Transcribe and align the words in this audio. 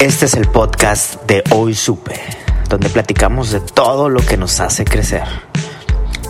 Este 0.00 0.24
es 0.24 0.32
el 0.32 0.48
podcast 0.48 1.22
de 1.26 1.44
Hoy 1.50 1.74
Supe, 1.74 2.18
donde 2.70 2.88
platicamos 2.88 3.50
de 3.50 3.60
todo 3.60 4.08
lo 4.08 4.24
que 4.24 4.38
nos 4.38 4.58
hace 4.60 4.86
crecer. 4.86 5.24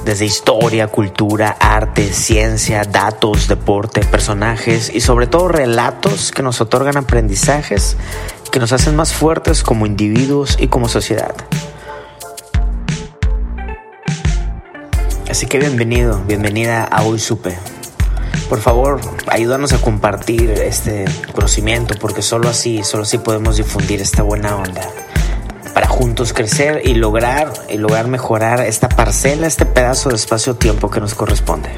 Desde 0.05 0.24
historia, 0.24 0.88
cultura, 0.88 1.56
arte, 1.60 2.12
ciencia, 2.12 2.83
datos, 2.83 3.46
deporte, 3.46 4.01
personajes 4.05 4.91
y 4.93 5.01
sobre 5.01 5.29
todo 5.29 5.46
relatos 5.46 6.33
que 6.33 6.43
nos 6.43 6.60
otorgan 6.60 6.96
aprendizajes 6.96 7.96
que 8.51 8.59
nos 8.59 8.73
hacen 8.73 8.96
más 8.96 9.12
fuertes 9.12 9.62
como 9.62 9.87
individuos 9.87 10.57
y 10.59 10.66
como 10.66 10.88
sociedad. 10.88 11.37
Así 15.30 15.46
que 15.46 15.60
bienvenido, 15.60 16.21
bienvenida 16.27 16.82
a 16.82 17.05
Hoy 17.05 17.21
Supe. 17.21 17.57
Por 18.50 18.59
favor, 18.59 19.00
ayúdanos 19.29 19.73
a 19.73 19.79
compartir 19.80 20.51
este 20.51 21.04
conocimiento 21.32 21.95
porque 22.01 22.20
solo 22.20 22.48
así, 22.48 22.82
solo 22.82 23.04
así 23.04 23.16
podemos 23.18 23.57
difundir 23.57 24.02
esta 24.02 24.24
buena 24.24 24.57
onda 24.57 24.90
para 25.73 25.87
juntos 25.87 26.32
crecer 26.32 26.82
y 26.84 26.95
lograr 26.95 27.52
y 27.68 27.79
lograr 27.79 28.09
mejorar 28.09 28.60
esta 28.62 28.88
parcela, 28.88 29.46
este 29.46 29.66
pedazo 29.66 30.09
de 30.09 30.16
espacio-tiempo 30.16 30.90
que 30.90 30.98
nos 30.98 31.15
corresponde. 31.15 31.70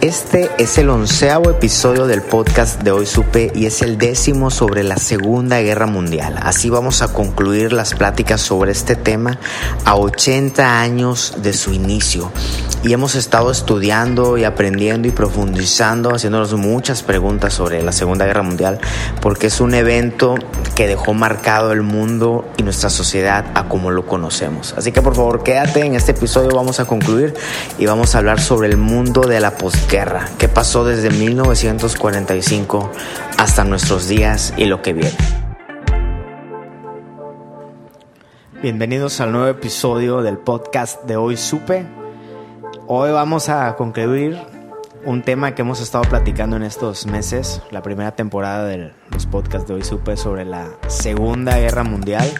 Este 0.00 0.50
es 0.56 0.78
el 0.78 0.88
onceavo 0.88 1.50
episodio 1.50 2.06
del 2.06 2.22
podcast 2.22 2.80
de 2.80 2.90
Hoy 2.90 3.04
Supe 3.04 3.52
y 3.54 3.66
es 3.66 3.82
el 3.82 3.98
décimo 3.98 4.50
sobre 4.50 4.82
la 4.82 4.96
Segunda 4.96 5.60
Guerra 5.60 5.84
Mundial. 5.84 6.38
Así 6.40 6.70
vamos 6.70 7.02
a 7.02 7.12
concluir 7.12 7.74
las 7.74 7.92
pláticas 7.92 8.40
sobre 8.40 8.72
este 8.72 8.96
tema 8.96 9.38
a 9.84 9.96
80 9.96 10.80
años 10.80 11.34
de 11.42 11.52
su 11.52 11.74
inicio. 11.74 12.32
Y 12.82 12.94
hemos 12.94 13.14
estado 13.14 13.50
estudiando 13.50 14.38
y 14.38 14.44
aprendiendo 14.44 15.06
y 15.06 15.10
profundizando, 15.10 16.14
haciéndonos 16.14 16.54
muchas 16.54 17.02
preguntas 17.02 17.52
sobre 17.52 17.82
la 17.82 17.92
Segunda 17.92 18.24
Guerra 18.24 18.42
Mundial, 18.42 18.80
porque 19.20 19.48
es 19.48 19.60
un 19.60 19.74
evento 19.74 20.36
que 20.74 20.86
dejó 20.86 21.12
marcado 21.12 21.72
el 21.72 21.82
mundo 21.82 22.48
y 22.56 22.62
nuestra 22.62 22.88
sociedad 22.88 23.44
a 23.54 23.68
como 23.68 23.90
lo 23.90 24.06
conocemos. 24.06 24.72
Así 24.78 24.92
que 24.92 25.02
por 25.02 25.14
favor 25.14 25.42
quédate, 25.42 25.84
en 25.84 25.94
este 25.94 26.12
episodio 26.12 26.56
vamos 26.56 26.80
a 26.80 26.86
concluir 26.86 27.34
y 27.78 27.84
vamos 27.84 28.14
a 28.14 28.18
hablar 28.18 28.40
sobre 28.40 28.70
el 28.70 28.78
mundo 28.78 29.20
de 29.20 29.40
la 29.40 29.58
posguerra, 29.90 30.28
qué 30.38 30.46
pasó 30.46 30.84
desde 30.84 31.10
1945 31.10 32.92
hasta 33.38 33.64
nuestros 33.64 34.06
días 34.06 34.54
y 34.56 34.66
lo 34.66 34.82
que 34.82 34.92
viene. 34.92 35.16
Bienvenidos 38.62 39.20
al 39.20 39.32
nuevo 39.32 39.48
episodio 39.48 40.22
del 40.22 40.38
podcast 40.38 41.02
de 41.06 41.16
Hoy 41.16 41.36
Supe. 41.36 41.84
Hoy 42.86 43.10
vamos 43.10 43.48
a 43.48 43.74
concluir 43.74 44.38
un 45.04 45.22
tema 45.22 45.56
que 45.56 45.62
hemos 45.62 45.80
estado 45.80 46.04
platicando 46.04 46.54
en 46.54 46.62
estos 46.62 47.06
meses, 47.06 47.60
la 47.72 47.82
primera 47.82 48.14
temporada 48.14 48.66
de 48.66 48.92
los 49.10 49.26
podcasts 49.26 49.66
de 49.66 49.74
Hoy 49.74 49.82
Supe 49.82 50.16
sobre 50.16 50.44
la 50.44 50.68
Segunda 50.86 51.58
Guerra 51.58 51.82
Mundial. 51.82 52.32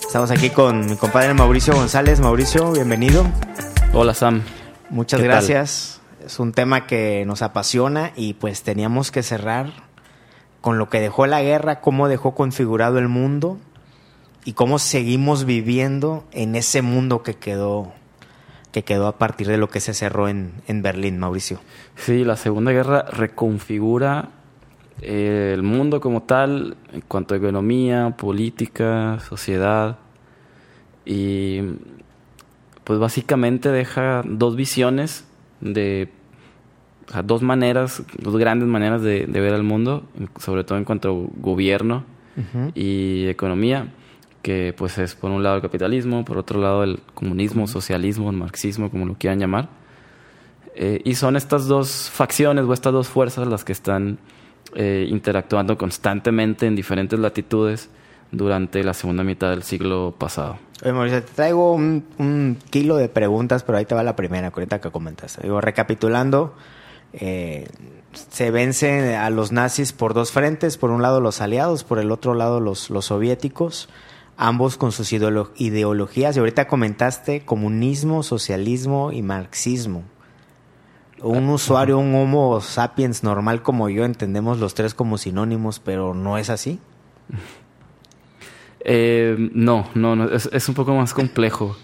Estamos 0.00 0.30
aquí 0.30 0.50
con 0.50 0.86
mi 0.86 0.94
compadre 0.94 1.34
Mauricio 1.34 1.74
González. 1.74 2.20
Mauricio, 2.20 2.70
bienvenido. 2.70 3.26
Hola 3.92 4.14
Sam. 4.14 4.44
Muchas 4.88 5.20
gracias. 5.20 5.99
Es 6.30 6.38
un 6.38 6.52
tema 6.52 6.86
que 6.86 7.24
nos 7.26 7.42
apasiona 7.42 8.12
y 8.14 8.34
pues 8.34 8.62
teníamos 8.62 9.10
que 9.10 9.24
cerrar 9.24 9.72
con 10.60 10.78
lo 10.78 10.88
que 10.88 11.00
dejó 11.00 11.26
la 11.26 11.42
guerra, 11.42 11.80
cómo 11.80 12.06
dejó 12.06 12.36
configurado 12.36 13.00
el 13.00 13.08
mundo 13.08 13.58
y 14.44 14.52
cómo 14.52 14.78
seguimos 14.78 15.44
viviendo 15.44 16.22
en 16.30 16.54
ese 16.54 16.82
mundo 16.82 17.24
que 17.24 17.34
quedó 17.34 17.92
que 18.70 18.84
quedó 18.84 19.08
a 19.08 19.18
partir 19.18 19.48
de 19.48 19.56
lo 19.56 19.70
que 19.70 19.80
se 19.80 19.92
cerró 19.92 20.28
en, 20.28 20.52
en 20.68 20.82
Berlín, 20.82 21.18
Mauricio. 21.18 21.58
Sí, 21.96 22.22
la 22.22 22.36
Segunda 22.36 22.70
Guerra 22.70 23.02
reconfigura 23.10 24.28
eh, 25.02 25.50
el 25.52 25.64
mundo 25.64 26.00
como 26.00 26.22
tal 26.22 26.76
en 26.92 27.00
cuanto 27.00 27.34
a 27.34 27.38
economía, 27.38 28.14
política, 28.16 29.18
sociedad 29.28 29.98
y 31.04 31.60
pues 32.84 33.00
básicamente 33.00 33.70
deja 33.70 34.22
dos 34.24 34.54
visiones 34.54 35.24
de 35.60 36.19
o 37.10 37.12
sea, 37.12 37.22
dos 37.24 37.42
maneras, 37.42 38.04
dos 38.18 38.36
grandes 38.36 38.68
maneras 38.68 39.02
de, 39.02 39.26
de 39.26 39.40
ver 39.40 39.52
el 39.52 39.64
mundo, 39.64 40.04
sobre 40.38 40.62
todo 40.62 40.78
en 40.78 40.84
cuanto 40.84 41.10
a 41.10 41.40
gobierno 41.40 42.04
y 42.74 43.26
economía, 43.26 43.88
que 44.42 44.72
pues 44.78 44.96
es 44.96 45.16
por 45.16 45.32
un 45.32 45.42
lado 45.42 45.56
el 45.56 45.62
capitalismo, 45.62 46.24
por 46.24 46.38
otro 46.38 46.60
lado 46.60 46.84
el 46.84 47.00
comunismo, 47.14 47.66
socialismo, 47.66 48.30
el 48.30 48.36
marxismo, 48.36 48.90
como 48.90 49.06
lo 49.06 49.14
quieran 49.14 49.40
llamar. 49.40 49.68
Eh, 50.76 51.02
y 51.04 51.16
son 51.16 51.34
estas 51.34 51.66
dos 51.66 52.08
facciones 52.10 52.64
o 52.64 52.72
estas 52.72 52.92
dos 52.92 53.08
fuerzas 53.08 53.48
las 53.48 53.64
que 53.64 53.72
están 53.72 54.18
eh, 54.76 55.06
interactuando 55.10 55.76
constantemente 55.76 56.66
en 56.66 56.76
diferentes 56.76 57.18
latitudes 57.18 57.90
durante 58.30 58.84
la 58.84 58.94
segunda 58.94 59.24
mitad 59.24 59.50
del 59.50 59.64
siglo 59.64 60.14
pasado. 60.16 60.58
Oye, 60.82 60.92
Mauricio, 60.92 61.24
te 61.24 61.32
traigo 61.34 61.74
un, 61.74 62.04
un 62.18 62.56
kilo 62.70 62.96
de 62.96 63.08
preguntas, 63.08 63.64
pero 63.64 63.78
ahí 63.78 63.84
te 63.84 63.96
va 63.96 64.04
la 64.04 64.14
primera, 64.14 64.52
ahorita 64.54 64.80
que 64.80 64.90
comentaste. 64.90 65.42
Digo, 65.42 65.60
recapitulando, 65.60 66.54
eh, 67.12 67.66
se 68.12 68.50
vence 68.50 69.16
a 69.16 69.30
los 69.30 69.52
nazis 69.52 69.92
por 69.92 70.14
dos 70.14 70.32
frentes, 70.32 70.76
por 70.76 70.90
un 70.90 71.02
lado 71.02 71.20
los 71.20 71.40
aliados, 71.40 71.84
por 71.84 71.98
el 71.98 72.10
otro 72.10 72.34
lado 72.34 72.60
los, 72.60 72.90
los 72.90 73.06
soviéticos, 73.06 73.88
ambos 74.36 74.76
con 74.76 74.92
sus 74.92 75.12
ideolo- 75.12 75.50
ideologías. 75.56 76.36
Y 76.36 76.40
ahorita 76.40 76.66
comentaste 76.66 77.40
comunismo, 77.44 78.22
socialismo 78.22 79.12
y 79.12 79.22
marxismo. 79.22 80.02
Un 81.22 81.50
usuario, 81.50 81.98
un 81.98 82.14
homo 82.14 82.60
sapiens 82.62 83.22
normal 83.22 83.62
como 83.62 83.90
yo, 83.90 84.04
entendemos 84.04 84.58
los 84.58 84.72
tres 84.74 84.94
como 84.94 85.18
sinónimos, 85.18 85.78
pero 85.78 86.14
no 86.14 86.38
es 86.38 86.50
así. 86.50 86.78
Eh, 88.82 89.36
no, 89.52 89.86
no, 89.94 90.16
no, 90.16 90.30
es, 90.30 90.48
es 90.52 90.68
un 90.68 90.74
poco 90.74 90.94
más 90.94 91.12
complejo. 91.12 91.76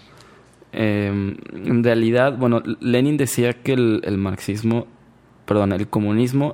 Eh, 0.73 1.07
en 1.53 1.83
realidad, 1.83 2.35
bueno, 2.37 2.61
Lenin 2.79 3.17
decía 3.17 3.61
que 3.61 3.73
el, 3.73 4.01
el 4.03 4.17
marxismo, 4.17 4.87
perdón, 5.47 5.71
el 5.73 5.87
comunismo 5.87 6.53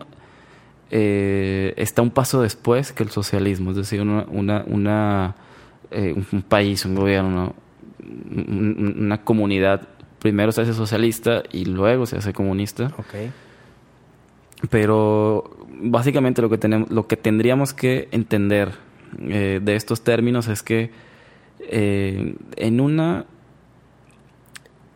eh, 0.91 1.73
está 1.75 2.01
un 2.01 2.11
paso 2.11 2.41
después 2.41 2.93
que 2.93 3.03
el 3.03 3.09
socialismo, 3.09 3.71
es 3.71 3.77
decir, 3.77 3.99
una, 4.01 4.25
una, 4.29 4.63
una, 4.67 5.35
eh, 5.91 6.13
un 6.31 6.41
país, 6.43 6.85
un 6.85 6.95
gobierno, 6.95 7.53
un- 8.01 8.95
una 8.99 9.23
comunidad, 9.23 9.87
primero 10.19 10.51
se 10.53 10.61
hace 10.61 10.73
socialista 10.73 11.43
y 11.51 11.65
luego 11.65 12.05
se 12.05 12.15
hace 12.17 12.31
comunista. 12.31 12.91
Ok. 12.97 13.15
Pero 14.69 15.57
básicamente 15.81 16.41
lo 16.41 16.49
que 16.49 16.57
tenemos, 16.57 16.89
lo 16.89 17.07
que 17.07 17.17
tendríamos 17.17 17.73
que 17.73 18.07
entender 18.11 18.71
eh, 19.19 19.59
de 19.61 19.75
estos 19.75 20.01
términos 20.03 20.47
es 20.47 20.63
que 20.63 20.91
en 21.69 22.79
una 22.81 23.25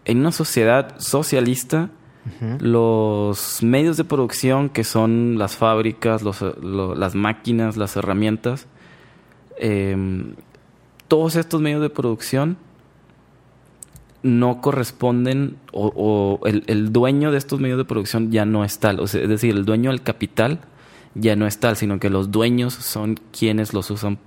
en 0.05 0.19
una 0.19 0.31
sociedad 0.31 0.95
socialista 0.99 1.89
los 2.59 3.63
medios 3.63 3.97
de 3.97 4.03
producción 4.03 4.69
que 4.69 4.83
son 4.83 5.37
las 5.37 5.55
fábricas, 5.55 6.23
las 6.23 7.15
máquinas, 7.15 7.77
las 7.77 7.95
herramientas, 7.95 8.67
eh, 9.59 10.33
todos 11.07 11.35
estos 11.35 11.61
medios 11.61 11.81
de 11.81 11.89
producción 11.89 12.57
no 14.23 14.61
corresponden 14.61 15.57
o, 15.71 16.39
el, 16.45 16.91
dueño 16.91 17.31
de 17.31 17.37
estos 17.37 17.59
medios 17.59 17.77
de 17.77 17.85
producción 17.85 18.31
ya 18.31 18.45
no 18.45 18.63
es 18.63 18.79
tal. 18.79 18.99
Es 18.99 19.13
decir, 19.13 19.55
el 19.55 19.65
dueño 19.65 19.91
del 19.91 20.01
capital 20.01 20.59
ya 21.15 21.35
no 21.35 21.47
es 21.47 21.59
tal, 21.59 21.75
sino 21.75 21.99
que 21.99 22.09
los 22.09 22.31
dueños 22.31 22.73
son 22.73 23.19
quienes 23.31 23.73
los 23.73 23.89
usan 23.89 24.19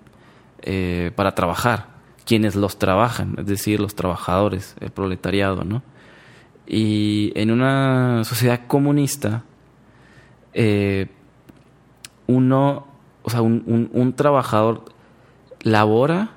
eh, 0.62 1.12
para 1.14 1.34
trabajar, 1.34 1.88
quienes 2.24 2.56
los 2.56 2.78
trabajan, 2.78 3.34
es 3.38 3.46
decir, 3.46 3.80
los 3.80 3.94
trabajadores, 3.94 4.74
el 4.80 4.90
proletariado, 4.90 5.64
¿no? 5.64 5.82
Y 6.72 7.32
en 7.34 7.50
una 7.50 8.22
sociedad 8.22 8.60
comunista, 8.68 9.42
eh, 10.54 11.08
uno, 12.28 12.86
o 13.22 13.30
sea, 13.30 13.42
un, 13.42 13.62
un- 13.66 13.90
un 13.92 14.12
trabajador 14.14 14.84
labora 15.62 16.30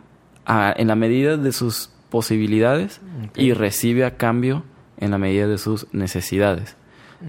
a- 0.45 0.73
en 0.75 0.87
la 0.87 0.95
medida 0.95 1.37
de 1.37 1.51
sus 1.51 1.91
posibilidades 2.09 2.99
y 3.35 3.53
recibe 3.53 4.05
a 4.05 4.17
cambio 4.17 4.63
en 4.97 5.11
la 5.11 5.17
medida 5.19 5.47
de 5.47 5.57
sus 5.59 5.87
necesidades. 5.93 6.75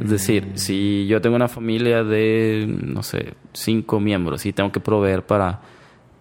Es 0.02 0.10
decir, 0.10 0.46
Mm. 0.46 0.56
si 0.56 1.06
yo 1.06 1.20
tengo 1.20 1.36
una 1.36 1.48
familia 1.48 2.02
de, 2.04 2.66
no 2.68 3.02
sé, 3.02 3.34
cinco 3.52 4.00
miembros 4.00 4.44
y 4.46 4.52
tengo 4.52 4.72
que 4.72 4.80
proveer 4.80 5.24
para, 5.24 5.60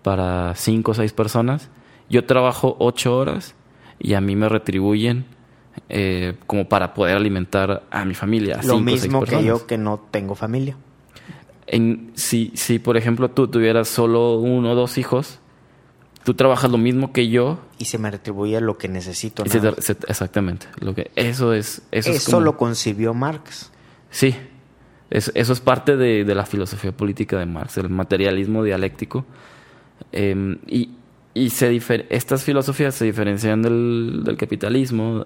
para 0.03 0.53
cinco 0.56 0.91
o 0.91 0.94
seis 0.94 1.12
personas, 1.13 1.69
yo 2.09 2.25
trabajo 2.25 2.75
ocho 2.80 3.18
horas 3.18 3.56
y 4.00 4.13
a 4.13 4.21
mí 4.21 4.35
me 4.35 4.47
retribuyen 4.50 5.25
eh, 5.90 6.36
como 6.48 6.68
para 6.70 6.94
poder 6.94 7.16
alimentar 7.18 7.84
a 7.92 8.06
mi 8.06 8.14
familia. 8.14 8.58
Lo 8.58 8.62
cinco 8.62 8.75
o 8.75 8.86
seis 8.98 9.04
mismo 9.04 9.24
que 9.24 9.44
yo 9.44 9.66
que 9.68 9.78
no 9.78 10.00
tengo 10.12 10.36
familia. 10.36 10.78
En, 11.68 12.12
si, 12.16 12.52
si, 12.56 12.80
por 12.80 12.98
ejemplo, 12.98 13.30
tú 13.31 13.48
tuvieras 13.48 13.88
solo 13.88 14.36
uno 14.38 14.72
o 14.72 14.75
dos 14.75 14.98
hijos, 14.98 15.40
tú 16.24 16.34
trabajas 16.34 16.70
lo 16.72 16.78
mismo 16.78 17.14
que 17.14 17.30
yo. 17.30 17.60
Y 17.80 17.86
se 17.86 17.98
me 17.98 18.12
retribuye 18.12 18.60
lo 18.62 18.78
que 18.78 18.88
necesito. 18.90 19.46
se 19.46 19.60
se- 19.81 19.98
exactamente. 20.08 20.68
Lo 20.80 20.94
que, 20.94 21.10
eso 21.16 21.54
es. 21.54 21.81
Eso, 21.92 22.10
Eso, 22.10 22.12
es 22.12 22.26
como- 22.26 22.42
lo 22.42 22.58
concibió 22.58 23.14
Marx. 23.14 23.72
Sí. 24.10 24.36
Es- 25.10 25.31
eso 25.36 25.54
es 25.54 25.60
parte 25.62 25.96
de, 25.96 26.26
de 26.26 26.36
la 26.36 26.46
filosofía 26.46 26.92
política 26.92 27.38
de 27.40 27.46
Marx, 27.46 27.78
el 27.78 27.90
materialismo 27.90 28.64
dialéctico. 28.64 29.26
Eh, 30.12 30.58
y 30.68 30.90
y 31.36 31.50
se 31.50 31.81
estas 32.10 32.44
filosofías 32.44 32.94
se 32.94 33.06
diferencian 33.06 33.64
del, 33.64 34.22
del 34.24 34.38
capitalismo 34.38 35.26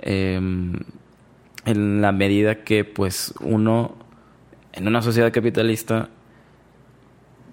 eh, 0.00 0.40
en 1.64 2.00
la 2.00 2.12
medida 2.12 2.64
que, 2.64 2.84
pues, 2.84 3.34
uno 3.40 3.96
en 4.72 4.86
una 4.86 5.02
sociedad 5.02 5.32
capitalista 5.32 6.08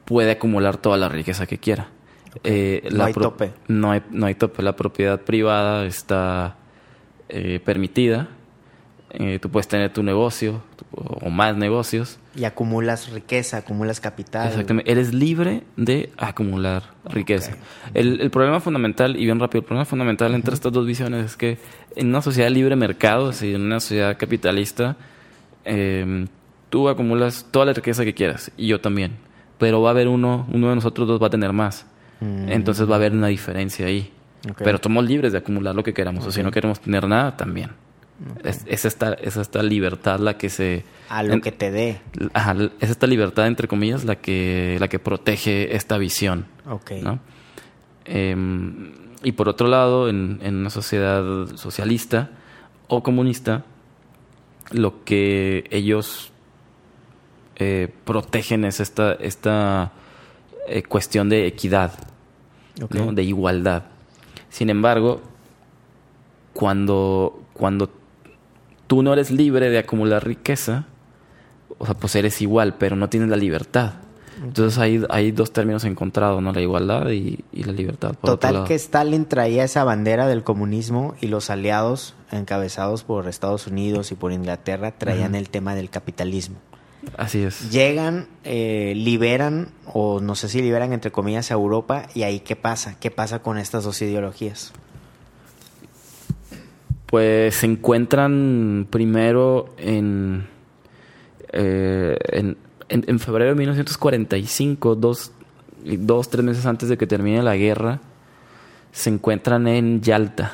puede 0.05 0.31
acumular 0.31 0.77
toda 0.77 0.97
la 0.97 1.09
riqueza 1.09 1.45
que 1.45 1.57
quiera. 1.57 1.89
Eh, 2.43 2.87
No 2.91 3.05
hay 3.05 3.13
tope. 3.13 3.51
No 3.67 3.91
hay, 3.91 4.01
no 4.11 4.25
hay 4.25 4.35
tope. 4.35 4.61
La 4.63 4.75
propiedad 4.75 5.21
privada 5.21 5.85
está 5.85 6.57
eh, 7.29 7.59
permitida. 7.63 8.29
Eh, 9.11 9.39
tú 9.39 9.49
puedes 9.49 9.67
tener 9.67 9.93
tu 9.93 10.03
negocio 10.03 10.61
o 10.91 11.29
más 11.29 11.55
negocios. 11.55 12.19
Y 12.35 12.43
acumulas 12.43 13.09
riqueza, 13.11 13.57
acumulas 13.57 14.01
capital. 14.01 14.47
Exactamente. 14.47 14.91
Eres 14.91 15.13
libre 15.13 15.63
de 15.77 16.11
acumular 16.17 16.83
riqueza. 17.05 17.53
El, 17.93 18.19
el 18.19 18.29
problema 18.29 18.59
fundamental, 18.59 19.15
y 19.15 19.25
bien 19.25 19.39
rápido, 19.39 19.59
el 19.59 19.65
problema 19.65 19.85
fundamental 19.85 20.35
entre 20.35 20.53
estas 20.53 20.71
dos 20.71 20.85
visiones 20.85 21.25
es 21.25 21.37
que 21.37 21.57
en 21.95 22.07
una 22.07 22.21
sociedad 22.21 22.49
libre 22.49 22.75
mercado, 22.75 23.31
si 23.31 23.53
en 23.53 23.61
una 23.61 23.79
sociedad 23.79 24.17
capitalista, 24.17 24.97
eh, 25.63 26.27
tú 26.69 26.89
acumulas 26.89 27.47
toda 27.49 27.65
la 27.65 27.73
riqueza 27.73 28.03
que 28.03 28.13
quieras, 28.13 28.51
y 28.57 28.67
yo 28.67 28.81
también. 28.81 29.13
Pero 29.57 29.81
va 29.81 29.89
a 29.89 29.91
haber 29.91 30.09
uno, 30.09 30.47
uno 30.51 30.69
de 30.69 30.75
nosotros 30.75 31.07
dos 31.07 31.21
va 31.21 31.27
a 31.27 31.31
tener 31.31 31.53
más. 31.53 31.85
Mm. 32.19 32.51
Entonces 32.51 32.87
va 32.89 32.93
a 32.93 32.97
haber 32.97 33.13
una 33.13 33.27
diferencia 33.27 33.85
ahí. 33.85 34.11
Ok. 34.49 34.61
Pero 34.63 34.79
somos 34.83 35.05
libres 35.05 35.31
de 35.31 35.37
acumular 35.39 35.73
lo 35.73 35.83
que 35.83 35.93
queramos, 35.93 36.25
o 36.25 36.31
si 36.31 36.43
no 36.43 36.51
queremos 36.51 36.79
tener 36.81 37.07
nada, 37.07 37.37
también. 37.37 37.71
Es, 38.43 38.63
es 38.65 38.85
esta, 38.85 39.13
es 39.13 39.37
esta 39.37 39.61
libertad 39.61 40.19
la 40.19 40.37
que 40.37 40.49
se... 40.49 40.83
A 41.09 41.21
lo 41.23 41.33
en- 41.33 41.41
que 41.41 41.51
te 41.51 41.69
dé. 41.71 42.01
Ajá, 42.33 42.55
es 42.79 42.89
esta 42.89 43.05
libertad, 43.07 43.45
entre 43.47 43.67
comillas, 43.67 44.05
la 44.05 44.15
que, 44.15 44.77
la 44.79 44.87
que 44.87 44.97
protege 44.99 45.75
esta 45.75 45.97
visión. 45.99 46.45
Ok. 46.67 46.91
¿no? 47.03 47.19
Em, 48.05 48.91
y 49.23 49.33
por 49.33 49.49
otro 49.49 49.67
lado, 49.67 50.09
en, 50.09 50.39
en 50.41 50.55
una 50.55 50.69
sociedad 50.69 51.23
socialista 51.55 52.31
o 52.87 53.03
comunista, 53.03 53.65
lo 54.71 55.03
que 55.03 55.65
ellos 55.69 56.31
eh, 57.57 57.89
protegen 58.05 58.65
es 58.65 58.79
esta, 58.79 59.13
esta 59.13 59.91
eh, 60.67 60.83
cuestión 60.83 61.29
de 61.29 61.45
equidad. 61.47 61.91
¿no? 62.91 63.11
de 63.11 63.23
igualdad. 63.23 63.83
Sin 64.49 64.69
embargo, 64.69 65.21
cuando, 66.53 67.43
cuando 67.53 67.89
tú 68.87 69.03
no 69.03 69.13
eres 69.13 69.31
libre 69.31 69.69
de 69.69 69.77
acumular 69.77 70.25
riqueza, 70.25 70.85
o 71.77 71.85
sea, 71.85 71.95
pues 71.95 72.15
eres 72.15 72.41
igual, 72.41 72.75
pero 72.77 72.95
no 72.95 73.09
tienes 73.09 73.29
la 73.29 73.37
libertad. 73.37 73.93
Entonces 74.43 74.77
hay, 74.77 75.03
hay 75.09 75.31
dos 75.31 75.51
términos 75.51 75.83
encontrados, 75.83 76.41
¿no? 76.43 76.53
La 76.53 76.61
igualdad 76.61 77.09
y, 77.09 77.43
y 77.51 77.63
la 77.63 77.73
libertad. 77.73 78.13
Por 78.13 78.31
Total 78.31 78.65
que 78.65 78.75
Stalin 78.75 79.25
traía 79.25 79.63
esa 79.63 79.83
bandera 79.83 80.27
del 80.27 80.43
comunismo 80.43 81.15
y 81.21 81.27
los 81.27 81.49
aliados, 81.49 82.13
encabezados 82.31 83.03
por 83.03 83.27
Estados 83.27 83.65
Unidos 83.65 84.11
y 84.11 84.15
por 84.15 84.31
Inglaterra, 84.31 84.91
traían 84.91 85.33
el 85.33 85.49
tema 85.49 85.73
del 85.73 85.89
capitalismo. 85.89 86.57
Así 87.17 87.41
es. 87.41 87.71
Llegan, 87.71 88.27
eh, 88.43 88.93
liberan, 88.95 89.69
o 89.85 90.19
no 90.19 90.35
sé 90.35 90.49
si 90.49 90.61
liberan 90.61 90.93
entre 90.93 91.11
comillas 91.11 91.49
a 91.51 91.55
Europa, 91.55 92.07
y 92.13 92.23
ahí 92.23 92.39
qué 92.39 92.55
pasa, 92.55 92.97
qué 92.99 93.09
pasa 93.11 93.39
con 93.39 93.57
estas 93.57 93.85
dos 93.85 94.01
ideologías. 94.01 94.73
Pues 97.07 97.55
se 97.55 97.65
encuentran 97.65 98.87
primero 98.89 99.73
en, 99.77 100.45
eh, 101.53 102.17
en, 102.31 102.57
en- 102.89 103.05
en 103.07 103.19
febrero 103.19 103.51
de 103.51 103.55
1945, 103.55 104.95
dos, 104.95 105.31
dos, 105.83 106.29
tres 106.29 106.43
meses 106.43 106.65
antes 106.65 106.89
de 106.89 106.97
que 106.97 107.07
termine 107.07 107.41
la 107.43 107.55
guerra, 107.55 108.01
se 108.91 109.09
encuentran 109.09 109.67
en 109.67 110.01
Yalta, 110.01 110.51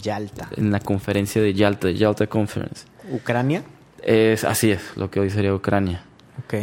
Yalta. 0.00 0.48
en 0.56 0.70
la 0.70 0.78
conferencia 0.80 1.42
de 1.42 1.54
Yalta, 1.54 1.90
Yalta 1.90 2.26
Conference. 2.28 2.86
Ucrania. 3.10 3.62
Es, 4.02 4.44
así 4.44 4.70
es, 4.70 4.96
lo 4.96 5.10
que 5.10 5.18
hoy 5.20 5.30
sería 5.30 5.54
Ucrania. 5.54 6.02
Ok. 6.44 6.54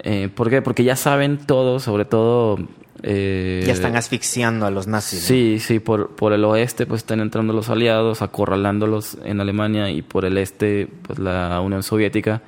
Eh, 0.00 0.28
¿Por 0.34 0.50
qué? 0.50 0.60
Porque 0.62 0.82
ya 0.84 0.96
saben 0.96 1.38
todo, 1.38 1.78
sobre 1.80 2.04
todo... 2.04 2.58
eh, 3.02 3.62
ya 3.66 3.72
están 3.72 3.96
asfixiando 3.96 4.66
a 4.66 4.70
los 4.70 4.86
nazis. 4.86 5.20
¿no? 5.22 5.26
Sí, 5.26 5.58
sí, 5.60 5.78
por, 5.78 6.16
por 6.16 6.32
el 6.32 6.44
oeste 6.44 6.84
pues 6.86 7.02
están 7.02 7.20
entrando 7.20 7.52
los 7.52 7.68
aliados, 7.68 8.22
acorralándolos 8.22 9.18
en 9.24 9.40
Alemania 9.40 9.90
y 9.90 10.02
por 10.02 10.24
el 10.24 10.36
este 10.38 10.88
pues 11.02 11.18
la 11.18 11.60
Unión 11.60 11.82
Soviética, 11.82 12.42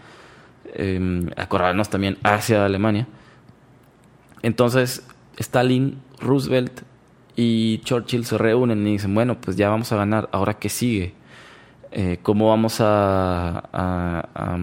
eh, 0.75 1.31
acorralándonos 1.37 1.89
también 1.91 2.19
hacia 2.25 2.65
Alemania. 2.65 3.07
Entonces 4.43 5.03
Stalin, 5.37 6.01
Roosevelt 6.21 6.83
y 7.37 7.79
Churchill 7.79 8.25
se 8.25 8.37
reúnen 8.39 8.87
y 8.87 8.93
dicen, 8.93 9.15
bueno, 9.15 9.41
pues 9.41 9.57
ya 9.57 9.69
vamos 9.69 9.93
a 9.93 9.97
ganar, 9.97 10.29
ahora 10.33 10.55
qué 10.55 10.69
sigue, 10.69 11.15
Eh, 11.93 12.19
cómo 12.23 12.49
vamos 12.51 12.81
a, 12.81 13.59
a- 13.73 14.29
a, 14.35 14.59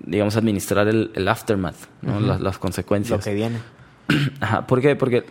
digamos, 0.00 0.36
administrar 0.36 0.88
el, 0.88 1.12
el 1.14 1.28
aftermath, 1.28 1.76
¿no? 2.02 2.18
las, 2.18 2.40
las 2.40 2.58
consecuencias. 2.58 3.18
Lo 3.18 3.22
que 3.24 3.32
viene. 3.34 3.58
Ajá, 4.40 4.66
¿Por 4.66 4.80
qué? 4.80 4.96
Porque 4.96 5.24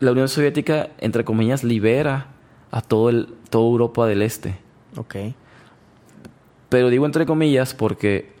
la 0.00 0.12
Unión 0.12 0.28
Soviética, 0.28 0.90
entre 0.98 1.24
comillas, 1.24 1.64
libera 1.64 2.26
a 2.70 2.80
todo 2.80 3.08
el, 3.10 3.28
toda 3.50 3.64
Europa 3.66 4.06
del 4.06 4.22
Este. 4.22 4.58
Ok. 4.96 5.16
Pero 6.68 6.90
digo 6.90 7.06
entre 7.06 7.26
comillas 7.26 7.74
porque 7.74 8.32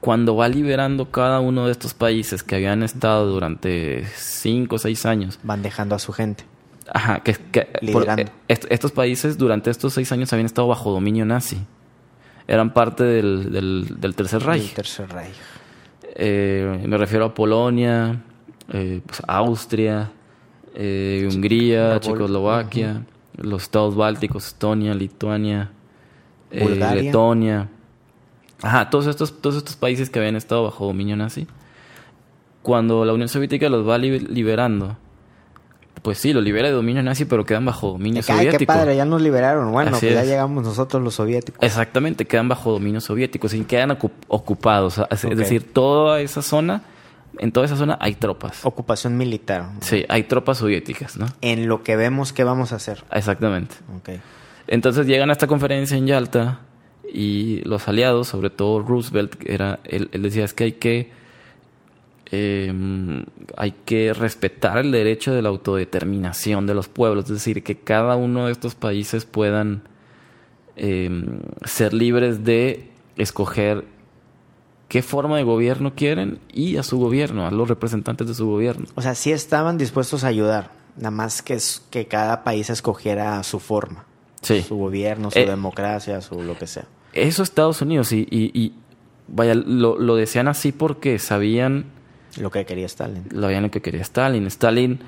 cuando 0.00 0.36
va 0.36 0.48
liberando 0.48 1.10
cada 1.10 1.40
uno 1.40 1.66
de 1.66 1.72
estos 1.72 1.92
países 1.94 2.42
que 2.42 2.54
habían 2.56 2.82
estado 2.82 3.26
durante 3.26 4.06
cinco 4.14 4.76
o 4.76 4.78
seis 4.78 5.04
años, 5.06 5.38
Van 5.42 5.62
dejando 5.62 5.94
a 5.94 5.98
su 5.98 6.12
gente. 6.12 6.44
ajá, 6.92 7.20
que, 7.20 7.34
que- 7.34 7.66
por- 7.92 8.06
est- 8.48 8.64
estos 8.70 8.92
países 8.92 9.36
durante 9.36 9.70
estos 9.70 9.92
seis 9.94 10.10
años 10.12 10.32
habían 10.32 10.46
estado 10.46 10.68
bajo 10.68 10.90
dominio 10.92 11.24
nazi. 11.26 11.58
Eran 12.46 12.72
parte 12.72 13.04
del, 13.04 13.52
del, 13.52 13.96
del 14.00 14.14
Tercer 14.14 14.42
Reich. 14.42 14.72
Tercer 14.74 15.08
Reich. 15.10 15.34
Eh, 16.14 16.82
me 16.86 16.96
refiero 16.96 17.26
a 17.26 17.34
Polonia, 17.34 18.22
eh, 18.72 19.00
pues, 19.06 19.22
Austria, 19.26 20.10
eh, 20.74 21.28
Hungría, 21.32 21.98
Checoslovaquia, 22.00 23.02
los 23.36 23.62
estados 23.62 23.94
bálticos, 23.96 24.46
Estonia, 24.48 24.94
Lituania, 24.94 25.70
eh, 26.50 26.62
Bulgaria. 26.64 27.02
Letonia. 27.02 27.68
Ajá, 28.62 28.90
todos 28.90 29.06
estos, 29.06 29.40
todos 29.40 29.56
estos 29.56 29.76
países 29.76 30.10
que 30.10 30.18
habían 30.18 30.36
estado 30.36 30.64
bajo 30.64 30.86
dominio 30.86 31.16
nazi. 31.16 31.46
Cuando 32.62 33.04
la 33.04 33.12
Unión 33.14 33.28
Soviética 33.28 33.68
los 33.68 33.88
va 33.88 33.96
li- 33.98 34.18
liberando, 34.18 34.96
pues 36.02 36.18
sí, 36.18 36.32
los 36.32 36.42
libera 36.44 36.68
de 36.68 36.74
dominio 36.74 37.02
nazi, 37.02 37.24
pero 37.24 37.44
quedan 37.46 37.64
bajo 37.64 37.92
dominio 37.92 38.18
Ay, 38.20 38.22
soviético. 38.36 38.58
qué 38.58 38.66
padre, 38.66 38.96
ya 38.96 39.04
nos 39.04 39.22
liberaron. 39.22 39.70
Bueno, 39.72 39.96
Así 39.96 40.06
pues 40.06 40.14
ya 40.14 40.22
es. 40.22 40.28
llegamos 40.28 40.64
nosotros 40.64 41.02
los 41.02 41.14
soviéticos. 41.14 41.62
Exactamente, 41.62 42.24
quedan 42.26 42.48
bajo 42.48 42.72
dominio 42.72 43.00
soviético, 43.00 43.48
sin 43.48 43.64
quedan 43.64 43.90
ocu- 43.90 44.10
ocupados. 44.26 45.00
Es 45.10 45.22
decir, 45.36 45.72
toda 45.72 46.20
esa 46.20 46.42
zona, 46.42 46.82
en 47.38 47.52
toda 47.52 47.66
esa 47.66 47.76
zona 47.76 47.96
hay 48.00 48.14
tropas. 48.14 48.64
Ocupación 48.64 49.16
militar. 49.16 49.70
Sí, 49.80 50.04
hay 50.08 50.24
tropas 50.24 50.58
soviéticas, 50.58 51.16
¿no? 51.16 51.26
En 51.40 51.68
lo 51.68 51.82
que 51.82 51.96
vemos, 51.96 52.32
¿qué 52.32 52.44
vamos 52.44 52.72
a 52.72 52.76
hacer? 52.76 53.04
Exactamente. 53.12 53.76
Ok. 53.96 54.20
Entonces 54.66 55.06
llegan 55.06 55.30
a 55.30 55.32
esta 55.32 55.46
conferencia 55.46 55.96
en 55.96 56.06
Yalta 56.06 56.60
y 57.12 57.62
los 57.64 57.88
aliados, 57.88 58.28
sobre 58.28 58.50
todo 58.50 58.80
Roosevelt, 58.80 59.34
que 59.34 59.54
era, 59.54 59.80
él, 59.84 60.08
él 60.12 60.22
decía 60.22 60.44
es 60.44 60.52
que 60.52 60.64
hay 60.64 60.72
que 60.72 61.10
eh, 62.30 63.24
hay 63.56 63.72
que 63.86 64.12
respetar 64.12 64.78
el 64.78 64.92
derecho 64.92 65.32
de 65.32 65.40
la 65.40 65.48
autodeterminación 65.48 66.66
de 66.66 66.74
los 66.74 66.88
pueblos, 66.88 67.24
es 67.24 67.30
decir, 67.30 67.62
que 67.62 67.78
cada 67.78 68.16
uno 68.16 68.46
de 68.46 68.52
estos 68.52 68.74
países 68.74 69.24
puedan 69.24 69.82
eh, 70.76 71.10
ser 71.64 71.94
libres 71.94 72.44
de 72.44 72.90
escoger 73.16 73.84
qué 74.88 75.02
forma 75.02 75.36
de 75.36 75.42
gobierno 75.44 75.94
quieren 75.94 76.38
y 76.52 76.76
a 76.76 76.82
su 76.82 76.98
gobierno, 76.98 77.46
a 77.46 77.50
los 77.50 77.68
representantes 77.68 78.26
de 78.26 78.34
su 78.34 78.46
gobierno. 78.46 78.86
O 78.94 79.02
sea, 79.02 79.14
sí 79.14 79.30
estaban 79.32 79.78
dispuestos 79.78 80.24
a 80.24 80.28
ayudar. 80.28 80.70
Nada 80.96 81.10
más 81.10 81.42
que, 81.42 81.54
es, 81.54 81.82
que 81.90 82.06
cada 82.06 82.42
país 82.42 82.70
escogiera 82.70 83.42
su 83.44 83.60
forma. 83.60 84.04
Sí. 84.42 84.62
Su 84.62 84.76
gobierno, 84.76 85.30
su 85.30 85.38
Eh, 85.38 85.46
democracia, 85.46 86.20
su 86.20 86.42
lo 86.42 86.56
que 86.58 86.66
sea. 86.66 86.84
Eso 87.12 87.42
Estados 87.42 87.80
Unidos 87.82 88.12
y, 88.12 88.26
y- 88.30 88.50
y, 88.54 88.72
vaya, 89.28 89.54
lo, 89.54 89.98
lo 89.98 90.16
decían 90.16 90.48
así 90.48 90.72
porque 90.72 91.18
sabían 91.18 91.86
Lo 92.38 92.50
que 92.50 92.64
quería 92.66 92.86
Stalin. 92.86 93.24
lo 93.30 93.46
habían 93.46 93.62
lo 93.64 93.70
que 93.70 93.80
quería 93.82 94.00
Stalin. 94.02 94.46
Stalin, 94.46 95.00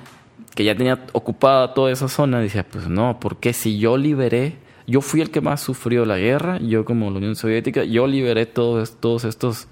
que 0.55 0.63
ya 0.65 0.75
tenía 0.75 1.05
ocupada 1.13 1.73
toda 1.73 1.91
esa 1.91 2.07
zona, 2.09 2.39
decía, 2.39 2.65
pues 2.69 2.87
no, 2.87 3.19
porque 3.19 3.53
si 3.53 3.77
yo 3.79 3.97
liberé, 3.97 4.55
yo 4.91 5.01
fui 5.01 5.21
el 5.21 5.29
que 5.31 5.41
más 5.41 5.61
sufrió 5.61 6.05
la 6.05 6.17
guerra, 6.17 6.59
yo 6.59 6.83
como 6.85 7.09
la 7.11 7.17
Unión 7.17 7.35
Soviética, 7.35 7.83
yo 7.83 8.05
liberé 8.07 8.45
todos, 8.45 8.99
todos 8.99 9.23
estos 9.23 9.67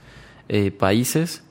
eh, 0.47 0.71
países, 0.71 1.43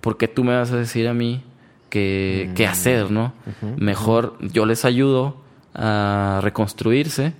¿por 0.00 0.16
qué 0.16 0.28
tú 0.28 0.44
me 0.44 0.54
vas 0.54 0.70
a 0.72 0.76
decir 0.76 1.08
a 1.08 1.14
mí 1.14 1.42
qué, 1.90 2.50
qué 2.54 2.66
hacer, 2.66 3.10
no? 3.10 3.32
Mejor 3.76 4.36
yo 4.40 4.64
les 4.66 4.84
ayudo 4.84 5.42
a 5.74 6.40
reconstruirse 6.42 7.32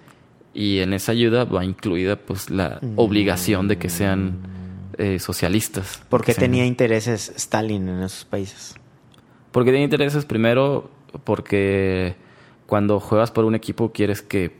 y 0.54 0.78
en 0.80 0.92
esa 0.92 1.12
ayuda 1.12 1.44
va 1.44 1.64
incluida 1.64 2.16
pues 2.16 2.50
la 2.50 2.80
obligación 2.96 3.68
de 3.68 3.76
que 3.78 3.88
sean 3.88 4.38
eh, 4.98 5.18
socialistas. 5.18 6.02
¿Por 6.08 6.22
qué 6.22 6.26
Que 6.26 6.32
sean- 6.40 6.50
tenía 6.50 6.66
intereses 6.66 7.32
Stalin 7.36 7.88
en 7.88 8.02
esos 8.02 8.24
países? 8.24 8.74
porque 9.52 9.70
tiene 9.70 9.84
intereses 9.84 10.24
primero 10.26 10.90
porque 11.24 12.14
cuando 12.66 13.00
juegas 13.00 13.30
por 13.30 13.44
un 13.46 13.54
equipo 13.54 13.90
quieres 13.92 14.20
que 14.20 14.52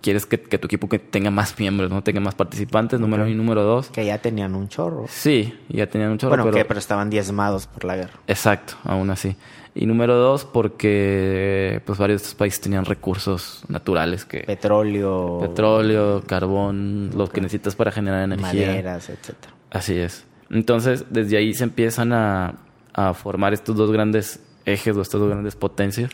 quieres 0.00 0.26
que, 0.26 0.40
que 0.40 0.58
tu 0.58 0.66
equipo 0.66 0.88
que 0.88 0.98
tenga 0.98 1.30
más 1.30 1.58
miembros, 1.58 1.90
no 1.90 2.02
tenga 2.02 2.20
más 2.20 2.34
participantes, 2.34 3.00
número 3.00 3.24
uno 3.24 3.32
y 3.32 3.34
número 3.34 3.62
dos. 3.62 3.88
Que 3.90 4.04
ya 4.04 4.18
tenían 4.18 4.54
un 4.54 4.68
chorro. 4.68 5.06
Sí, 5.08 5.54
ya 5.68 5.86
tenían 5.86 6.10
un 6.10 6.18
chorro, 6.18 6.30
bueno, 6.30 6.44
pero, 6.44 6.56
que 6.56 6.64
pero 6.64 6.78
estaban 6.78 7.10
diezmados 7.10 7.66
por 7.66 7.84
la 7.84 7.96
guerra. 7.96 8.14
exacto, 8.26 8.74
aún 8.84 9.10
así. 9.10 9.36
Y 9.74 9.84
número 9.84 10.16
dos 10.16 10.46
porque 10.46 11.82
pues 11.84 11.98
varios 11.98 12.22
de 12.22 12.24
estos 12.24 12.34
países 12.34 12.60
tenían 12.62 12.86
recursos 12.86 13.62
naturales 13.68 14.24
que 14.24 14.40
Petróleo, 14.40 15.38
petróleo, 15.40 16.22
carbón, 16.26 17.10
lo 17.14 17.28
que 17.28 17.40
necesitas 17.42 17.76
para 17.76 17.90
generar 17.92 18.22
energía. 18.24 18.68
maderas, 18.68 19.10
etcétera. 19.10 19.52
Así 19.70 19.98
es. 19.98 20.24
Entonces, 20.48 21.04
desde 21.10 21.36
ahí 21.36 21.52
se 21.52 21.64
empiezan 21.64 22.12
a, 22.12 22.54
a 22.94 23.12
formar 23.12 23.52
estos 23.52 23.76
dos 23.76 23.90
grandes 23.92 24.40
ejes 24.64 24.96
o 24.96 25.02
estas 25.02 25.20
dos 25.20 25.28
grandes 25.28 25.56
potencias. 25.56 26.10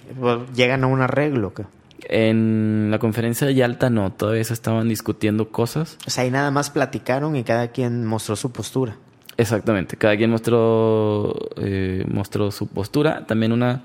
Llegan 0.54 0.82
a 0.82 0.86
un 0.88 1.00
arreglo. 1.00 1.54
¿qué? 1.54 1.64
En 2.08 2.88
la 2.90 2.98
conferencia 2.98 3.46
de 3.46 3.54
Yalta 3.54 3.90
no, 3.90 4.12
todavía 4.12 4.44
se 4.44 4.54
estaban 4.54 4.88
discutiendo 4.88 5.48
cosas. 5.50 5.98
O 6.06 6.10
sea, 6.10 6.24
ahí 6.24 6.30
nada 6.30 6.50
más 6.50 6.70
platicaron 6.70 7.36
y 7.36 7.44
cada 7.44 7.68
quien 7.68 8.04
mostró 8.04 8.36
su 8.36 8.52
postura. 8.52 8.96
Exactamente, 9.36 9.96
cada 9.96 10.16
quien 10.16 10.30
mostró, 10.30 11.34
eh, 11.56 12.04
mostró 12.08 12.50
su 12.50 12.66
postura. 12.66 13.26
También 13.26 13.52
una, 13.52 13.82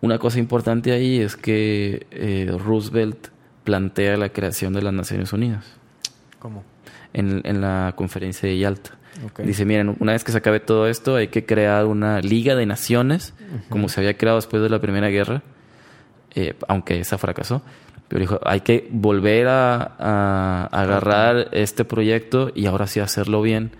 una 0.00 0.18
cosa 0.18 0.38
importante 0.38 0.92
ahí 0.92 1.18
es 1.18 1.36
que 1.36 2.06
eh, 2.10 2.54
Roosevelt 2.58 3.28
plantea 3.64 4.16
la 4.16 4.28
creación 4.28 4.72
de 4.72 4.82
las 4.82 4.92
Naciones 4.92 5.32
Unidas 5.32 5.64
¿Cómo? 6.38 6.64
en, 7.12 7.40
en 7.44 7.60
la 7.60 7.94
conferencia 7.96 8.48
de 8.48 8.58
Yalta. 8.58 8.98
Ok. 9.26 9.40
Dice, 9.40 9.64
miren, 9.64 9.96
una 10.00 10.12
vez 10.12 10.24
que 10.24 10.32
se 10.32 10.38
acabe 10.38 10.60
todo 10.60 10.86
esto, 10.86 11.16
hay 11.16 11.28
que 11.28 11.44
crear 11.44 11.86
una 11.86 12.20
liga 12.20 12.54
de 12.54 12.66
naciones, 12.66 13.34
como 13.68 13.88
se 13.88 14.00
había 14.00 14.16
creado 14.16 14.36
después 14.38 14.62
de 14.62 14.70
la 14.70 14.80
Primera 14.80 15.08
Guerra, 15.08 15.42
eh, 16.34 16.54
aunque 16.68 17.00
esa 17.00 17.18
fracasó. 17.18 17.62
Pero 18.08 18.20
dijo, 18.20 18.40
hay 18.44 18.60
que 18.60 18.88
volver 18.90 19.48
a, 19.48 19.94
a 19.98 20.64
agarrar 20.70 21.48
este 21.52 21.84
proyecto 21.86 22.50
y 22.54 22.66
ahora 22.66 22.86
sí 22.86 23.00
hacerlo 23.00 23.40
bien 23.42 23.70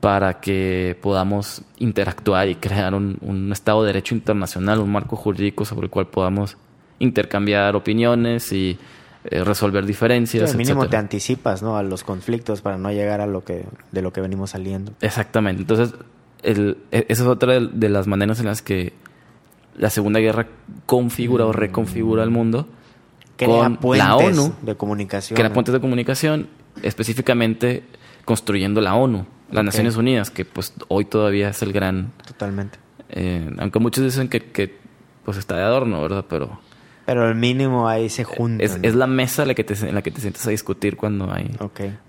para 0.00 0.40
que 0.40 0.96
podamos 1.00 1.62
interactuar 1.78 2.48
y 2.48 2.56
crear 2.56 2.94
un, 2.94 3.16
un 3.22 3.50
Estado 3.52 3.82
de 3.82 3.88
Derecho 3.88 4.14
internacional, 4.14 4.78
un 4.80 4.92
marco 4.92 5.16
jurídico 5.16 5.64
sobre 5.64 5.86
el 5.86 5.90
cual 5.90 6.06
podamos 6.08 6.56
intercambiar 6.98 7.74
opiniones 7.74 8.52
y 8.52 8.78
eh, 9.24 9.42
resolver 9.42 9.82
Sí, 9.84 9.88
diferencias. 9.88 10.50
al 10.52 10.56
mínimo 10.58 10.80
te 10.82 10.86
etcétera. 10.86 11.00
anticipas 11.00 11.62
¿no? 11.62 11.76
a 11.78 11.82
los 11.82 12.04
conflictos 12.04 12.60
para 12.60 12.76
no 12.76 12.92
llegar 12.92 13.20
a 13.22 13.26
lo 13.26 13.42
que 13.44 13.64
de 13.92 14.02
lo 14.02 14.12
que 14.12 14.20
venimos 14.20 14.50
saliendo. 14.50 14.92
Exactamente. 15.00 15.62
Entonces, 15.62 15.94
el- 16.42 16.76
e- 16.92 17.06
esa 17.08 17.22
es 17.22 17.28
otra 17.28 17.54
de, 17.54 17.68
de 17.72 17.88
las 17.88 18.06
maneras 18.06 18.38
en 18.40 18.46
las 18.46 18.60
que 18.60 18.92
la 19.76 19.90
Segunda 19.90 20.20
Guerra 20.20 20.46
configura 20.86 21.46
o 21.46 21.52
reconfigura 21.52 22.22
el 22.22 22.30
mundo. 22.30 22.68
Crea 23.36 23.76
con 23.80 23.98
la 23.98 24.16
ONU, 24.16 24.54
de 24.62 24.76
comunicación. 24.76 25.34
que 25.34 25.42
era 25.42 25.48
¿no? 25.48 25.54
puentes 25.54 25.72
de 25.72 25.80
comunicación, 25.80 26.48
específicamente 26.82 27.82
construyendo 28.24 28.80
la 28.80 28.94
ONU, 28.94 29.26
las. 29.50 29.64
Naciones 29.64 29.96
Unidas, 29.96 30.30
que 30.30 30.44
pues 30.44 30.72
hoy 30.88 31.04
todavía 31.04 31.48
es 31.48 31.62
el 31.62 31.72
gran... 31.72 32.12
Totalmente. 32.26 32.78
eh, 33.10 33.50
aunque 33.58 33.78
muchos 33.80 34.04
dicen 34.04 34.28
que, 34.28 34.40
que, 34.40 34.76
pues 35.24 35.36
está 35.36 35.56
de 35.56 35.62
adorno, 35.62 36.00
¿verdad? 36.02 36.24
Pero 36.28 36.60
Pero 37.06 37.26
al 37.26 37.34
mínimo 37.34 37.88
ahí 37.88 38.08
se 38.08 38.24
juntan. 38.24 38.60
es, 38.60 38.78
es 38.82 38.94
la 38.94 39.06
mesa 39.06 39.42
en 39.42 39.48
la, 39.48 39.54
que 39.54 39.64
te, 39.64 39.74
en 39.74 39.94
la 39.94 40.02
que 40.02 40.10
te 40.10 40.20
sientes 40.20 40.46
a 40.46 40.50
discutir 40.50 40.96
cuando 40.96 41.32
hay 41.32 41.50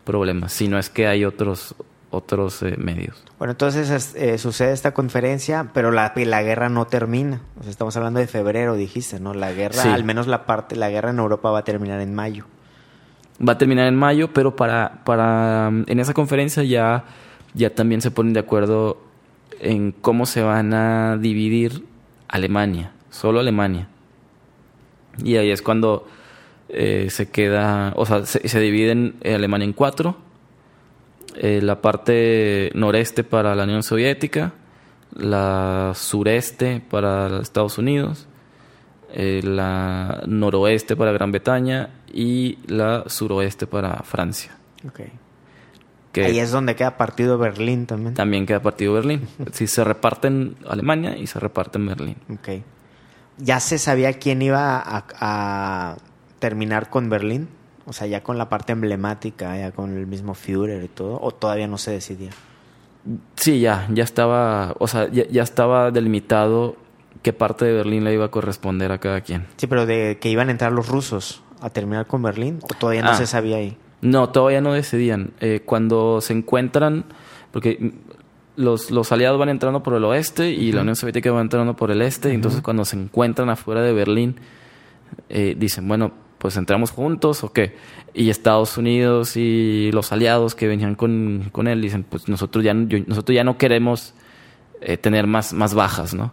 problemas, 0.03 0.53
si 0.53 0.67
no 0.67 0.77
es 0.77 0.89
que 0.89 1.07
hay 1.07 1.25
otros, 1.25 1.75
otros 2.15 2.61
eh, 2.63 2.75
medios. 2.77 3.23
Bueno, 3.37 3.51
entonces 3.51 3.89
es- 3.89 4.15
eh, 4.15 4.37
sucede 4.37 4.71
esta 4.73 4.93
conferencia, 4.93 5.69
pero 5.73 5.91
la, 5.91 6.13
la 6.15 6.43
guerra 6.43 6.69
no 6.69 6.85
termina. 6.87 7.41
O 7.59 7.63
sea, 7.63 7.71
estamos 7.71 7.95
hablando 7.97 8.19
de 8.19 8.27
febrero, 8.27 8.75
dijiste, 8.75 9.19
¿no? 9.19 9.33
La 9.33 9.51
guerra, 9.51 9.81
Sí. 9.83 9.89
al 9.89 10.03
menos 10.03 10.27
la 10.27 10.45
parte, 10.45 10.75
la 10.75 10.89
guerra 10.89 11.09
en 11.11 11.19
Europa 11.19 11.51
va 11.51 11.59
a 11.59 11.63
terminar 11.63 12.01
en 12.01 12.13
mayo. 12.15 12.45
Va 13.47 13.53
a 13.53 13.57
terminar 13.57 13.87
en 13.87 13.95
mayo, 13.95 14.31
pero 14.33 14.55
para, 14.55 15.01
para 15.03 15.69
mm, 15.69 15.83
en 15.87 15.99
esa 15.99 16.13
conferencia 16.13 16.63
ya, 16.63 17.03
ya 17.53 17.69
también 17.75 18.01
se 18.01 18.09
ponen 18.11 18.33
de 18.33 18.39
acuerdo 18.39 18.97
en 19.59 19.91
cómo 19.91 20.25
se 20.25 20.41
van 20.41 20.73
a 20.73 21.17
dividir 21.17 21.85
Alemania, 22.29 22.91
solo 23.09 23.39
Alemania. 23.39 23.87
Y 25.23 25.35
ahí 25.37 25.49
es 25.51 25.61
cuando 25.61 26.07
eh, 26.69 27.07
se 27.09 27.29
queda, 27.29 27.93
o 27.95 28.05
sea, 28.05 28.25
se, 28.25 28.47
se 28.47 28.59
dividen 28.59 29.15
Alemania 29.23 29.65
en 29.65 29.73
cuatro. 29.73 30.17
Eh, 31.37 31.61
la 31.61 31.81
parte 31.81 32.71
noreste 32.75 33.23
para 33.23 33.55
la 33.55 33.63
Unión 33.63 33.83
Soviética, 33.83 34.53
la 35.13 35.91
sureste 35.95 36.81
para 36.89 37.41
Estados 37.41 37.77
Unidos, 37.77 38.27
eh, 39.13 39.41
la 39.43 40.23
noroeste 40.27 40.95
para 40.95 41.11
Gran 41.11 41.31
Bretaña 41.31 41.89
y 42.11 42.57
la 42.67 43.03
suroeste 43.07 43.67
para 43.67 43.97
Francia. 44.03 44.55
Ok. 44.87 45.01
Que 46.13 46.25
Ahí 46.25 46.39
es 46.39 46.51
donde 46.51 46.75
queda 46.75 46.95
partido 46.95 47.37
Berlín 47.37 47.85
también. 47.85 48.13
también 48.13 48.45
queda 48.45 48.61
partido 48.61 48.93
Berlín. 48.93 49.27
Si 49.51 49.67
se 49.67 49.83
reparten 49.83 50.55
Alemania 50.67 51.17
y 51.17 51.27
se 51.27 51.39
reparten 51.41 51.85
Berlín. 51.85 52.15
Ok. 52.29 52.63
¿Ya 53.37 53.59
se 53.59 53.77
sabía 53.77 54.13
quién 54.13 54.41
iba 54.41 54.77
a, 54.79 55.05
a 55.19 55.97
terminar 56.39 56.89
con 56.89 57.09
Berlín? 57.09 57.49
O 57.85 57.93
sea, 57.93 58.07
ya 58.07 58.23
con 58.23 58.37
la 58.37 58.49
parte 58.49 58.71
emblemática, 58.73 59.57
ya 59.57 59.71
con 59.71 59.95
el 59.95 60.07
mismo 60.07 60.33
Führer 60.33 60.83
y 60.83 60.87
todo, 60.87 61.19
o 61.21 61.31
todavía 61.31 61.67
no 61.67 61.77
se 61.77 61.91
decidía. 61.91 62.31
Sí, 63.35 63.59
ya, 63.59 63.87
ya 63.91 64.03
estaba, 64.03 64.75
o 64.79 64.87
sea, 64.87 65.07
ya, 65.11 65.27
ya 65.29 65.43
estaba 65.43 65.91
delimitado 65.91 66.75
qué 67.21 67.31
parte 67.33 67.65
de 67.65 67.73
Berlín 67.73 68.03
le 68.03 68.13
iba 68.13 68.25
a 68.25 68.31
corresponder 68.31 68.91
a 68.91 68.97
cada 68.97 69.21
quien. 69.21 69.45
Sí, 69.57 69.67
pero 69.67 69.85
de 69.85 70.17
que 70.19 70.29
iban 70.29 70.47
a 70.49 70.51
entrar 70.51 70.71
los 70.71 70.87
rusos 70.87 71.43
a 71.61 71.69
terminar 71.69 72.07
con 72.07 72.23
Berlín, 72.23 72.59
o 72.63 72.67
todavía 72.73 73.03
no 73.03 73.09
Ah. 73.11 73.15
se 73.15 73.27
sabía 73.27 73.57
ahí. 73.57 73.77
No, 74.01 74.29
todavía 74.29 74.61
no 74.61 74.73
decidían. 74.73 75.31
Eh, 75.39 75.61
cuando 75.65 76.21
se 76.21 76.33
encuentran, 76.33 77.05
porque 77.51 77.93
los, 78.55 78.89
los 78.91 79.11
aliados 79.11 79.39
van 79.39 79.49
entrando 79.49 79.83
por 79.83 79.93
el 79.93 80.03
oeste 80.05 80.49
y 80.49 80.71
la 80.71 80.81
Unión 80.81 80.95
Soviética 80.95 81.31
va 81.31 81.41
entrando 81.41 81.75
por 81.75 81.91
el 81.91 82.01
este, 82.01 82.31
y 82.31 82.35
entonces 82.35 82.61
cuando 82.61 82.85
se 82.85 82.97
encuentran 82.97 83.49
afuera 83.49 83.81
de 83.81 83.93
Berlín, 83.93 84.35
eh, 85.29 85.55
dicen, 85.57 85.87
bueno, 85.87 86.11
pues 86.37 86.57
entramos 86.57 86.91
juntos 86.91 87.43
o 87.43 87.51
qué. 87.53 87.75
Y 88.13 88.29
Estados 88.29 88.77
Unidos 88.77 89.35
y 89.37 89.91
los 89.93 90.11
aliados 90.11 90.55
que 90.55 90.67
venían 90.67 90.95
con, 90.95 91.49
con 91.51 91.67
él 91.67 91.81
dicen, 91.81 92.03
pues 92.07 92.27
nosotros 92.29 92.63
ya, 92.63 92.73
no- 92.73 92.87
yo- 92.87 92.99
nosotros 93.07 93.35
ya 93.35 93.43
no 93.43 93.57
queremos 93.57 94.13
eh, 94.81 94.97
tener 94.97 95.25
más, 95.27 95.53
más 95.53 95.73
bajas, 95.73 96.13
¿no? 96.13 96.31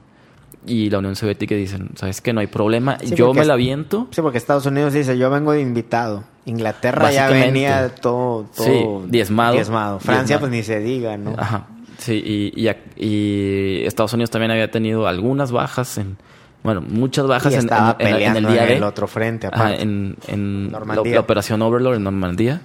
Y 0.64 0.90
la 0.90 0.98
Unión 0.98 1.16
Soviética 1.16 1.54
dicen, 1.56 1.90
¿sabes 1.96 2.20
qué? 2.20 2.32
No 2.32 2.40
hay 2.40 2.46
problema, 2.46 2.98
Sí, 3.00 3.14
yo 3.16 3.34
me 3.34 3.44
la 3.44 3.54
aviento. 3.54 4.06
Sí, 4.12 4.20
porque 4.22 4.38
Estados 4.38 4.64
Unidos 4.66 4.92
dice, 4.92 5.18
yo 5.18 5.28
vengo 5.30 5.52
de 5.52 5.60
invitado. 5.60 6.22
Inglaterra 6.44 7.10
ya 7.10 7.28
venía 7.28 7.88
todo, 7.94 8.46
todo 8.56 8.66
Sí, 8.66 8.84
diezmado. 9.08 9.54
diezmado. 9.54 9.98
Francia, 10.00 10.38
Diezmado. 10.38 10.40
pues 10.40 10.52
ni 10.52 10.62
se 10.62 10.78
diga, 10.80 11.16
¿no? 11.16 11.34
Ajá. 11.36 11.66
Sí, 11.98 12.14
y, 12.24 12.68
y, 12.68 12.70
y 12.96 13.86
Estados 13.86 14.12
Unidos 14.12 14.30
también 14.30 14.50
había 14.52 14.70
tenido 14.70 15.06
algunas 15.06 15.50
bajas 15.52 15.98
en. 15.98 16.16
Bueno, 16.62 16.80
muchas 16.80 17.26
bajas 17.26 17.52
Y 17.52 17.56
en, 17.56 17.68
en- 17.98 18.16
en- 18.22 18.36
el 18.36 18.46
día 18.52 18.66
en 18.68 18.76
el 18.76 18.82
otro 18.84 19.06
frente, 19.08 19.48
aparte. 19.48 19.82
en 19.82 20.16
en 20.28 20.70
la, 20.72 21.20
operación 21.20 21.60
Overlord 21.62 21.96
en 21.96 22.04
Normandía. 22.04 22.62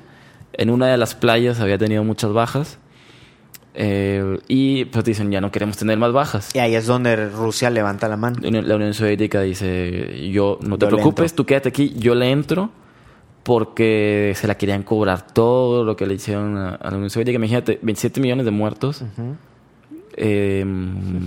En 0.53 0.69
una 0.69 0.87
de 0.87 0.97
las 0.97 1.15
playas 1.15 1.59
había 1.59 1.77
tenido 1.77 2.03
muchas 2.03 2.31
bajas. 2.31 2.77
Eh, 3.79 4.39
y 4.47 4.85
pues 4.85 5.05
dicen, 5.05 5.29
ya 5.31 5.39
no 5.39 5.51
queremos 5.51 5.77
tener 5.77 5.97
más 5.99 6.11
bajas. 6.11 6.49
Y 6.55 6.59
ahí 6.59 6.73
es 6.75 6.87
donde 6.87 7.29
Rusia 7.29 7.69
levanta 7.69 8.07
la 8.07 8.17
mano. 8.17 8.37
La 8.41 8.75
Unión 8.75 8.93
Soviética 8.95 9.41
dice, 9.41 10.29
yo 10.31 10.57
no 10.61 10.77
te 10.79 10.85
Yo 10.85 10.89
preocupes, 10.89 11.33
tú 11.35 11.45
quédate 11.45 11.69
aquí, 11.69 11.93
yo 11.97 12.15
le 12.15 12.31
entro 12.31 12.71
porque 13.43 14.33
se 14.35 14.47
la 14.47 14.55
querían 14.57 14.83
cobrar 14.83 15.27
todo 15.31 15.83
lo 15.83 15.95
que 15.95 16.05
le 16.07 16.15
hicieron 16.15 16.57
a, 16.57 16.69
a 16.75 16.89
la 16.89 16.97
Unión 16.97 17.09
Soviética. 17.11 17.35
Imagínate, 17.35 17.79
27 17.81 18.19
millones 18.19 18.45
de 18.45 18.51
muertos 18.51 19.03
eh, 20.15 20.65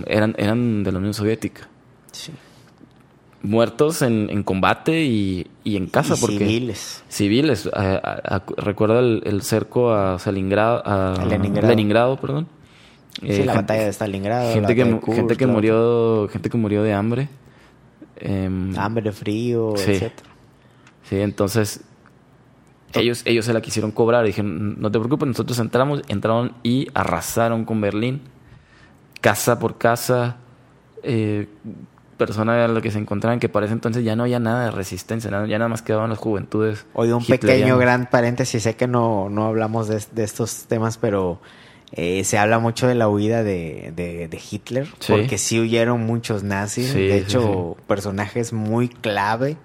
eran, 0.07 0.35
eran 0.37 0.83
de 0.83 0.93
la 0.93 0.99
Unión 0.99 1.15
Soviética. 1.15 1.69
Sí. 2.12 2.33
Muertos 3.42 4.02
en, 4.02 4.28
en 4.30 4.42
combate 4.42 5.02
y, 5.04 5.47
y 5.64 5.76
en 5.76 5.87
casa. 5.87 6.14
Y 6.16 6.20
porque 6.20 6.38
civiles. 6.38 7.02
Civiles. 7.09 7.68
A- 7.73 7.80
a- 7.94 8.37
a- 8.37 8.42
recuerda 8.59 8.99
el, 9.00 9.23
el 9.25 9.42
cerco 9.42 9.92
a 9.92 10.18
Stalingrado, 10.18 10.82
a 10.87 11.25
Leningrado. 11.25 11.68
Leningrado, 11.68 12.16
perdón. 12.20 12.47
Sí, 13.20 13.26
Eh, 13.26 13.28
la 13.44 13.52
gente- 13.52 13.54
batalla 13.54 13.85
de 13.85 13.92
Stalingrado. 13.92 14.47
la 14.49 14.52
gente 14.54 14.75
que, 14.75 15.00
gente 15.14 15.37
que 15.37 15.47
murió 15.47 16.28
gente 16.28 16.49
que 16.49 16.56
murió 16.56 16.82
de 16.82 16.92
hambre 16.94 17.28
Em, 18.23 18.78
Hambre, 18.78 19.12
frío, 19.12 19.73
Sí. 19.76 19.92
etcétera. 19.92 20.28
sí 21.04 21.16
entonces 21.20 21.80
ellos 22.92 23.23
ellos 23.25 23.47
se 23.47 23.52
la 23.54 23.61
quisieron 23.62 23.90
cobrar 23.92 24.25
y 24.25 24.28
dijeron 24.28 24.80
no 24.80 24.90
te 24.90 24.99
preocupes 24.99 25.26
nosotros 25.28 25.59
entramos 25.59 26.02
entraron 26.09 26.52
y 26.62 26.87
arrasaron 26.94 27.64
con 27.64 27.80
Berlín 27.80 28.20
casa 29.20 29.59
por 29.59 29.78
casa 29.78 30.37
eh, 31.02 31.49
persona 32.21 32.65
a 32.65 32.69
la 32.69 32.81
que 32.81 32.91
se 32.93 32.99
encontraban 32.99 33.41
que 33.41 33.49
para 33.49 33.65
ese 33.67 33.73
entonces 33.73 34.05
ya 34.05 34.15
no 34.15 34.23
había 34.25 34.39
nada 34.39 34.67
de 34.67 34.71
resistencia 34.71 35.31
ya 35.31 35.59
nada 35.59 35.69
más 35.69 35.83
quedaban 35.83 36.11
las 36.11 36.19
juventudes 36.19 36.85
Oye, 36.93 37.12
un 37.15 37.25
pequeño 37.25 37.79
gran 37.79 38.09
paréntesis, 38.11 38.62
sé 38.62 38.77
que 38.77 38.87
no, 38.87 39.29
no 39.31 39.47
hablamos 39.47 39.89
de, 39.89 40.00
de 40.12 40.23
estos 40.25 40.67
temas, 40.69 40.99
pero 40.99 41.41
eh, 41.93 42.23
se 42.25 42.39
habla 42.39 42.59
mucho 42.61 42.87
de 42.87 42.95
la 42.95 43.09
huida 43.09 43.43
de, 43.43 43.93
de- 43.97 44.29
de 44.29 44.41
Hitler, 44.50 44.87
Sí. 45.00 45.12
porque 45.12 45.39
sí 45.39 45.59
huyeron 45.59 46.03
muchos 46.03 46.43
nazis, 46.45 46.91
Sí, 46.91 47.00
de 47.09 47.19
sí, 47.19 47.25
hecho, 47.25 47.77
personajes 47.89 48.53
muy 48.53 48.89
clave, 48.89 49.57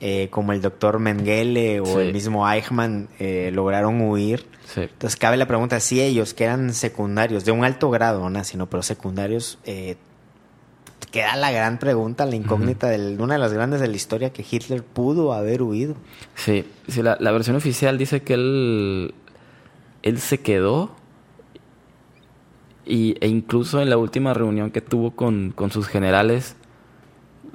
eh, 0.00 0.28
como 0.30 0.52
el 0.52 0.62
doctor 0.62 0.98
Mengele 0.98 1.80
o 1.80 2.00
el 2.00 2.12
mismo 2.12 2.48
Eichmann, 2.50 3.08
eh, 3.18 3.50
lograron 3.52 4.00
huir. 4.00 4.46
Sí. 4.66 4.80
Entonces 4.82 5.16
cabe 5.16 5.36
la 5.36 5.46
pregunta, 5.46 5.78
si 5.80 6.00
ellos, 6.00 6.32
que 6.34 6.44
eran 6.44 6.72
secundarios, 6.72 7.44
de 7.44 7.52
un 7.52 7.64
alto 7.64 7.90
grado, 7.90 8.28
nazi, 8.30 8.56
no, 8.56 8.70
pero 8.70 8.82
secundarios, 8.82 9.58
eh, 9.64 9.96
queda 11.12 11.36
la 11.36 11.52
gran 11.52 11.78
pregunta, 11.78 12.26
la 12.26 12.34
incógnita 12.34 12.88
de 12.88 13.16
una 13.22 13.34
de 13.34 13.38
las 13.38 13.52
grandes 13.52 13.80
de 13.80 13.86
la 13.86 13.94
historia, 13.94 14.32
que 14.32 14.44
Hitler 14.50 14.82
pudo 14.82 15.32
haber 15.32 15.62
huido. 15.62 15.94
Sí, 16.34 16.64
sí, 16.88 17.02
la, 17.02 17.16
la 17.20 17.30
versión 17.30 17.54
oficial 17.54 17.98
dice 17.98 18.22
que 18.22 18.34
él, 18.34 19.14
él 20.02 20.18
se 20.18 20.40
quedó 20.40 20.96
y, 22.84 23.16
e 23.20 23.28
incluso 23.28 23.80
en 23.80 23.90
la 23.90 23.96
última 23.96 24.34
reunión 24.34 24.70
que 24.70 24.80
tuvo 24.80 25.12
con, 25.12 25.52
con 25.54 25.70
sus 25.70 25.86
generales, 25.86 26.56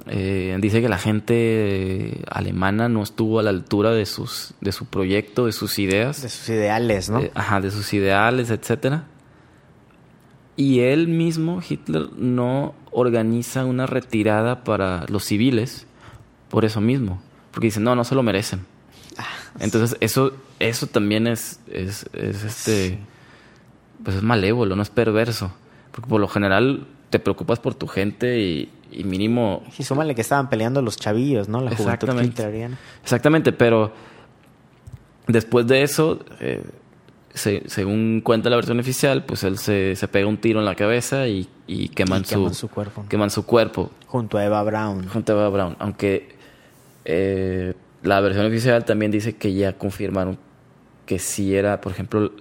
eh, 0.06 0.56
dice 0.60 0.80
que 0.80 0.88
la 0.88 0.98
gente 0.98 2.22
alemana 2.30 2.88
no 2.88 3.02
estuvo 3.02 3.40
a 3.40 3.42
la 3.42 3.50
altura 3.50 3.90
de, 3.90 4.06
sus, 4.06 4.54
de 4.60 4.72
su 4.72 4.86
proyecto, 4.86 5.46
de 5.46 5.52
sus 5.52 5.78
ideas, 5.78 6.22
De 6.22 6.28
sus 6.30 6.48
ideales, 6.48 7.10
¿no? 7.10 7.20
eh, 7.20 7.30
ajá, 7.34 7.60
de 7.60 7.70
sus 7.70 7.92
ideales, 7.92 8.50
etcétera. 8.50 9.04
Y 10.56 10.80
él 10.80 11.08
mismo, 11.08 11.60
Hitler, 11.68 12.08
no 12.16 12.74
organiza 12.98 13.64
una 13.64 13.86
retirada 13.86 14.64
para 14.64 15.06
los 15.08 15.24
civiles 15.24 15.86
por 16.50 16.64
eso 16.64 16.80
mismo. 16.80 17.20
Porque 17.50 17.68
dice, 17.68 17.80
no, 17.80 17.94
no 17.94 18.04
se 18.04 18.14
lo 18.14 18.22
merecen. 18.22 18.66
Entonces, 19.60 19.96
eso, 20.00 20.32
eso 20.58 20.86
también 20.86 21.26
es, 21.26 21.60
es, 21.70 22.06
es 22.12 22.44
este, 22.44 22.98
pues 24.04 24.16
es 24.16 24.22
malévolo, 24.22 24.76
no 24.76 24.82
es 24.82 24.90
perverso. 24.90 25.52
Porque 25.92 26.08
por 26.08 26.20
lo 26.20 26.28
general 26.28 26.86
te 27.10 27.18
preocupas 27.18 27.58
por 27.58 27.74
tu 27.74 27.86
gente 27.86 28.38
y, 28.38 28.70
y 28.92 29.04
mínimo 29.04 29.62
Y 29.78 29.82
súmale 29.82 30.14
que 30.14 30.20
estaban 30.20 30.48
peleando 30.48 30.82
los 30.82 30.96
chavillos, 30.96 31.48
¿no? 31.48 31.60
La 31.60 31.70
juventud 31.70 31.84
Exactamente. 31.84 32.42
hitleriana. 32.42 32.78
Exactamente, 33.02 33.52
pero 33.52 33.92
después 35.26 35.66
de 35.66 35.82
eso, 35.82 36.20
eh, 36.40 36.62
se- 37.38 37.62
según 37.66 38.20
cuenta 38.22 38.50
la 38.50 38.56
versión 38.56 38.78
oficial, 38.78 39.24
pues 39.24 39.42
él 39.44 39.56
se, 39.58 39.96
se 39.96 40.08
pega 40.08 40.26
un 40.26 40.36
tiro 40.36 40.58
en 40.58 40.66
la 40.66 40.74
cabeza 40.74 41.26
y, 41.28 41.48
y 41.66 41.88
queman, 41.88 42.20
Y 42.20 42.24
queman 42.24 42.54
su, 42.54 42.60
su 42.60 42.68
cuerpo. 42.68 43.04
Queman 43.08 43.30
su 43.30 43.46
cuerpo 43.46 43.90
Junto 44.06 44.36
a 44.36 44.44
Eva 44.44 44.62
Braun. 44.62 45.08
junto 45.08 45.32
a 45.32 45.36
Eva 45.36 45.48
Brown. 45.48 45.76
Aunque 45.78 46.28
eh, 47.04 47.74
la 48.02 48.20
versión 48.20 48.46
oficial 48.46 48.84
también 48.84 49.10
dice 49.10 49.36
que 49.36 49.54
ya 49.54 49.72
confirmaron 49.74 50.38
que 51.06 51.18
sí 51.18 51.54
era, 51.54 51.80
por 51.80 51.92
ejemplo, 51.92 52.32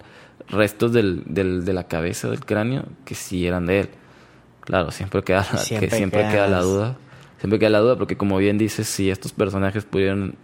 restos 0.49 0.91
del, 0.93 1.23
del- 1.25 1.63
de 1.65 1.73
la 1.73 1.85
cabeza, 1.85 2.29
del 2.29 2.43
cráneo, 2.43 2.85
que 3.05 3.15
sí 3.15 3.47
eran 3.47 3.65
de 3.65 3.81
él. 3.81 3.89
Claro, 4.61 4.91
siempre 4.91 5.23
queda, 5.23 5.43
Siempre 5.43 5.89
que 5.89 5.95
siempre 5.95 6.19
quedas- 6.21 6.33
queda 6.33 6.47
la 6.47 6.61
duda. 6.61 6.97
Siempre 7.39 7.59
queda 7.59 7.69
la 7.69 7.79
duda 7.79 7.95
porque 7.97 8.17
como 8.17 8.37
bien 8.37 8.57
dices, 8.57 8.87
si 8.87 9.09
estos 9.09 9.31
personajes 9.31 9.85
pudieron 9.85 10.35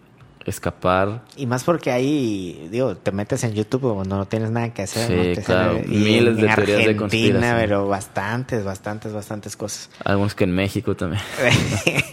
escapar 0.46 1.24
Y 1.38 1.46
más 1.46 1.64
porque 1.64 1.92
ahí, 1.92 2.68
digo, 2.72 2.96
te 2.98 3.12
metes 3.12 3.44
en 3.44 3.54
YouTube 3.54 3.94
cuando 3.94 4.18
no 4.18 4.26
tienes 4.26 4.52
nada 4.52 4.74
que 4.74 4.84
hacer. 4.84 5.36
Sí, 5.36 5.40
¿no? 5.40 5.46
Claro. 5.46 5.80
y 5.86 5.88
Miles 5.98 6.36
en, 6.36 6.42
de 6.42 6.48
en 6.48 6.56
teorías 6.56 6.68
de 6.68 6.74
Argentina, 6.84 6.98
conspiración. 7.00 7.56
pero 7.60 7.88
bastantes, 7.88 8.64
bastantes, 8.66 9.14
bastantes 9.14 9.56
cosas. 9.56 9.90
Algunos 10.04 10.36
que 10.36 10.44
en 10.44 10.52
México 10.52 10.96
también. 10.96 11.22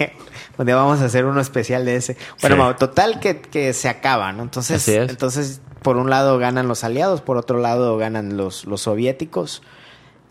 Día 0.58 0.76
vamos 0.76 1.00
a 1.00 1.06
hacer 1.06 1.24
uno 1.24 1.40
especial 1.40 1.86
de 1.86 1.96
ese. 1.96 2.16
Bueno, 2.42 2.56
Sí. 2.56 2.62
Mau, 2.62 2.76
total 2.76 3.18
que, 3.18 3.40
que 3.40 3.72
se 3.72 3.88
acaba, 3.88 4.30
¿no? 4.32 4.42
Entonces, 4.42 4.86
entonces, 4.88 5.62
por 5.82 5.96
un 5.96 6.10
lado 6.10 6.36
ganan 6.38 6.68
los 6.68 6.84
aliados, 6.84 7.22
por 7.22 7.38
otro 7.38 7.58
lado 7.58 7.96
ganan 7.96 8.36
los, 8.36 8.66
los 8.66 8.82
soviéticos. 8.82 9.62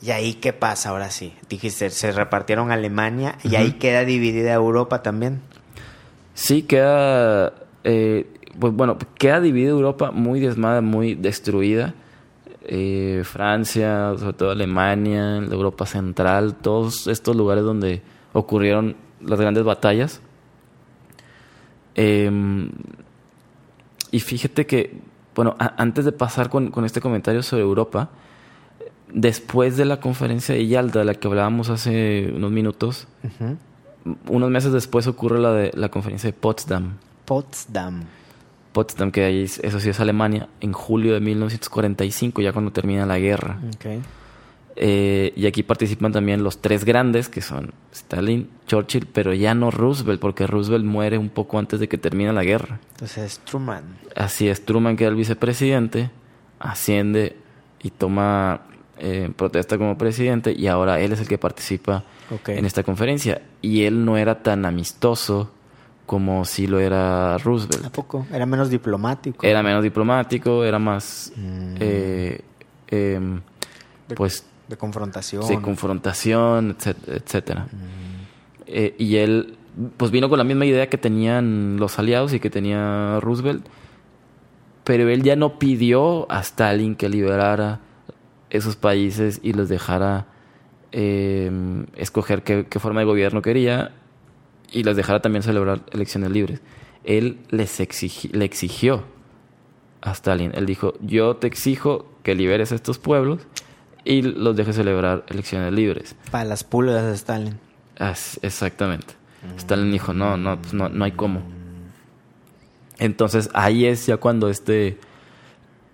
¿Y 0.02 0.12
ahí 0.12 0.36
qué 0.36 0.54
pasa 0.54 0.90
ahora 0.90 1.10
sí? 1.10 1.34
Dijiste, 1.50 1.90
se 1.90 2.12
repartieron 2.12 2.72
Alemania 2.72 3.38
y 3.44 3.56
ahí 3.56 3.74
queda 3.74 4.06
dividida 4.06 4.54
Europa 4.54 5.02
también. 5.02 5.42
Sí, 6.36 6.62
queda. 6.62 7.54
Eh, 7.84 8.28
pues 8.60 8.74
bueno, 8.74 8.98
queda 9.18 9.40
dividida 9.40 9.70
Europa 9.70 10.12
muy 10.12 10.40
desmada, 10.40 10.82
muy 10.82 11.16
destruida. 11.16 11.94
Eh, 12.64 13.24
Francia, 13.24 14.14
sobre 14.18 14.34
todo 14.34 14.52
Alemania, 14.52 15.42
la 15.42 15.54
Europa 15.54 15.86
Central, 15.86 16.56
todos 16.56 17.08
estos 17.08 17.36
lugares 17.36 17.64
donde 17.64 18.02
ocurrieron 18.34 18.96
las 19.22 19.40
grandes 19.40 19.64
batallas. 19.64 20.22
Eh, 21.96 22.70
y 24.12 24.20
fíjate 24.20 24.66
que, 24.66 25.00
bueno, 25.36 25.56
antes 25.60 26.06
de 26.06 26.12
pasar 26.12 26.50
con, 26.50 26.72
con 26.72 26.86
este 26.86 27.02
comentario 27.02 27.44
sobre 27.44 27.64
Europa, 27.64 28.10
después 29.12 29.78
de 29.78 29.86
la 29.86 30.00
conferencia 30.00 30.56
de 30.56 30.68
Yalta, 30.68 31.00
de 31.00 31.06
la 31.06 31.14
que 31.16 31.28
hablábamos 31.28 31.70
hace 31.70 32.32
unos 32.36 32.52
minutos, 32.52 33.08
unos 34.28 34.50
meses 34.50 34.72
después 34.72 35.08
ocurre 35.08 35.40
la 35.40 35.54
de 35.54 35.72
la 35.76 35.90
conferencia 35.90 36.30
de 36.30 36.34
Potsdam. 36.34 36.94
Potsdam. 37.30 38.06
Potsdam, 38.74 39.12
que 39.12 39.24
ahí, 39.24 39.44
es- 39.44 39.60
eso 39.60 39.80
sí 39.80 39.90
es 39.90 40.00
Alemania, 40.00 40.50
en 40.62 40.74
julio 40.74 41.14
de 41.14 41.20
1945, 41.20 42.42
ya 42.42 42.52
cuando 42.54 42.72
termina 42.72 43.06
la 43.06 43.20
guerra. 43.20 43.60
Ok. 43.76 43.86
Eh, 44.82 45.34
y 45.36 45.46
aquí 45.46 45.62
participan 45.62 46.12
también 46.12 46.44
los 46.44 46.60
tres 46.60 46.86
grandes, 46.86 47.30
que 47.30 47.42
son 47.42 47.74
Stalin, 47.92 48.50
Churchill, 48.66 49.06
pero 49.12 49.34
ya 49.34 49.54
no 49.54 49.70
Roosevelt, 49.72 50.20
porque 50.20 50.48
Roosevelt 50.48 50.86
muere 50.86 51.18
un 51.18 51.30
poco 51.30 51.60
antes 51.60 51.80
de 51.80 51.88
que 51.88 51.98
termine 51.98 52.32
la 52.34 52.44
guerra. 52.44 52.80
Entonces, 52.92 53.40
Truman. 53.46 53.84
Así 54.16 54.48
es, 54.48 54.66
Truman 54.66 54.96
queda 54.96 55.10
el 55.10 55.16
vicepresidente, 55.16 56.10
asciende 56.60 57.36
y 57.84 57.92
toma 57.92 58.62
eh, 59.02 59.32
protesta 59.36 59.78
como 59.78 59.98
presidente, 59.98 60.52
y 60.52 60.68
ahora 60.68 61.00
él 61.00 61.12
es 61.14 61.22
el 61.22 61.28
que 61.28 61.38
participa 61.38 62.04
en 62.58 62.66
esta 62.66 62.84
conferencia. 62.84 63.42
Y 63.62 63.84
él 63.84 64.04
no 64.04 64.18
era 64.18 64.44
tan 64.44 64.66
amistoso 64.66 65.52
como 66.10 66.44
si 66.44 66.66
lo 66.66 66.80
era 66.80 67.38
Roosevelt. 67.38 67.86
¿A 67.86 67.92
poco? 67.92 68.26
Era 68.34 68.48
menos 68.48 68.72
diplomático. 68.72 69.46
Era 69.46 69.62
menos 69.62 69.84
diplomático, 69.84 70.64
era 70.66 70.80
más, 70.80 71.32
Mm. 71.36 71.76
eh, 71.80 72.42
em, 72.88 73.42
De- 74.08 74.16
pues, 74.16 74.44
de 74.68 74.76
confrontación. 74.76 75.48
de 75.48 75.62
confrontación, 75.62 76.76
etc- 76.76 76.98
etcétera. 77.08 77.68
Mm. 77.72 77.78
Eh, 78.66 78.96
y 78.98 79.18
él, 79.18 79.56
pues, 79.98 80.10
vino 80.10 80.30
con 80.30 80.40
la 80.40 80.44
misma 80.44 80.66
idea 80.66 80.90
que 80.90 80.98
tenían 80.98 81.78
los 81.78 82.00
aliados 82.00 82.34
y 82.34 82.40
que 82.40 82.50
tenía 82.50 83.20
Roosevelt, 83.20 83.64
pero 84.84 85.08
él 85.10 85.22
ya 85.22 85.36
no 85.36 85.60
pidió 85.60 86.26
a 86.32 86.40
Stalin 86.40 86.96
que 86.96 87.08
liberara 87.08 87.82
esos 88.50 88.76
países 88.76 89.40
y 89.44 89.54
les 89.54 89.70
dejara 89.70 90.26
em, 90.92 91.86
escoger 91.98 92.42
qué, 92.42 92.66
qué 92.68 92.80
forma 92.80 93.02
de 93.02 93.06
gobierno 93.06 93.44
quería 93.44 93.92
y 94.72 94.84
les 94.84 94.96
dejara 94.96 95.22
también 95.22 95.44
celebrar 95.44 95.82
elecciones 95.92 96.32
libres. 96.32 96.62
Él 97.04 97.38
les 97.50 97.80
exigi- 97.80 98.32
le 98.32 98.46
exigió 98.46 99.04
a 100.02 100.12
Stalin. 100.12 100.52
Él 100.56 100.66
dijo, 100.66 100.94
yo 101.02 101.36
te 101.38 101.48
exijo 101.48 102.08
que 102.24 102.36
liberes 102.36 102.72
a 102.72 102.76
estos 102.76 103.00
pueblos 103.00 103.42
y 104.06 104.22
los 104.22 104.56
dejes 104.56 104.76
celebrar 104.76 105.26
elecciones 105.28 105.74
libres. 105.74 106.16
Para 106.32 106.46
las 106.46 106.64
pulgas 106.64 107.06
de 107.06 107.14
Stalin. 107.14 107.60
As- 107.98 108.40
exactamente. 108.44 109.14
Stalin 109.58 109.92
dijo, 109.92 110.14
no, 110.14 110.38
no, 110.38 110.62
pues 110.62 110.74
no, 110.74 110.90
no 110.90 111.06
hay 111.06 111.12
cómo. 111.14 111.42
Entonces 112.98 113.50
ahí 113.54 113.86
es 113.86 114.06
ya 114.06 114.18
cuando 114.18 114.50
este, 114.50 114.98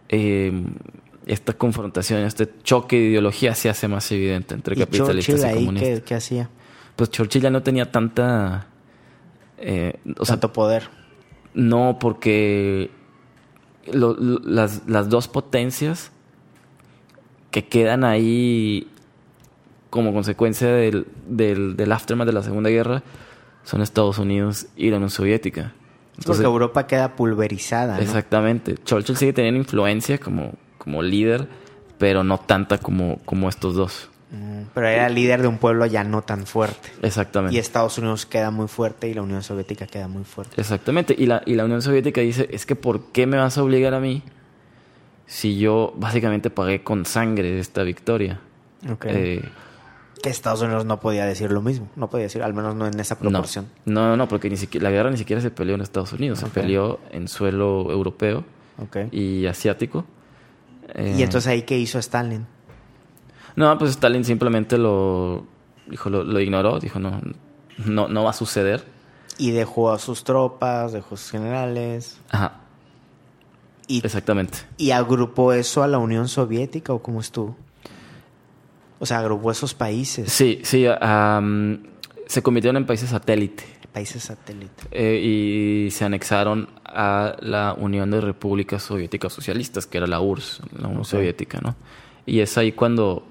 eh, 0.10 0.52
esta 1.28 1.54
confrontación, 1.54 2.22
este 2.24 2.50
choque 2.64 2.96
de 2.98 3.04
ideología 3.10 3.54
se 3.54 3.70
hace 3.70 3.88
más 3.88 4.12
evidente 4.12 4.56
entre 4.56 4.76
¿Y 4.76 4.80
capitalistas 4.80 5.26
Churchill 5.36 5.46
y 5.46 5.50
ahí 5.50 5.56
comunistas. 5.66 6.00
qué, 6.00 6.04
qué 6.06 6.16
hacía? 6.16 6.50
Pues 6.95 7.10
Churchill 7.12 7.41
ya 7.41 7.49
no 7.49 7.62
tenía 7.63 7.91
tanta... 7.91 8.67
eh, 9.58 9.99
o 10.17 10.25
sea, 10.25 10.36
Tanto 10.36 10.53
poder. 10.53 10.89
no, 11.53 11.97
porque 11.99 12.89
lo- 13.91 14.13
lo- 14.13 14.39
las, 14.39 14.84
las 14.88 15.10
dos 15.10 15.27
potencias 15.27 16.12
que 17.51 17.65
quedan 17.67 18.03
ahí 18.03 18.88
como 19.89 20.13
consecuencia 20.13 20.67
del, 20.67 21.08
del, 21.27 21.75
del 21.77 21.91
aftermath 21.91 22.27
de 22.27 22.34
la 22.34 22.43
Segunda 22.43 22.69
Guerra 22.69 23.01
son 23.63 23.81
Estados 23.81 24.17
Unidos 24.19 24.67
y 24.75 24.89
la 24.89 24.97
Unión 24.97 25.10
Soviética. 25.10 25.73
Entonces, 26.17 26.25
porque 26.38 26.43
Europa 26.45 26.88
queda 26.88 27.15
pulverizada. 27.15 27.97
¿no? 27.97 28.01
Exactamente. 28.01 28.75
Churchill 28.84 29.17
sigue 29.17 29.34
teniendo 29.34 29.60
influencia 29.60 30.17
como, 30.17 30.53
como 30.77 31.01
líder, 31.01 31.47
pero 31.97 32.23
no 32.23 32.38
tanta 32.38 32.77
como, 32.77 33.17
como 33.25 33.49
estos 33.49 33.75
dos. 33.75 34.10
Mm, 34.32 34.64
pero 34.74 34.88
era 34.88 35.08
líder 35.10 35.42
de 35.42 35.48
un 35.48 35.58
pueblo 35.58 35.86
ya 35.86 36.04
no 36.04 36.24
tan 36.24 36.46
fuerte. 36.46 36.90
Exactamente. 37.02 37.56
Y 37.56 37.60
Estados 37.60 37.98
Unidos 37.98 38.26
queda 38.26 38.52
muy 38.52 38.68
fuerte 38.68 39.08
y 39.08 39.14
la 39.14 39.22
Unión 39.22 39.44
Soviética 39.44 39.86
queda 39.86 40.08
muy 40.08 40.24
fuerte. 40.24 40.60
Exactamente. 40.60 41.16
Y 41.18 41.28
la, 41.28 41.44
y 41.46 41.54
la 41.54 41.66
Unión 41.66 41.82
Soviética 41.82 42.22
dice, 42.22 42.48
es 42.52 42.66
que 42.66 42.76
¿por 42.76 43.12
qué 43.12 43.28
me 43.28 43.38
vas 43.38 43.58
a 43.58 43.64
obligar 43.64 43.94
a 43.94 44.00
mí 44.00 44.24
si 45.28 45.58
yo 45.58 45.94
básicamente 45.96 46.50
pagué 46.50 46.84
con 46.84 47.06
sangre 47.06 47.60
esta 47.60 47.84
victoria? 47.84 48.40
Okay. 48.90 49.16
Eh, 49.16 49.50
que 50.22 50.30
Estados 50.30 50.62
Unidos 50.62 50.86
no 50.86 51.00
podía 51.00 51.26
decir 51.26 51.52
lo 51.52 51.62
mismo, 51.62 51.88
no 51.96 52.10
podía 52.10 52.24
decir, 52.24 52.42
al 52.42 52.54
menos 52.54 52.76
no 52.76 52.88
en 52.88 53.00
esa 53.00 53.20
proporción. 53.20 53.68
No, 53.86 54.10
no, 54.10 54.18
no 54.18 54.28
porque 54.28 54.50
ni 54.50 54.58
siquiera, 54.58 54.86
la 54.86 54.92
guerra 54.92 55.12
ni 55.12 55.18
siquiera 55.18 55.42
se 55.42 55.52
peleó 55.52 55.76
en 55.76 55.82
Estados 55.82 56.14
Unidos, 56.14 56.40
se 56.40 56.48
peleó 56.48 57.00
en 57.12 57.28
suelo 57.28 57.92
europeo 57.92 58.44
y 59.12 59.46
asiático. 59.46 60.06
¿Y 60.96 61.22
entonces 61.22 61.48
ahí 61.48 61.62
qué 61.62 61.78
hizo 61.78 62.00
Stalin? 62.00 62.48
No, 63.56 63.78
pues 63.78 63.91
Stalin 63.91 64.26
simplemente 64.26 64.78
lo, 64.78 65.46
dijo, 65.88 66.10
lo, 66.10 66.39
ignoró, 66.39 66.80
dijo 66.80 67.00
no, 67.00 67.22
no, 67.78 68.08
no 68.08 68.24
va 68.24 68.32
a 68.32 68.34
suceder. 68.34 68.86
Y 69.38 69.52
dejó 69.52 69.91
a 69.91 70.00
sus 70.00 70.24
tropas, 70.24 70.94
dejó 70.94 71.15
a 71.15 71.18
sus 71.18 71.32
generales. 71.32 72.20
Ajá. 72.30 72.62
Exactamente. 73.88 74.60
¿Y 74.78 74.91
agrupó 74.91 75.54
eso 75.54 75.84
a 75.84 75.88
la 75.88 75.98
Unión 75.98 76.28
Soviética 76.28 76.94
o 76.94 77.02
cómo 77.02 77.20
estuvo? 77.20 77.56
O 79.00 79.06
sea, 79.06 79.20
agrupó 79.20 79.52
esos 79.52 79.74
países. 79.74 80.32
Sí, 80.32 80.62
sí. 80.63 80.86
se 82.28 82.44
convirtieron 82.44 82.78
en 82.78 82.86
países 82.86 83.10
satélite. 83.10 83.63
Países 83.91 84.24
satélite. 84.24 84.84
Eh, 84.91 85.86
y 85.88 85.91
se 85.91 86.06
anexaron 86.06 86.70
a 86.86 87.36
la 87.39 87.74
Unión 87.78 88.12
de 88.12 88.22
Repúblicas 88.22 88.84
Soviéticas 88.84 89.32
Socialistas, 89.32 89.86
que 89.86 89.98
era 89.98 90.08
la 90.08 90.20
URSS, 90.20 90.62
la 90.80 90.88
Unión 90.88 91.06
Soviética, 91.06 91.60
¿no? 91.62 91.76
Y 92.26 92.39
es 92.39 92.58
ahí 92.58 92.72
cuando, 92.72 93.26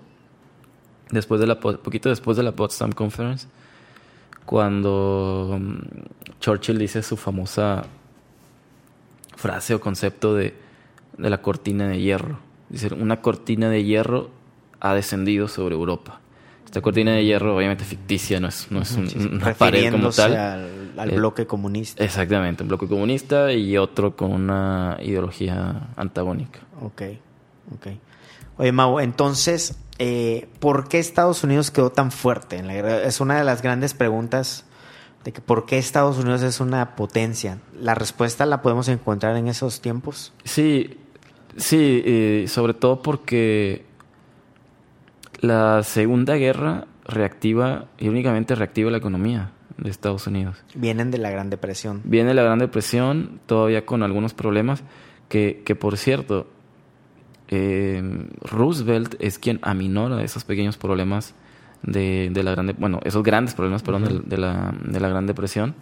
después 1.10 1.40
de 1.40 1.46
la, 1.46 1.60
poquito 1.60 2.08
después 2.08 2.36
de 2.36 2.42
la 2.42 2.52
Potsdam 2.52 2.92
Conference, 2.92 3.46
cuando 4.44 5.58
mm, 5.58 6.38
Churchill 6.40 6.78
dice 6.78 7.02
su 7.02 7.16
famosa 7.16 7.84
frase 9.36 9.74
o 9.74 9.80
concepto 9.80 10.34
de, 10.34 10.54
de 11.18 11.30
la 11.30 11.40
cortina 11.40 11.88
de 11.88 12.00
hierro. 12.00 12.38
Dice, 12.68 12.92
una 12.94 13.20
cortina 13.20 13.68
de 13.68 13.84
hierro 13.84 14.30
ha 14.80 14.94
descendido 14.94 15.48
sobre 15.48 15.74
Europa. 15.74 16.20
Esta 16.64 16.82
cortina 16.82 17.12
de 17.12 17.24
hierro, 17.24 17.56
obviamente 17.56 17.84
ficticia, 17.84 18.40
no 18.40 18.48
es, 18.48 18.66
no 18.70 18.82
es 18.82 18.96
una 18.96 19.54
pared 19.54 19.92
como 19.92 20.10
tal. 20.10 20.36
Al, 20.96 21.10
eh, 21.10 21.14
bloque 21.14 21.46
comunista. 21.46 22.02
Exactamente, 22.02 22.64
un 22.64 22.68
bloque 22.68 22.88
comunista 22.88 23.52
y 23.52 23.76
otro 23.76 24.16
con 24.16 24.32
una 24.32 24.98
ideología 25.00 25.88
antagónica. 25.96 26.60
Ok, 26.80 27.02
ok. 27.74 27.86
Oye, 28.58 28.72
Mau, 28.72 28.98
entonces, 28.98 29.78
eh, 29.98 30.48
¿por 30.60 30.88
qué 30.88 30.98
Estados 30.98 31.44
Unidos 31.44 31.70
quedó 31.70 31.90
tan 31.90 32.10
fuerte 32.10 32.56
en 32.56 32.66
la 32.66 32.74
guerra? 32.74 33.02
Es 33.02 33.20
una 33.20 33.38
de 33.38 33.44
las 33.44 33.62
grandes 33.62 33.94
preguntas 33.94 34.64
de 35.24 35.32
que 35.32 35.40
por 35.40 35.66
qué 35.66 35.78
Estados 35.78 36.18
Unidos 36.18 36.42
es 36.42 36.60
una 36.60 36.96
potencia. 36.96 37.58
¿La 37.78 37.94
respuesta 37.94 38.46
la 38.46 38.62
podemos 38.62 38.88
encontrar 38.88 39.36
en 39.36 39.48
esos 39.48 39.80
tiempos? 39.80 40.32
Sí, 40.44 40.98
sí, 41.56 42.44
sobre 42.48 42.74
todo 42.74 43.00
porque 43.00 43.86
la 45.40 45.82
Segunda 45.82 46.34
Guerra 46.36 46.86
reactiva 47.04 47.86
y 47.98 48.08
únicamente 48.08 48.54
reactiva 48.54 48.90
la 48.90 48.98
economía 48.98 49.50
de 49.76 49.90
Estados 49.90 50.26
Unidos. 50.26 50.56
Vienen 50.74 51.10
de 51.10 51.18
la 51.18 51.30
Gran 51.30 51.50
Depresión. 51.50 52.00
Viene 52.04 52.28
de 52.28 52.34
la 52.34 52.42
Gran 52.42 52.58
Depresión, 52.58 53.40
todavía 53.46 53.84
con 53.84 54.02
algunos 54.02 54.34
problemas, 54.34 54.82
que, 55.28 55.62
que 55.64 55.74
por 55.74 55.96
cierto, 55.96 56.48
eh, 57.54 58.28
Roosevelt 58.42 59.16
es 59.18 59.38
quien 59.38 59.58
aminora 59.62 60.22
esos 60.22 60.44
pequeños 60.44 60.76
problemas 60.76 61.34
de, 61.82 62.30
de 62.32 62.42
la 62.42 62.52
Gran 62.52 62.74
bueno, 62.78 63.00
esos 63.04 63.22
grandes 63.22 63.54
problemas, 63.54 63.82
perdón, 63.82 64.22
de, 64.26 64.36
la, 64.36 64.74
de 64.82 65.00
la 65.00 65.08
Gran 65.08 65.26
Depresión. 65.26 65.74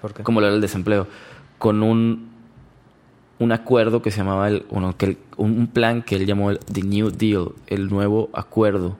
¿Por 0.00 0.14
qué? 0.14 0.22
Como 0.22 0.40
lo 0.40 0.46
era 0.46 0.56
el 0.56 0.62
desempleo. 0.62 1.06
Con 1.58 1.82
un 1.82 2.32
un 3.42 3.52
acuerdo 3.52 4.02
que 4.02 4.10
se 4.10 4.18
llamaba 4.18 4.48
el, 4.48 4.64
bueno, 4.70 4.96
que 4.96 5.18
un 5.36 5.66
plan 5.66 6.02
que 6.02 6.16
él 6.16 6.26
llamó 6.26 6.50
el 6.50 6.58
The 6.60 6.82
New 6.82 7.10
Deal, 7.10 7.48
el 7.66 7.88
nuevo 7.88 8.30
acuerdo. 8.32 8.96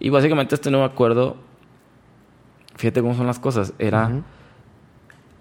Y 0.00 0.10
básicamente 0.10 0.54
este 0.54 0.70
nuevo 0.70 0.84
acuerdo, 0.84 1.36
fíjate 2.74 3.00
cómo 3.00 3.14
son 3.14 3.26
las 3.26 3.38
cosas, 3.38 3.74
era 3.78 4.22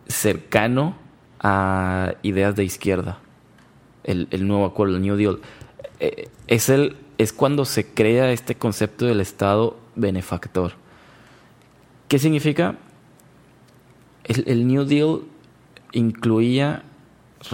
cercano 0.08 0.96
a 1.40 2.14
ideas 2.22 2.56
de 2.56 2.64
izquierda. 2.64 3.20
El, 4.06 4.48
nuevo 4.48 4.66
acuerdo, 4.66 4.96
el 4.96 5.02
New 5.02 5.18
Deal. 5.18 5.40
Eh, 6.00 6.30
es, 6.48 6.70
el, 6.70 6.96
es 7.18 7.34
cuando 7.34 7.66
se 7.66 7.86
crea 7.86 8.32
este 8.32 8.56
concepto 8.56 9.06
del 9.06 9.20
Estado 9.20 9.78
benefactor. 9.96 10.74
¿Qué 12.08 12.20
significa? 12.20 12.78
El, 14.24 14.44
el 14.48 14.68
New 14.68 14.86
Deal 14.86 15.22
incluía 15.92 16.84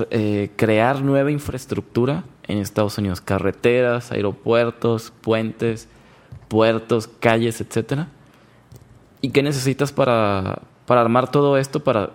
eh, 0.09 0.51
crear 0.55 1.01
nueva 1.01 1.31
infraestructura 1.31 2.23
en 2.47 2.59
Estados 2.59 2.97
Unidos, 2.97 3.19
carreteras, 3.19 4.11
aeropuertos, 4.11 5.11
puentes, 5.21 5.87
puertos, 6.47 7.07
calles, 7.07 7.61
etcétera. 7.61 8.07
¿Y 9.21 9.31
qué 9.31 9.43
necesitas 9.43 9.91
para, 9.91 10.61
para 10.85 11.01
armar 11.01 11.29
todo 11.29 11.57
esto, 11.57 11.83
para 11.83 12.11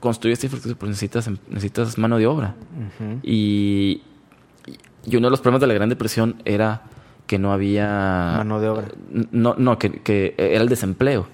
construir 0.00 0.32
esta 0.34 0.46
infraestructura? 0.46 0.78
Pues 0.78 0.90
necesitas, 0.90 1.30
necesitas 1.48 1.98
mano 1.98 2.18
de 2.18 2.26
obra. 2.26 2.54
y, 3.22 4.02
y, 5.04 5.16
uno 5.16 5.26
de 5.26 5.30
los 5.30 5.40
problemas 5.40 5.60
de 5.60 5.66
la 5.66 5.74
Gran 5.74 5.88
Depresión 5.88 6.40
era 6.44 6.82
que 7.26 7.38
no 7.38 7.52
había... 7.52 8.34
Mano 8.38 8.60
de 8.60 8.68
obra. 8.68 8.88
No, 9.32 9.54
no 9.58 9.78
que, 9.78 9.90
que 9.90 10.34
era 10.38 10.62
el 10.62 10.68
desempleo. 10.68 11.26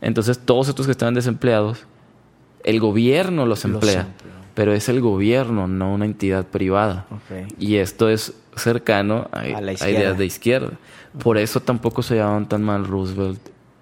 Entonces 0.00 0.40
todos 0.40 0.68
estos 0.68 0.86
que 0.86 0.92
estaban 0.92 1.14
desempleados, 1.14 1.86
el 2.64 2.80
gobierno 2.80 3.46
los 3.46 3.64
emplea 3.64 4.08
pero 4.54 4.72
es 4.72 4.88
el 4.88 5.00
gobierno, 5.00 5.66
no 5.66 5.92
una 5.92 6.04
entidad 6.04 6.46
privada. 6.46 7.06
Y 7.58 7.76
esto 7.76 8.08
es 8.08 8.34
cercano 8.56 9.28
a, 9.32 9.46
ideas 9.48 10.16
de 10.16 10.24
izquierda. 10.24 10.70
Por 11.22 11.38
eso 11.38 11.60
tampoco 11.60 12.02
se 12.02 12.16
llamaban 12.16 12.48
tan 12.48 12.62
mal 12.62 12.86
Roosevelt 12.86 13.40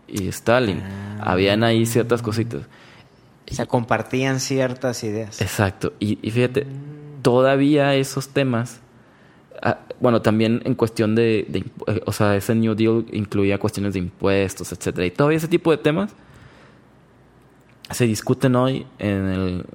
y 0.08 0.28
Stalin. 0.28 0.80
Ah. 0.80 1.32
Habían 1.32 1.62
ahí 1.62 1.84
ciertas 1.86 2.22
cositas. 2.22 2.62
O 3.52 3.54
sea, 3.54 3.66
compartían 3.66 4.40
ciertas 4.40 5.04
ideas. 5.04 5.40
Exacto. 5.40 5.92
Y, 5.98 6.16
fíjate, 6.30 6.66
todavía 7.22 7.94
esos 7.94 8.28
temas, 8.28 8.80
ah, 9.62 9.78
bueno, 10.00 10.22
también 10.22 10.62
en 10.64 10.74
cuestión 10.74 11.14
de, 11.14 11.46
de, 11.48 11.58
eh, 11.86 12.00
o 12.06 12.12
sea, 12.12 12.34
ese 12.34 12.54
New 12.54 12.74
Deal 12.74 13.04
incluía 13.12 13.58
cuestiones 13.58 13.92
de 13.92 14.00
impuestos, 14.00 14.72
etcétera. 14.72 15.06
Y 15.06 15.10
todavía 15.10 15.38
ese 15.38 15.48
tipo 15.48 15.70
de 15.70 15.76
temas 15.76 16.12
se 17.90 18.06
discuten 18.06 18.56
hoy 18.56 18.86
en 18.98 19.28
el 19.28 19.66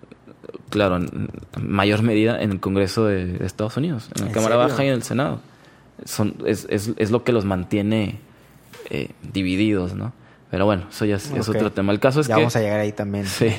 claro, 0.69 0.97
en 0.97 1.29
mayor 1.61 2.01
medida 2.01 2.41
en 2.41 2.51
el 2.51 2.59
Congreso 2.59 3.05
de, 3.05 3.45
Estados 3.45 3.77
Unidos, 3.77 4.09
en 4.15 4.25
la 4.25 4.31
Cámara 4.31 4.55
Baja 4.55 4.83
y 4.83 4.87
en 4.87 4.93
el 4.93 5.03
Senado. 5.03 5.39
Son, 6.05 6.35
es, 6.45 6.67
es, 6.69 6.91
es 6.97 7.11
lo 7.11 7.23
que 7.23 7.31
los 7.31 7.45
mantiene 7.45 8.19
eh, 8.89 9.09
divididos, 9.33 9.93
¿no? 9.95 10.13
Pero 10.49 10.65
bueno, 10.65 10.85
eso 10.89 11.05
ya 11.05 11.15
es, 11.15 11.49
otro 11.49 11.71
tema. 11.71 11.91
El 11.91 11.99
caso 11.99 12.21
es 12.21 12.27
ya 12.27 12.35
que... 12.35 12.41
vamos 12.41 12.55
a 12.55 12.61
llegar 12.61 12.79
ahí 12.79 12.91
también. 12.91 13.25
Sí. 13.37 13.53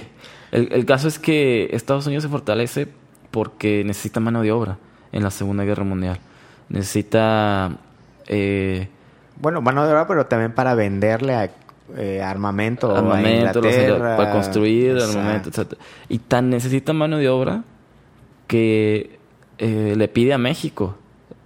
El, 0.50 0.72
el, 0.72 0.86
caso 0.86 1.08
es 1.08 1.18
que 1.18 1.68
Estados 1.72 2.06
Unidos 2.06 2.22
se 2.22 2.30
fortalece 2.30 2.88
porque 3.30 3.84
necesita 3.84 4.18
mano 4.18 4.40
de 4.40 4.50
obra 4.50 4.78
en 5.12 5.22
la 5.22 5.30
Segunda 5.30 5.64
Guerra 5.64 5.84
Mundial. 5.84 6.18
Necesita... 6.70 7.72
Eh, 8.26 8.88
bueno, 9.36 9.60
mano 9.60 9.84
de 9.86 9.92
obra, 9.92 10.06
pero 10.06 10.26
también 10.26 10.52
para 10.52 10.74
venderle 10.74 11.34
a 11.34 11.50
eh, 11.96 12.20
armamento, 12.22 12.94
armamento 12.94 13.62
para 13.62 14.30
construir 14.32 14.98
armamento, 14.98 15.48
etc. 15.48 15.72
Y 16.08 16.18
tan 16.18 16.50
necesita 16.50 16.92
mano 16.92 17.16
de 17.16 17.30
obra 17.30 17.62
que 18.46 19.18
eh, 19.56 19.94
le 19.96 20.08
pide 20.08 20.34
a 20.34 20.38
México 20.38 20.96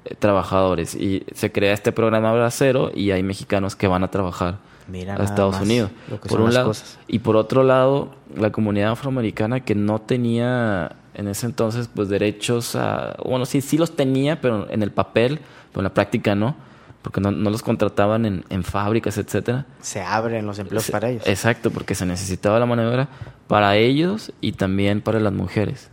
eh, 0.05 0.17
trabajadores 0.19 0.97
y 0.97 1.25
se 1.33 1.53
crea 1.53 1.73
este 1.73 1.93
programa 1.93 2.33
Bracero 2.33 2.91
y 2.93 3.13
hay 3.13 3.23
mexicanos 3.23 3.77
que 3.77 3.87
van 3.87 4.03
a 4.03 4.11
trabajar 4.11 4.59
a 4.91 5.25
Estados 5.25 5.61
Unidos. 5.61 5.91
Por 6.29 6.41
un 6.41 6.53
lado 6.53 6.73
y 7.09 7.21
por 7.21 7.37
otro 7.37 7.63
lado 7.63 8.15
la 8.35 8.51
comunidad 8.51 8.93
afroamericana 8.93 9.61
que 9.61 9.75
no 9.75 10.01
tenía 10.01 10.97
en 11.15 11.29
ese 11.29 11.47
entonces 11.47 11.89
pues 11.93 12.09
derechos 12.09 12.75
a 12.75 13.17
bueno 13.25 13.45
sí 13.45 13.61
sí 13.61 13.77
los 13.77 13.95
tenía 13.95 14.41
pero 14.41 14.71
en 14.71 14.83
el 14.83 14.91
papel 14.91 15.41
pero 15.71 15.81
en 15.81 15.85
la 15.85 15.95
práctica 15.95 16.35
no 16.35 16.57
porque 17.03 17.21
no, 17.21 17.33
los 17.33 17.63
contrataban 17.63 18.25
en, 18.27 18.45
en, 18.49 18.63
fábricas, 18.63 19.19
etcétera. 19.19 19.67
Se 19.81 20.01
abren 20.01 20.47
los 20.47 20.61
empleos 20.61 20.89
para 20.89 21.11
ellos. 21.11 21.27
Exacto, 21.27 21.73
porque 21.73 21.97
se 21.97 22.07
necesitaba 22.07 22.61
la 22.61 22.67
mano 22.67 22.83
de 22.83 22.89
obra 22.89 23.09
para 23.49 23.75
ellos 23.75 24.33
y 24.41 24.53
también 24.53 25.01
para 25.01 25.19
las 25.19 25.33
mujeres. 25.33 25.91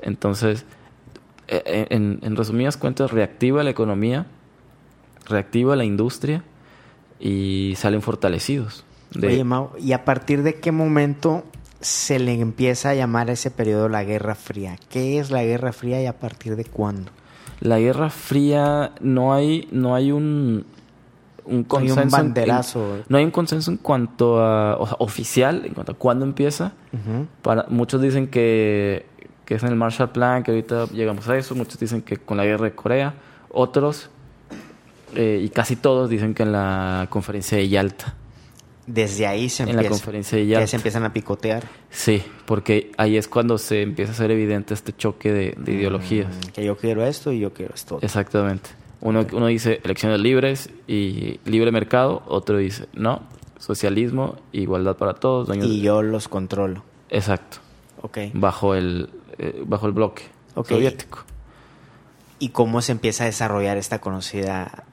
Entonces, 0.00 0.64
e, 1.46 1.62
e, 1.66 1.94
en, 1.94 2.20
en 2.22 2.36
resumidas 2.36 2.78
cuentas, 2.78 3.10
reactiva 3.10 3.62
la 3.64 3.68
economía, 3.70 4.24
reactiva 5.26 5.76
la 5.76 5.84
industria 5.84 6.42
y 7.20 7.74
salen 7.76 8.02
fortalecidos. 8.02 8.84
De, 9.12 9.28
Oye, 9.28 9.44
Mau, 9.44 9.70
¿y 9.78 9.92
a 9.92 10.04
partir 10.04 10.42
de 10.42 10.56
qué 10.56 10.72
momento 10.72 11.44
se 11.80 12.18
le 12.18 12.34
empieza 12.40 12.90
a 12.90 12.94
llamar 12.94 13.28
a 13.30 13.32
ese 13.32 13.50
periodo 13.50 13.88
la 13.88 14.04
Guerra 14.04 14.34
Fría? 14.34 14.76
¿Qué 14.90 15.18
es 15.18 15.30
la 15.30 15.44
Guerra 15.44 15.72
Fría 15.72 16.02
y 16.02 16.06
a 16.06 16.18
partir 16.18 16.56
de 16.56 16.64
cuándo? 16.64 17.10
La 17.60 17.78
Guerra 17.78 18.10
Fría 18.10 18.92
no 19.00 19.32
hay, 19.32 19.68
no 19.72 19.94
hay 19.94 20.12
un, 20.12 20.66
un 21.46 21.52
Hay 21.54 21.56
un 21.56 21.64
consenso. 21.64 22.16
banderazo. 22.16 22.96
en- 22.96 23.04
no 23.08 23.16
hay 23.18 23.24
un 23.24 23.30
consenso 23.30 23.70
en 23.70 23.76
cuanto 23.78 24.40
a 24.44 24.76
o 24.76 24.86
sea, 24.86 24.96
oficial, 24.98 25.62
en 25.64 25.72
cuanto 25.72 25.92
a 25.92 25.94
cuándo 25.94 26.24
empieza. 26.26 26.72
Para, 27.42 27.64
muchos 27.68 28.02
dicen 28.02 28.26
que, 28.28 29.06
que 29.46 29.54
es 29.54 29.62
en 29.62 29.68
el 29.70 29.76
Marshall 29.76 30.10
Plan, 30.10 30.42
que 30.42 30.50
ahorita 30.50 30.86
llegamos 30.92 31.26
a 31.28 31.36
eso. 31.38 31.54
Muchos 31.54 31.78
dicen 31.78 32.02
que 32.02 32.16
con 32.18 32.36
la 32.36 32.44
guerra 32.44 32.64
de 32.64 32.74
Corea. 32.74 33.14
Otros, 33.50 34.10
eh, 35.14 35.40
y 35.42 35.48
casi 35.50 35.76
todos, 35.76 36.10
dicen 36.10 36.34
que 36.34 36.42
en 36.42 36.52
la 36.52 37.06
conferencia 37.10 37.56
de 37.58 37.68
Yalta. 37.68 38.14
Desde 38.86 39.26
ahí 39.26 39.48
se 39.48 39.64
En 39.64 39.70
empieza. 39.70 39.82
la 39.90 39.90
conferencia 39.90 40.38
de 40.38 40.46
Ya 40.46 40.52
Yalta. 40.54 40.66
se 40.68 40.76
empiezan 40.76 41.04
a 41.04 41.12
picotear. 41.12 41.64
Sí, 41.90 42.22
porque 42.44 42.92
ahí 42.96 43.16
es 43.16 43.26
cuando 43.26 43.58
se 43.58 43.82
empieza 43.82 44.12
a 44.12 44.14
hacer 44.14 44.30
evidente 44.30 44.74
este 44.74 44.94
choque 44.96 45.32
de, 45.32 45.54
de 45.58 45.72
ideologías. 45.72 46.28
Mm, 46.28 46.50
Que 46.52 46.64
yo 46.64 46.76
quiero 46.76 47.04
esto 47.04 47.32
y 47.32 47.40
yo 47.40 47.52
quiero 47.52 47.74
esto. 47.74 47.96
otro. 47.96 48.06
Exactamente. 48.06 48.70
Uno, 49.00 49.26
uno 49.32 49.46
dice 49.48 49.80
elecciones 49.84 50.20
libres 50.20 50.70
y 50.86 51.40
libre 51.44 51.70
mercado, 51.72 52.22
otro 52.26 52.58
dice 52.58 52.86
no, 52.94 53.22
socialismo, 53.58 54.36
igualdad 54.52 54.96
para 54.96 55.14
todos. 55.14 55.54
Y 55.56 55.58
de- 55.60 55.80
yo 55.80 56.02
los 56.02 56.28
controlo. 56.28 56.82
Exacto, 57.10 57.58
Ok. 58.02 58.18
bajo 58.34 58.74
el, 58.74 59.10
eh, 59.38 59.62
bajo 59.66 59.86
el 59.86 59.92
bloque 59.92 60.22
soviético. 60.66 61.24
¿Y 62.38 62.50
cómo 62.50 62.82
se 62.82 62.92
empieza 62.92 63.24
a 63.24 63.26
desarrollar 63.26 63.76
esta 63.78 64.00
conocida 64.00 64.84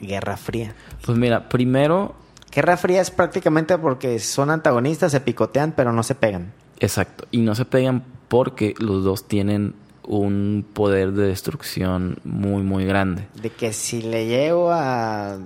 Guerra 0.00 0.36
Fría? 0.36 0.74
Pues 1.04 1.16
mira, 1.18 1.48
primero, 1.48 2.14
Guerra 2.52 2.76
Fría 2.76 3.00
es 3.00 3.10
prácticamente 3.10 3.76
porque 3.78 4.18
son 4.18 4.50
antagonistas, 4.50 5.12
se 5.12 5.20
picotean, 5.20 5.72
pero 5.76 5.92
no 5.92 6.02
se 6.02 6.14
pegan. 6.14 6.52
exacto, 6.78 7.26
y 7.30 7.40
no 7.42 7.54
se 7.54 7.64
pegan 7.64 8.02
porque 8.28 8.74
los 8.78 9.04
dos 9.04 9.26
tienen 9.28 9.74
un 10.02 10.66
poder 10.72 11.12
de 11.12 11.26
destrucción 11.28 12.18
muy, 12.24 12.62
muy 12.62 12.84
grande. 12.84 13.26
De 13.40 13.50
que 13.50 13.72
si 13.72 14.02
le 14.02 14.26
llego 14.26 14.72
a 14.72 15.38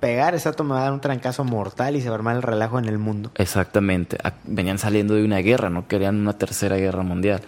pegar, 0.00 0.38
vato 0.42 0.64
me 0.64 0.74
va 0.74 0.80
a 0.80 0.84
dar 0.84 0.92
un 0.92 1.00
trancazo 1.00 1.44
mortal 1.44 1.96
y 1.96 2.00
se 2.00 2.08
va 2.08 2.14
a 2.14 2.18
armar 2.18 2.36
el 2.36 2.42
relajo 2.42 2.78
en 2.78 2.86
el 2.86 2.98
mundo. 2.98 3.32
Exactamente. 3.34 4.18
Venían 4.44 4.78
saliendo 4.78 5.14
de 5.14 5.24
una 5.24 5.38
guerra, 5.38 5.70
no 5.70 5.88
querían 5.88 6.20
una 6.20 6.38
tercera 6.38 6.76
guerra 6.76 7.02
mundial. 7.02 7.42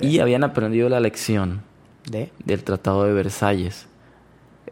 Y 0.00 0.20
habían 0.20 0.44
aprendido 0.44 0.88
la 0.88 1.00
lección 1.00 1.62
¿De? 2.08 2.30
del 2.44 2.62
Tratado 2.64 3.04
de 3.04 3.12
Versalles. 3.12 3.86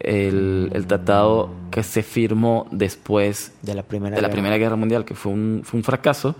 El, 0.00 0.70
el 0.74 0.87
tratado 0.87 1.50
que 1.70 1.82
se 1.82 2.02
firmó 2.02 2.66
después 2.70 3.52
De 3.62 3.74
la 3.74 3.82
Primera 3.82 4.14
de 4.16 4.22
la 4.22 4.28
Guerra. 4.28 4.32
Primera 4.34 4.58
Guerra 4.58 4.76
Mundial, 4.76 5.04
que 5.04 5.14
fue 5.14 5.32
un, 5.32 5.62
fue 5.64 5.78
un 5.78 5.84
fracaso. 5.84 6.34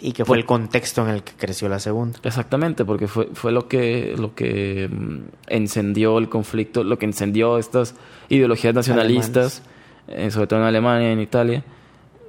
Y 0.00 0.12
que 0.12 0.24
fue 0.24 0.34
Por- 0.34 0.38
el 0.38 0.44
contexto 0.44 1.02
en 1.02 1.14
el 1.14 1.22
que 1.24 1.32
creció 1.32 1.68
la 1.68 1.80
segunda. 1.80 2.20
Exactamente, 2.22 2.84
porque 2.84 3.08
fue, 3.08 3.30
fue 3.32 3.50
lo 3.50 3.66
que, 3.66 4.14
lo 4.16 4.34
que 4.34 4.88
mm, 4.88 5.18
encendió 5.48 6.18
el 6.18 6.28
conflicto, 6.28 6.84
lo 6.84 6.98
que 6.98 7.06
encendió 7.06 7.58
estas 7.58 7.96
ideologías 8.28 8.74
nacionalistas, 8.74 9.62
eh, 10.06 10.30
sobre 10.30 10.46
todo 10.46 10.60
en 10.60 10.66
Alemania 10.66 11.10
en 11.10 11.20
Italia, 11.20 11.64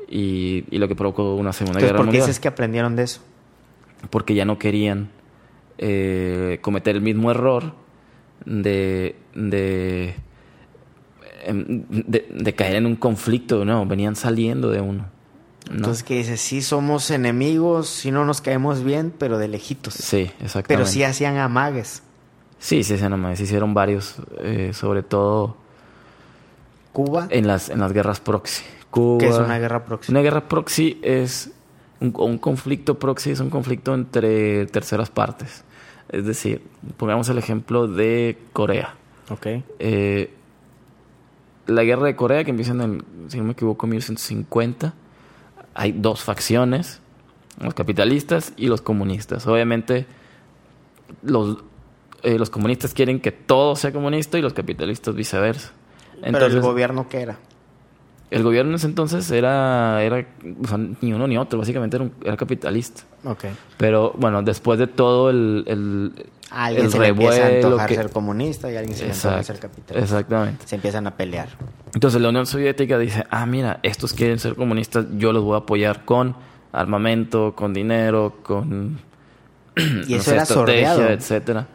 y, 0.10 0.64
y 0.72 0.78
lo 0.80 0.88
que 0.88 0.96
provocó 0.96 1.36
una 1.36 1.54
Segunda 1.54 1.78
Entonces, 1.80 1.90
Guerra 1.90 1.98
¿por 1.98 2.06
qué 2.06 2.08
Mundial. 2.08 2.26
dices 2.28 2.40
que 2.40 2.48
aprendieron 2.48 2.96
de 2.96 3.04
eso? 3.04 3.22
porque 4.10 4.34
ya 4.34 4.46
no 4.46 4.58
querían 4.58 5.10
eh, 5.78 6.58
cometer 6.62 6.96
el 6.96 7.02
mismo 7.02 7.30
error 7.32 7.74
de, 8.46 9.16
de, 9.36 10.16
de, 11.46 12.28
de 12.30 12.56
caer 12.56 12.76
en 12.76 12.86
un 12.86 12.96
conflicto, 12.96 13.66
no, 13.66 13.86
venían 13.86 14.16
saliendo 14.16 14.70
de 14.70 14.82
uno. 14.82 15.06
¿no? 15.70 15.76
Entonces, 15.76 16.04
¿qué 16.04 16.16
dices? 16.18 16.42
Sí 16.42 16.62
somos 16.62 17.12
enemigos, 17.12 17.90
sí 17.90 18.12
no 18.12 18.26
nos 18.26 18.42
caemos 18.42 18.84
bien, 18.84 19.14
pero 19.18 19.38
de 19.38 19.48
lejitos. 19.48 19.94
sí, 19.94 20.32
exactamente. 20.40 20.68
pero 20.68 20.86
sí 20.86 21.04
hacían 21.04 21.38
amagues. 21.38 22.04
Sí, 22.60 22.84
sí, 22.84 22.96
nomás, 22.98 23.38
se 23.38 23.46
hicieron 23.46 23.74
varios, 23.74 24.16
eh, 24.42 24.72
sobre 24.74 25.02
todo 25.02 25.56
Cuba, 26.92 27.28
en 27.30 27.48
las, 27.48 27.70
en 27.70 27.80
las 27.80 27.94
guerras 27.94 28.20
proxy. 28.20 28.64
Cuba, 28.90 29.20
que 29.20 29.30
es 29.30 29.38
una 29.38 29.60
guerra 29.60 29.86
próxima. 29.86 30.20
Una 30.20 30.24
guerra 30.24 30.48
proxy 30.50 31.00
es 31.02 31.52
un, 32.02 32.14
un 32.18 32.38
conflicto 32.38 33.00
proxy 33.00 33.32
es 33.32 33.40
un 33.40 33.50
conflicto 33.50 33.94
entre 33.94 34.66
terceras 34.66 35.10
partes. 35.10 35.64
Es 36.10 36.26
decir, 36.26 36.62
pongamos 36.98 37.30
el 37.30 37.38
ejemplo 37.38 37.88
de 37.88 38.38
Corea. 38.52 38.96
Ok. 39.30 39.48
Eh, 39.78 40.34
la 41.70 41.84
guerra 41.84 42.06
de 42.06 42.16
Corea, 42.16 42.44
que 42.44 42.52
empieza 42.52 42.72
en 42.72 42.82
el, 42.82 43.04
si 43.28 43.38
no 43.38 43.44
me 43.44 43.52
equivoco, 43.52 43.88
1950, 43.88 44.94
hay 45.74 45.92
dos 45.92 46.24
facciones, 46.24 47.02
los 47.60 47.74
capitalistas 47.74 48.54
y 48.58 48.68
los 48.68 48.82
comunistas. 48.82 49.48
Obviamente, 49.48 50.06
los, 51.22 51.58
eh, 52.24 52.38
los 52.38 52.50
comunistas 52.50 52.94
quieren 52.94 53.20
que 53.20 53.32
todo 53.32 53.76
sea 53.76 53.92
comunista 53.92 54.38
y 54.38 54.42
los 54.42 54.54
capitalistas 54.54 55.16
viceversa. 55.16 55.72
pero 56.22 56.46
el 56.46 56.62
gobierno, 56.62 57.08
¿qué 57.10 57.22
era? 57.22 57.38
El 58.32 58.44
gobierno 58.44 58.72
en 58.72 58.76
ese 58.76 58.88
entonces 58.88 59.30
era, 59.32 60.04
era 60.04 60.26
o 60.64 60.68
sea, 60.68 60.78
ni 60.78 61.14
uno 61.14 61.28
ni 61.28 61.38
otro, 61.38 61.58
básicamente 61.60 61.98
era, 61.98 62.04
un- 62.06 62.14
era 62.24 62.38
capitalista. 62.38 63.02
Ok. 63.24 63.46
Pero 63.78 64.14
bueno, 64.18 64.42
después 64.44 64.78
de 64.80 64.88
todo 64.88 65.30
el, 65.30 65.64
el, 65.68 66.26
A 66.52 66.66
alguien 66.66 66.86
el 66.86 66.92
se 66.92 67.00
le 67.00 67.08
empieza 67.08 67.34
a 67.34 67.38
revuelo 67.50 67.68
antojar 67.68 67.90
que- 67.90 67.96
ser 67.96 68.10
comunista 68.12 68.72
y 68.72 68.78
alguien 68.78 68.96
se 68.96 69.06
le 69.06 69.12
antoja 69.14 69.44
ser 69.44 69.60
capitalista. 69.60 70.00
Exactamente. 70.04 70.68
Se 70.68 70.76
empiezan 70.76 71.08
a 71.08 71.12
pelear. 71.18 71.50
Entonces 71.94 72.22
la 72.22 72.30
Unión 72.30 72.46
Soviética 72.46 72.98
dice, 73.00 73.26
ah, 73.32 73.46
mira, 73.46 73.80
estos 73.84 74.14
quieren 74.14 74.38
ser 74.40 74.56
comunistas, 74.56 75.06
yo 75.18 75.34
los 75.34 75.44
voy 75.44 75.56
a 75.56 75.60
apoyar 75.60 76.06
con 76.06 76.36
armamento, 76.72 77.56
con 77.56 77.74
dinero, 77.74 78.38
con 78.44 79.00
Y 79.76 79.82
no 80.12 80.16
eso 80.18 80.24
sé, 80.24 80.32
era 80.34 80.44
estrategia, 80.44 80.94
sordeado. 80.94 81.10
etcétera. 81.14 81.68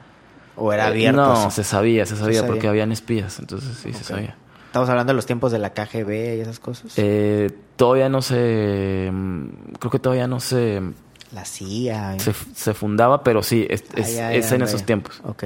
O 0.57 0.73
era 0.73 0.85
Eh, 0.85 0.91
abierto. 0.91 1.21
No, 1.21 1.51
se 1.51 1.65
sabía, 1.65 2.07
se 2.07 2.17
sabía 2.17 2.41
sabía. 2.41 2.47
porque 2.53 2.69
habían 2.69 2.93
espías, 2.93 3.39
entonces 3.41 3.77
sí, 3.77 3.93
se 3.93 4.05
sabía. 4.05 4.37
Estamos 4.75 4.89
hablando 4.89 5.13
de 5.13 5.15
los 5.15 5.25
tiempos 5.27 5.53
de 5.53 5.61
la 5.61 5.73
KGB 5.73 6.39
y 6.39 6.41
esas 6.41 6.59
cosas. 6.59 6.95
Eh, 6.97 7.49
todavía 7.77 8.09
no 8.09 8.21
se, 8.23 9.09
mm, 9.09 9.75
creo 9.79 9.89
que 9.89 10.01
todavía 10.01 10.27
no 10.27 10.41
se, 10.41 10.83
la 11.31 11.45
CIA. 11.45 12.19
se, 12.19 12.33
se 12.33 12.75
fundaba, 12.75 13.23
pero 13.23 13.45
sí, 13.45 13.69
es, 13.71 13.85
en 13.95 14.63
esos 14.63 14.83
tiempos. 14.83 15.21
Ok. 15.23 15.45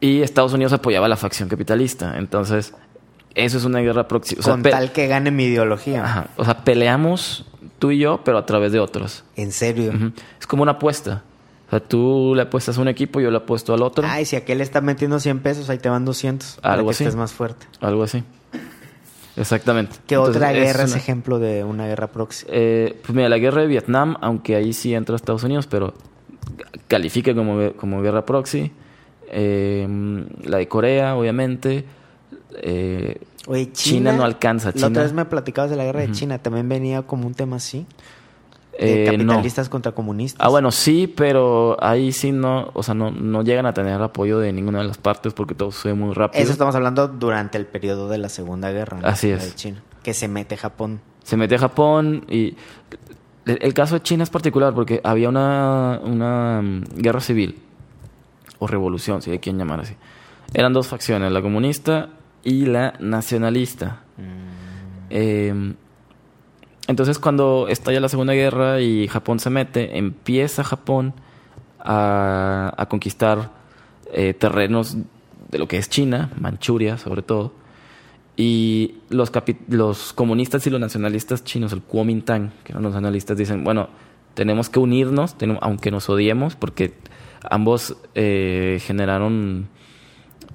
Y 0.00 0.22
Estados 0.22 0.54
Unidos 0.54 0.72
apoyaba 0.72 1.04
a 1.04 1.08
la 1.10 1.18
facción 1.18 1.50
capitalista, 1.50 2.16
entonces 2.16 2.72
eso 3.34 3.58
es 3.58 3.66
una 3.66 3.80
guerra 3.80 4.08
próxima. 4.08 4.40
Con 4.42 4.62
tal 4.62 4.90
que 4.90 5.06
gane 5.06 5.30
mi 5.30 5.44
ideología. 5.44 6.06
Ajá. 6.06 6.28
O 6.38 6.44
sea, 6.46 6.64
peleamos 6.64 7.44
tú 7.78 7.90
y 7.90 7.98
yo, 7.98 8.22
pero 8.24 8.38
a 8.38 8.46
través 8.46 8.72
de 8.72 8.80
otros. 8.80 9.24
En 9.36 9.52
serio. 9.52 9.92
Es 10.40 10.46
como 10.46 10.62
una 10.62 10.72
apuesta. 10.72 11.22
Sea, 11.78 11.80
tú 11.88 12.32
le 12.36 12.42
apuestas 12.42 12.78
a 12.78 12.80
un 12.80 12.88
equipo, 12.88 13.20
yo 13.20 13.30
le 13.30 13.38
apuesto 13.38 13.74
al 13.74 13.82
otro. 13.82 14.06
Ay, 14.08 14.24
si 14.24 14.36
aquel 14.36 14.60
está 14.60 14.80
metiendo 14.80 15.18
100 15.18 15.40
pesos, 15.40 15.68
ahí 15.70 15.78
te 15.78 15.88
van 15.88 16.04
200. 16.04 16.58
para 16.62 16.74
Algo 16.74 16.88
que 16.88 16.94
así. 16.94 17.04
estés 17.04 17.16
más 17.16 17.32
fuerte. 17.32 17.66
Algo 17.80 18.02
así. 18.04 18.22
Exactamente. 19.36 19.96
¿Qué 20.06 20.14
Entonces, 20.14 20.36
otra 20.36 20.52
guerra 20.52 20.84
es, 20.84 20.90
una- 20.90 20.98
ejemplo 20.98 21.38
de 21.38 21.64
una 21.64 21.86
guerra 21.86 22.12
próxima? 22.12 22.50
Eh, 22.54 23.00
pues 23.02 23.14
mira, 23.16 23.28
la 23.28 23.38
guerra 23.38 23.62
de 23.62 23.66
Vietnam, 23.66 24.16
aunque 24.20 24.54
ahí 24.54 24.72
sí 24.72 24.94
entra 24.94 25.16
Estados 25.16 25.42
Unidos, 25.42 25.66
pero 25.66 25.94
califica 26.86 27.34
como, 27.34 27.72
como 27.72 28.00
guerra 28.02 28.24
proxy. 28.24 28.70
Eh, 29.28 29.88
la 30.44 30.58
de 30.58 30.68
Corea, 30.68 31.16
obviamente. 31.16 31.84
Eh, 32.62 33.20
Oye, 33.48 33.72
China 33.72 34.12
no 34.12 34.22
alcanza, 34.24 34.68
La 34.68 34.70
otra 34.70 34.88
China- 34.88 35.02
vez 35.02 35.12
me 35.12 35.24
platicabas 35.24 35.70
de 35.70 35.76
la 35.76 35.84
guerra 35.84 36.00
de 36.02 36.12
China. 36.12 36.38
También 36.38 36.68
venía 36.68 37.02
como 37.02 37.26
un 37.26 37.34
tema 37.34 37.56
así. 37.56 37.86
De 38.78 39.06
eh, 39.06 39.18
no. 39.18 39.32
capitalistas 39.32 39.68
contra 39.68 39.92
comunistas. 39.92 40.44
Ah, 40.44 40.50
bueno, 40.50 40.70
sí, 40.70 41.06
pero 41.06 41.76
ahí 41.80 42.12
sí 42.12 42.32
no, 42.32 42.70
o 42.74 42.82
sea, 42.82 42.94
no, 42.94 43.10
no 43.10 43.42
llegan 43.42 43.66
a 43.66 43.74
tener 43.74 44.00
apoyo 44.02 44.38
de 44.38 44.52
ninguna 44.52 44.78
de 44.78 44.84
las 44.84 44.98
partes 44.98 45.32
porque 45.32 45.54
todo 45.54 45.70
sucede 45.70 45.94
muy 45.94 46.12
rápido. 46.14 46.42
Eso 46.42 46.52
estamos 46.52 46.74
hablando 46.74 47.08
durante 47.08 47.56
el 47.58 47.66
periodo 47.66 48.08
de 48.08 48.18
la 48.18 48.28
Segunda 48.28 48.70
Guerra. 48.72 49.00
¿no? 49.00 49.06
Así 49.06 49.30
es. 49.30 49.44
de 49.44 49.54
China. 49.54 49.82
Que 50.02 50.12
se 50.12 50.28
mete 50.28 50.56
Japón. 50.56 51.00
Se 51.22 51.36
mete 51.36 51.56
Japón 51.56 52.24
y 52.28 52.56
el, 53.46 53.58
el 53.60 53.74
caso 53.74 53.94
de 53.94 54.02
China 54.02 54.22
es 54.24 54.30
particular 54.30 54.74
porque 54.74 55.00
había 55.04 55.28
una, 55.28 56.00
una 56.02 56.60
mm, 56.62 56.84
guerra 56.96 57.20
civil 57.20 57.60
o 58.58 58.66
revolución, 58.66 59.22
si 59.22 59.30
hay 59.30 59.38
quien 59.38 59.58
llamar 59.58 59.80
así. 59.80 59.94
Eran 60.52 60.72
dos 60.72 60.88
facciones, 60.88 61.32
la 61.32 61.42
comunista 61.42 62.10
y 62.42 62.66
la 62.66 62.94
nacionalista. 63.00 64.00
Eh, 65.10 65.74
entonces 66.88 67.18
cuando 67.18 67.66
estalla 67.68 68.00
la 68.00 68.08
Segunda 68.08 68.34
Guerra 68.34 68.80
y 68.80 69.08
Japón 69.08 69.38
se 69.38 69.50
mete, 69.50 69.98
empieza 69.98 70.64
Japón 70.64 71.14
a, 71.80 72.72
a 72.76 72.86
conquistar 72.86 73.50
eh, 74.12 74.34
terrenos 74.34 74.96
de 75.50 75.58
lo 75.58 75.68
que 75.68 75.78
es 75.78 75.88
China, 75.88 76.30
Manchuria 76.38 76.98
sobre 76.98 77.22
todo. 77.22 77.52
Y 78.36 78.96
los, 79.10 79.30
los 79.68 80.12
comunistas 80.12 80.66
y 80.66 80.70
los 80.70 80.80
nacionalistas 80.80 81.44
chinos, 81.44 81.72
el 81.72 81.82
Kuomintang, 81.82 82.50
que 82.64 82.72
eran 82.72 82.82
los 82.82 82.92
nacionalistas, 82.92 83.36
dicen, 83.36 83.62
bueno, 83.62 83.88
tenemos 84.34 84.68
que 84.68 84.80
unirnos, 84.80 85.36
aunque 85.60 85.90
nos 85.92 86.08
odiemos, 86.08 86.56
porque 86.56 86.94
ambos 87.48 87.96
eh, 88.14 88.80
generaron 88.82 89.68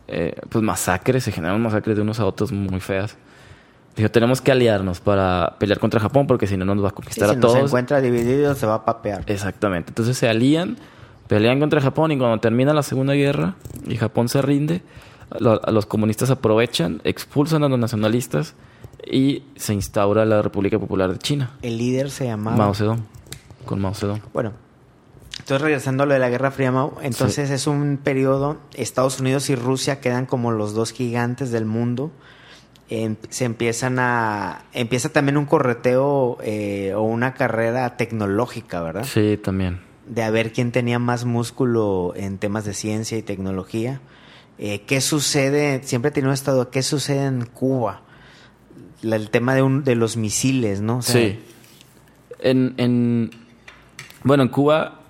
eh, 0.07 0.35
pues 0.49 0.63
masacres, 0.63 1.23
se 1.23 1.31
generaron 1.31 1.61
masacres 1.61 1.95
de 1.95 2.01
unos 2.01 2.19
a 2.19 2.25
otros 2.25 2.51
muy 2.51 2.81
feas. 2.81 3.17
Dijo, 3.95 4.09
tenemos 4.11 4.41
que 4.41 4.51
aliarnos 4.51 4.99
para 4.99 5.55
pelear 5.59 5.79
contra 5.79 5.99
Japón 5.99 6.27
porque 6.27 6.47
si 6.47 6.57
no 6.57 6.65
nos 6.65 6.83
va 6.83 6.87
a 6.87 6.91
Sí, 6.91 6.95
conquistar 6.95 7.29
si 7.29 7.35
a 7.35 7.39
todos. 7.39 7.57
encuentra 7.57 8.01
dividido 8.01 8.55
se 8.55 8.65
va 8.65 8.75
a 8.75 8.85
papear. 8.85 9.23
Exactamente. 9.27 9.89
Entonces 9.91 10.17
se 10.17 10.27
alían, 10.29 10.77
pelean 11.27 11.59
contra 11.59 11.81
Japón 11.81 12.11
y 12.11 12.17
cuando 12.17 12.39
termina 12.39 12.73
la 12.73 12.83
Segunda 12.83 13.13
Guerra 13.13 13.55
y 13.87 13.97
Japón 13.97 14.29
se 14.29 14.41
rinde, 14.41 14.81
lo- 15.39 15.59
los 15.71 15.85
comunistas 15.85 16.29
aprovechan, 16.31 17.01
expulsan 17.03 17.63
a 17.63 17.69
los 17.69 17.77
nacionalistas 17.79 18.55
y 19.05 19.43
se 19.55 19.73
instaura 19.73 20.25
la 20.25 20.41
República 20.41 20.79
Popular 20.79 21.11
de 21.11 21.19
China. 21.19 21.51
El 21.61 21.77
líder 21.77 22.09
se 22.09 22.25
llamaba... 22.25 22.57
Mao 22.57 22.73
Zedong. 22.73 23.01
Con 23.65 23.79
Mao 23.79 23.93
Zedong. 23.93 24.21
Bueno, 24.33 24.53
entonces 25.39 25.61
regresando 25.61 26.03
a 26.03 26.05
lo 26.05 26.13
de 26.13 26.19
la 26.19 26.29
Guerra 26.29 26.51
Fría, 26.51 26.71
Mau, 26.71 26.93
entonces 27.01 27.49
es 27.49 27.67
un 27.67 27.99
periodo, 28.03 28.57
Estados 28.73 29.19
Unidos 29.19 29.49
y 29.49 29.55
Rusia 29.55 29.99
quedan 29.99 30.25
como 30.25 30.51
los 30.51 30.73
dos 30.73 30.91
gigantes 30.91 31.51
del 31.51 31.65
mundo. 31.65 32.11
Em- 32.91 33.17
se 33.29 33.45
empiezan 33.45 33.99
a... 33.99 34.63
Empieza 34.73 35.09
también 35.09 35.37
un 35.37 35.45
correteo 35.45 36.37
eh, 36.41 36.93
o 36.95 37.01
una 37.03 37.33
carrera 37.35 37.97
tecnológica, 37.97 38.81
¿verdad? 38.81 39.03
Sí, 39.05 39.37
también. 39.37 39.79
De 40.07 40.23
a 40.23 40.31
ver 40.31 40.51
quién 40.51 40.71
tenía 40.71 40.97
más 40.97 41.23
músculo 41.25 42.13
en 42.15 42.39
temas 42.39 42.65
de 42.65 42.73
ciencia 42.73 43.15
y 43.17 43.21
tecnología. 43.21 44.01
Eh, 44.57 44.81
¿Qué 44.87 45.01
sucede? 45.01 45.81
Siempre 45.83 46.09
he 46.09 46.11
tenido 46.11 46.33
estado, 46.33 46.71
¿qué 46.71 46.81
sucede 46.81 47.25
en 47.27 47.45
Cuba? 47.45 48.01
La- 49.03 49.17
el 49.17 49.29
tema 49.29 49.53
de, 49.53 49.61
un, 49.61 49.83
de 49.83 49.95
los 49.95 50.17
misiles, 50.17 50.81
¿no? 50.81 50.97
O 50.97 51.01
sea, 51.03 51.13
sí. 51.21 51.39
En, 52.39 52.73
en- 52.77 53.29
bueno, 54.23 54.41
en 54.43 54.49
Cuba 54.49 55.01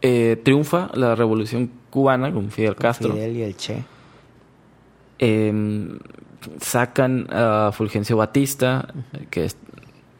eh, 0.00 0.40
triunfa 0.42 0.90
la 0.94 1.14
revolución 1.14 1.70
cubana 1.90 2.32
con 2.32 2.50
Fidel 2.50 2.76
Castro. 2.76 3.12
Fidel 3.12 3.36
y 3.36 3.42
el 3.42 3.56
Che. 3.56 3.84
Eh, 5.18 5.98
sacan 6.60 7.26
a 7.30 7.70
Fulgencio 7.72 8.16
Batista, 8.16 8.88
que 9.30 9.48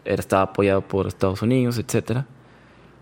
estaba 0.05 0.43
apoyado 0.43 0.83
por 0.83 1.07
Estados 1.07 1.43
Unidos, 1.43 1.79
etcétera. 1.79 2.27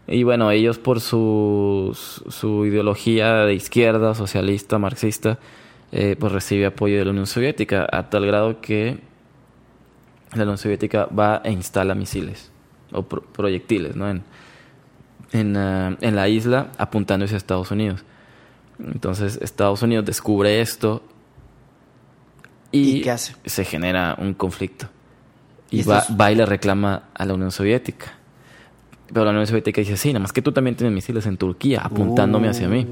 Y 0.07 0.23
bueno, 0.23 0.51
ellos 0.51 0.79
por 0.79 1.01
su, 1.01 1.97
su, 2.29 2.65
ideología 2.67 3.45
de 3.45 3.55
izquierda, 3.55 4.15
socialista, 4.15 4.79
marxista, 4.79 5.39
eh, 5.91 6.17
pues 6.19 6.33
recibe 6.33 6.67
apoyo 6.67 6.99
de 6.99 7.05
la 7.05 7.11
Unión 7.11 7.27
Soviética, 7.27 7.87
a 7.91 8.09
tal 8.09 8.27
grado 8.27 8.61
que 8.61 8.99
la 10.35 10.43
Unión 10.43 10.59
Soviética 10.59 11.07
va 11.07 11.41
e 11.45 11.51
instala 11.51 11.95
misiles 11.95 12.51
o 12.93 13.03
pro- 13.03 13.23
proyectiles 13.23 13.97
¿no? 13.97 14.09
en, 14.09 14.23
en, 15.33 15.57
ah, 15.57 15.97
en 16.01 16.15
la 16.15 16.29
isla 16.29 16.69
apuntándose 16.79 17.35
a 17.35 17.39
Estados 17.39 17.71
Unidos. 17.71 18.05
Entonces 18.79 19.39
Estados 19.43 19.83
Unidos 19.83 20.05
descubre 20.05 20.61
esto 20.61 21.03
y, 22.72 22.96
¿Y 22.98 23.00
qué 23.02 23.11
hace? 23.11 23.35
se 23.44 23.64
genera 23.64 24.16
un 24.18 24.35
conflicto. 24.35 24.88
¿Y 25.70 25.83
va, 25.83 25.98
es- 25.98 26.09
va 26.18 26.31
y 26.31 26.35
le 26.37 26.46
reclama 26.46 27.05
a 27.14 27.24
la 27.24 27.35
Unión 27.35 27.50
Soviética. 27.52 28.12
Pero 29.12 29.24
la 29.24 29.31
Unión 29.31 29.46
Soviética 29.46 29.81
dice, 29.81 29.96
sí, 29.96 30.09
nada 30.09 30.20
más 30.20 30.33
que 30.33 30.42
tú 30.42 30.52
también 30.52 30.76
tienes 30.76 30.94
misiles 30.94 31.26
en 31.26 31.37
Turquía 31.37 31.81
apuntándome 31.83 32.48
hacia 32.48 32.68
mí. 32.68 32.87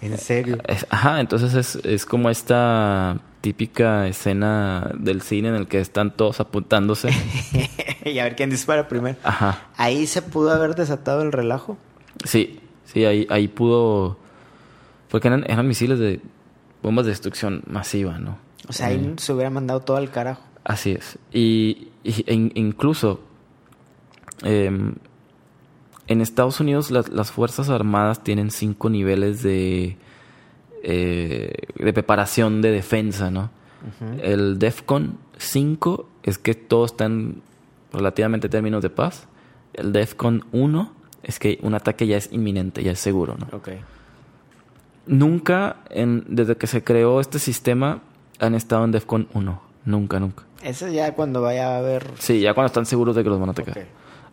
¿En 0.00 0.18
serio? 0.18 0.58
Es- 0.66 0.86
ajá, 0.90 1.20
entonces 1.20 1.54
es, 1.54 1.76
es 1.84 2.04
como 2.06 2.30
esta 2.30 3.18
típica 3.40 4.06
escena 4.06 4.90
del 4.98 5.22
cine 5.22 5.48
en 5.48 5.54
el 5.54 5.66
que 5.66 5.80
están 5.80 6.10
todos 6.16 6.40
apuntándose. 6.40 7.10
y 8.04 8.18
a 8.18 8.24
ver 8.24 8.36
quién 8.36 8.50
dispara 8.50 8.88
primero. 8.88 9.16
Ajá. 9.22 9.62
Ahí 9.76 10.06
se 10.06 10.22
pudo 10.22 10.50
haber 10.50 10.74
desatado 10.74 11.22
el 11.22 11.32
relajo. 11.32 11.76
Sí, 12.24 12.60
sí, 12.84 13.04
ahí, 13.04 13.26
ahí 13.30 13.48
pudo... 13.48 14.18
Porque 15.10 15.28
eran, 15.28 15.44
eran 15.48 15.66
misiles 15.68 15.98
de 15.98 16.20
bombas 16.82 17.06
de 17.06 17.10
destrucción 17.12 17.62
masiva, 17.66 18.18
¿no? 18.18 18.38
O 18.68 18.72
sea, 18.72 18.86
ahí 18.88 18.96
Eh, 18.96 19.14
se 19.18 19.32
hubiera 19.32 19.50
mandado 19.50 19.80
todo 19.80 19.96
al 19.96 20.10
carajo. 20.10 20.42
Así 20.64 20.92
es. 20.92 21.18
Y, 21.32 21.88
y- 22.02 22.24
in- 22.32 22.52
incluso 22.54 23.20
em, 24.42 24.94
en 26.06 26.20
Estados 26.20 26.60
Unidos 26.60 26.90
las, 26.90 27.08
las 27.08 27.30
Fuerzas 27.30 27.68
Armadas 27.70 28.22
tienen 28.24 28.50
cinco 28.50 28.90
niveles 28.90 29.42
de, 29.42 29.96
eh, 30.82 31.52
de 31.76 31.92
preparación 31.92 32.62
de 32.62 32.70
defensa, 32.70 33.30
¿no? 33.30 33.50
El 34.22 34.58
DEFCON 34.58 35.18
5 35.36 36.08
es 36.22 36.38
que 36.38 36.54
todos 36.54 36.92
están 36.92 37.42
relativamente 37.92 38.46
en 38.46 38.50
términos 38.50 38.82
de 38.82 38.88
paz. 38.88 39.28
El 39.74 39.92
DEFCON 39.92 40.46
1 40.52 40.92
es 41.22 41.38
que 41.38 41.58
un 41.62 41.74
ataque 41.74 42.06
ya 42.06 42.16
es 42.16 42.32
inminente, 42.32 42.82
ya 42.82 42.92
es 42.92 42.98
seguro, 42.98 43.36
¿no? 43.38 43.46
Ok. 43.54 43.68
Nunca, 45.06 45.76
en, 45.90 46.24
desde 46.28 46.56
que 46.56 46.66
se 46.66 46.82
creó 46.82 47.20
este 47.20 47.38
sistema, 47.38 48.00
han 48.40 48.54
estado 48.54 48.84
en 48.84 48.92
DEFCON 48.92 49.28
1. 49.34 49.62
Nunca, 49.86 50.18
nunca. 50.20 50.44
Eso 50.62 50.88
ya 50.88 51.12
cuando 51.14 51.42
vaya 51.42 51.74
a 51.74 51.78
haber... 51.78 52.06
Sí, 52.18 52.40
ya 52.40 52.54
cuando 52.54 52.66
están 52.68 52.86
seguros 52.86 53.14
de 53.16 53.22
que 53.22 53.28
los 53.28 53.38
van 53.38 53.50
a 53.50 53.52
atacar. 53.52 53.86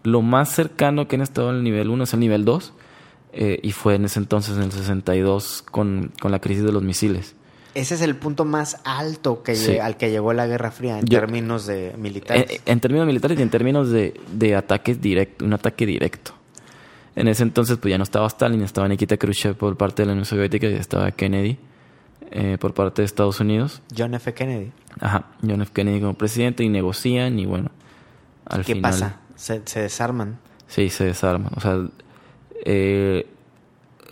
Lo 0.03 0.21
más 0.21 0.49
cercano 0.49 1.07
que 1.07 1.15
han 1.17 1.21
estado 1.21 1.49
en 1.49 1.57
el 1.57 1.63
nivel 1.63 1.89
1 1.89 2.03
es 2.05 2.13
el 2.13 2.19
nivel 2.21 2.45
2. 2.45 2.73
eh, 3.33 3.59
y 3.63 3.71
fue 3.71 3.95
en 3.95 4.03
ese 4.05 4.19
entonces, 4.19 4.57
en 4.57 4.63
el 4.63 4.71
62, 4.73 5.61
con, 5.69 6.11
con 6.21 6.31
la 6.31 6.39
crisis 6.39 6.63
de 6.65 6.71
los 6.73 6.83
misiles. 6.83 7.35
Ese 7.75 7.95
es 7.95 8.01
el 8.01 8.17
punto 8.17 8.43
más 8.43 8.81
alto 8.83 9.43
que 9.43 9.55
Sí. 9.55 9.77
al 9.77 9.95
que 9.95 10.09
llegó 10.11 10.33
la 10.33 10.47
Guerra 10.47 10.69
Fría 10.71 10.99
en 10.99 11.05
Yo- 11.05 11.19
términos 11.19 11.65
de 11.65 11.93
militares. 11.97 12.61
En 12.65 12.81
términos 12.81 13.07
militares 13.07 13.39
y 13.39 13.41
en 13.41 13.49
términos 13.49 13.89
de, 13.89 14.19
de 14.33 14.55
ataques 14.57 14.99
directos, 15.01 15.45
un 15.47 15.53
ataque 15.53 15.85
directo. 15.85 16.33
En 17.15 17.29
ese 17.29 17.43
entonces, 17.43 17.77
pues 17.77 17.91
ya 17.91 17.97
no 17.97 18.03
estaba 18.03 18.27
Stalin, 18.27 18.61
estaba 18.63 18.87
Nikita 18.89 19.15
Khrushchev 19.15 19.55
por 19.55 19.77
parte 19.77 20.01
de 20.01 20.07
la 20.07 20.11
Unión 20.11 20.25
Soviética 20.25 20.67
y 20.67 20.73
estaba 20.73 21.11
Kennedy 21.11 21.57
eh, 22.29 22.57
por 22.59 22.73
parte 22.73 23.01
de 23.01 23.05
Estados 23.05 23.39
Unidos. 23.39 23.81
John 23.95 24.13
F. 24.13 24.33
Kennedy. 24.33 24.71
Ajá, 24.99 25.25
John 25.41 25.61
F. 25.61 25.71
Kennedy 25.73 25.99
como 25.99 26.13
presidente 26.13 26.63
y 26.63 26.69
negocian 26.69 27.39
y 27.39 27.45
bueno, 27.45 27.71
al 28.45 28.65
¿Qué 28.65 28.75
final... 28.75 28.91
pasa? 28.91 29.19
Se, 29.35 29.61
se 29.65 29.81
desarman. 29.81 30.37
Sí, 30.67 30.89
se 30.89 31.05
desarman. 31.05 31.51
O 31.55 31.61
sea, 31.61 31.79
eh, 32.63 33.27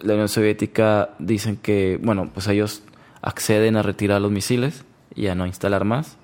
la 0.02 0.13
Unión 0.13 0.30
Soviética 0.30 1.12
dicen 1.19 1.58
que, 1.58 2.00
bueno, 2.02 2.30
pues 2.34 2.48
ellos 2.48 2.84
acceden 3.22 3.78
a 3.78 3.84
retirar 3.84 4.22
los 4.22 4.32
misiles 4.32 4.84
y 5.15 5.28
a 5.28 5.36
no 5.36 5.45
instalar 5.45 5.86
más. 5.86 6.17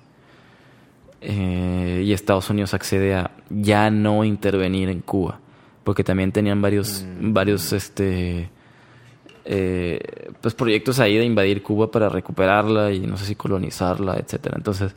Eh, 1.20 2.02
y 2.04 2.12
Estados 2.12 2.50
Unidos 2.50 2.74
accede 2.74 3.14
a 3.14 3.30
ya 3.48 3.90
no 3.90 4.24
intervenir 4.24 4.88
en 4.90 5.00
Cuba, 5.00 5.40
porque 5.82 6.04
también 6.04 6.32
tenían 6.32 6.60
varios, 6.60 7.04
varios, 7.20 7.72
este, 7.72 8.50
eh, 9.48 10.00
pues 10.40 10.54
proyectos 10.54 10.98
ahí 11.00 11.16
de 11.16 11.24
invadir 11.24 11.62
Cuba 11.62 11.90
para 11.90 12.08
recuperarla 12.08 12.92
y 12.92 13.00
no 13.00 13.16
sé 13.16 13.24
si 13.26 13.34
colonizarla, 13.36 14.16
etcétera. 14.16 14.56
Entonces 14.58 14.94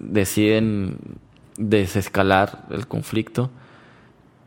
deciden 0.00 0.96
desescalar 1.58 2.66
el 2.70 2.86
conflicto 2.86 3.50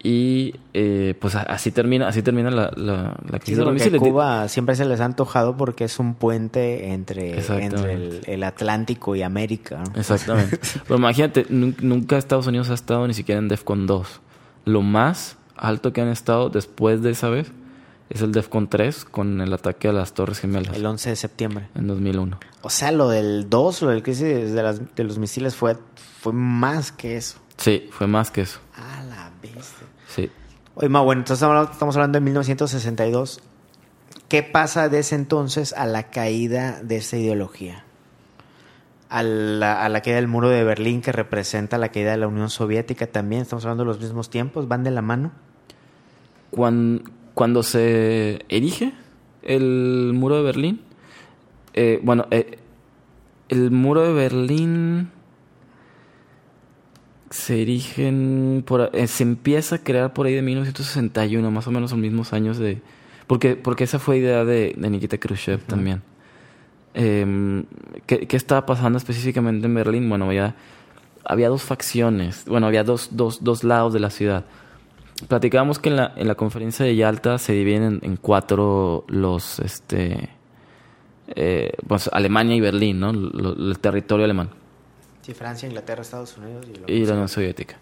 y 0.02 0.56
eh, 0.74 1.14
pues 1.20 1.36
así 1.36 1.72
termina 1.72 2.08
así 2.08 2.22
termina 2.22 2.50
la, 2.50 2.72
la, 2.78 3.18
la 3.30 3.40
Sí, 3.40 3.40
crisis 3.40 3.58
de 3.58 3.64
los 3.66 3.72
porque 3.74 3.84
misiles. 3.84 4.00
Cuba 4.02 4.48
siempre 4.48 4.76
se 4.76 4.86
les 4.86 5.02
ha 5.02 5.06
antojado 5.06 5.58
porque 5.58 5.84
es 5.84 6.00
un 6.00 6.14
puente 6.14 6.94
entre, 6.94 7.38
entre 7.38 7.94
el, 7.94 8.22
el 8.26 8.44
Atlántico 8.44 9.16
y 9.18 9.24
América. 9.24 9.84
¿no? 9.86 10.00
Exactamente. 10.00 10.58
Pero 10.88 10.98
imagínate, 10.98 11.46
nun- 11.50 11.76
nunca 11.82 12.18
Estados 12.18 12.48
Unidos 12.48 12.70
ha 12.70 12.76
estado 12.76 13.06
ni 13.08 13.14
siquiera 13.14 13.40
en 13.40 13.50
DEFCON 13.50 13.88
2. 13.88 14.22
Lo 14.66 14.82
más 14.82 15.38
alto 15.58 15.92
que 15.92 16.00
han 16.00 16.08
estado 16.08 16.50
después 16.50 17.02
de 17.02 17.10
esa 17.12 17.28
vez 17.30 17.52
es 18.10 18.22
el 18.22 18.32
DEFCON 18.32 18.68
3 18.70 19.06
con 19.06 19.40
el 19.42 19.54
ataque 19.54 19.88
a 19.88 19.94
las 19.94 20.14
Torres 20.14 20.40
Gemelas 20.40 20.76
El 20.76 20.86
11 20.86 21.10
de 21.12 21.16
septiembre. 21.16 21.70
en 21.76 21.88
2001. 21.88 22.40
O 22.62 22.70
sea, 22.70 22.92
lo 22.92 23.10
del 23.10 23.50
2, 23.50 23.82
lo 23.84 23.90
del 23.90 24.02
crisis 24.04 24.52
de, 24.54 24.64
las- 24.64 24.96
de 24.96 25.04
los 25.04 25.18
misiles 25.20 25.56
fue, 25.56 25.78
fue 26.22 26.34
más 26.34 26.92
que 26.92 27.18
eso. 27.18 27.38
Sí, 27.58 27.88
fue 27.92 28.08
más 28.08 28.32
que 28.32 28.42
eso. 28.42 28.60
Ah, 28.76 29.04
la 29.08 29.32
bestia. 29.42 29.88
Sí. 30.08 30.30
Oye, 30.76 30.90
Ma, 30.90 31.02
bueno, 31.02 31.22
entonces 31.22 31.38
estamos 31.40 31.52
hablando, 31.56 31.72
estamos 31.74 31.96
hablando 31.98 32.18
de 32.20 32.26
1962. 32.26 33.42
¿Qué 34.28 34.44
pasa 34.44 34.90
de 34.90 35.00
ese 35.00 35.16
entonces 35.16 35.74
a 35.74 35.86
la 35.86 36.10
caída 36.10 36.82
de 36.82 36.98
esa 36.98 37.18
ideología? 37.18 37.84
A 39.10 39.24
la, 39.24 39.84
a 39.84 39.90
la 39.90 40.02
caída 40.02 40.18
del 40.18 40.28
muro 40.28 40.50
de 40.50 40.64
Berlín 40.64 41.02
que 41.02 41.12
representa 41.12 41.78
la 41.80 41.90
caída 41.90 42.12
de 42.12 42.18
la 42.18 42.28
Unión 42.28 42.50
Soviética 42.50 43.08
también. 43.08 43.42
Estamos 43.42 43.66
hablando 43.66 43.84
de 43.84 43.88
los 43.88 44.00
mismos 44.00 44.30
tiempos, 44.30 44.68
van 44.68 44.84
de 44.84 44.92
la 44.92 45.02
mano. 45.02 45.32
Cuando, 46.52 47.04
cuando 47.34 47.64
se 47.64 48.46
erige 48.50 48.94
el 49.44 50.12
muro 50.14 50.38
de 50.38 50.44
Berlín, 50.44 50.82
eh, 51.74 52.00
bueno, 52.04 52.28
eh, 52.32 52.60
el 53.50 53.72
muro 53.72 54.02
de 54.04 54.14
Berlín 54.14 55.10
se 57.30 57.62
erigen, 57.62 58.64
por, 58.66 58.90
eh, 58.94 59.08
se 59.08 59.24
empieza 59.24 59.76
a 59.76 59.78
crear 59.80 60.14
por 60.14 60.26
ahí 60.26 60.34
de 60.34 60.42
1961, 60.42 61.52
más 61.52 61.68
o 61.68 61.72
menos 61.72 61.92
los 61.92 62.00
mismos 62.00 62.34
años 62.34 62.58
de... 62.58 62.82
Porque, 63.28 63.56
porque 63.56 63.84
esa 63.84 64.00
fue 64.00 64.18
idea 64.18 64.44
de, 64.44 64.74
de 64.76 64.90
Nikita 64.90 65.18
Khrushchev 65.20 65.60
también. 65.62 66.02
Eh, 66.96 67.64
¿qué, 68.08 68.28
qué 68.28 68.36
estaba 68.36 68.66
pasando 68.66 68.98
específicamente 68.98 69.68
en 69.68 69.76
Berlín? 69.76 70.10
Bueno, 70.10 70.26
había, 70.26 70.56
había 71.24 71.50
dos 71.50 71.62
facciones, 71.62 72.46
bueno, 72.46 72.66
había 72.66 72.84
dos, 72.84 73.10
dos, 73.12 73.44
dos 73.44 73.64
lados 73.64 73.94
de 73.94 74.00
la 74.00 74.10
ciudad. 74.10 74.46
Platicábamos 75.28 75.80
que 75.80 75.90
en 75.90 75.98
la, 75.98 76.14
en 76.16 76.28
la 76.28 76.36
conferencia 76.36 76.86
de 76.86 76.96
Yalta 76.96 77.38
se 77.38 77.54
dividen 77.54 77.84
en, 77.84 78.00
en 78.04 78.16
cuatro 78.16 79.06
los, 79.08 79.60
este, 79.60 80.30
eh, 81.36 81.74
pues 81.88 82.10
Alemania 82.12 82.56
y 82.56 82.62
Berlín, 82.62 83.00
¿no? 83.00 83.12
El 83.12 83.78
territorio 83.80 84.26
alemán. 84.26 84.50
Sí, 85.22 85.34
Francia, 85.34 85.68
Inglaterra, 85.68 86.02
Estados 86.02 86.36
Unidos 86.38 86.66
y, 86.88 87.06
la 87.06 87.14
Unión 87.14 87.30
Soviética. 87.30 87.78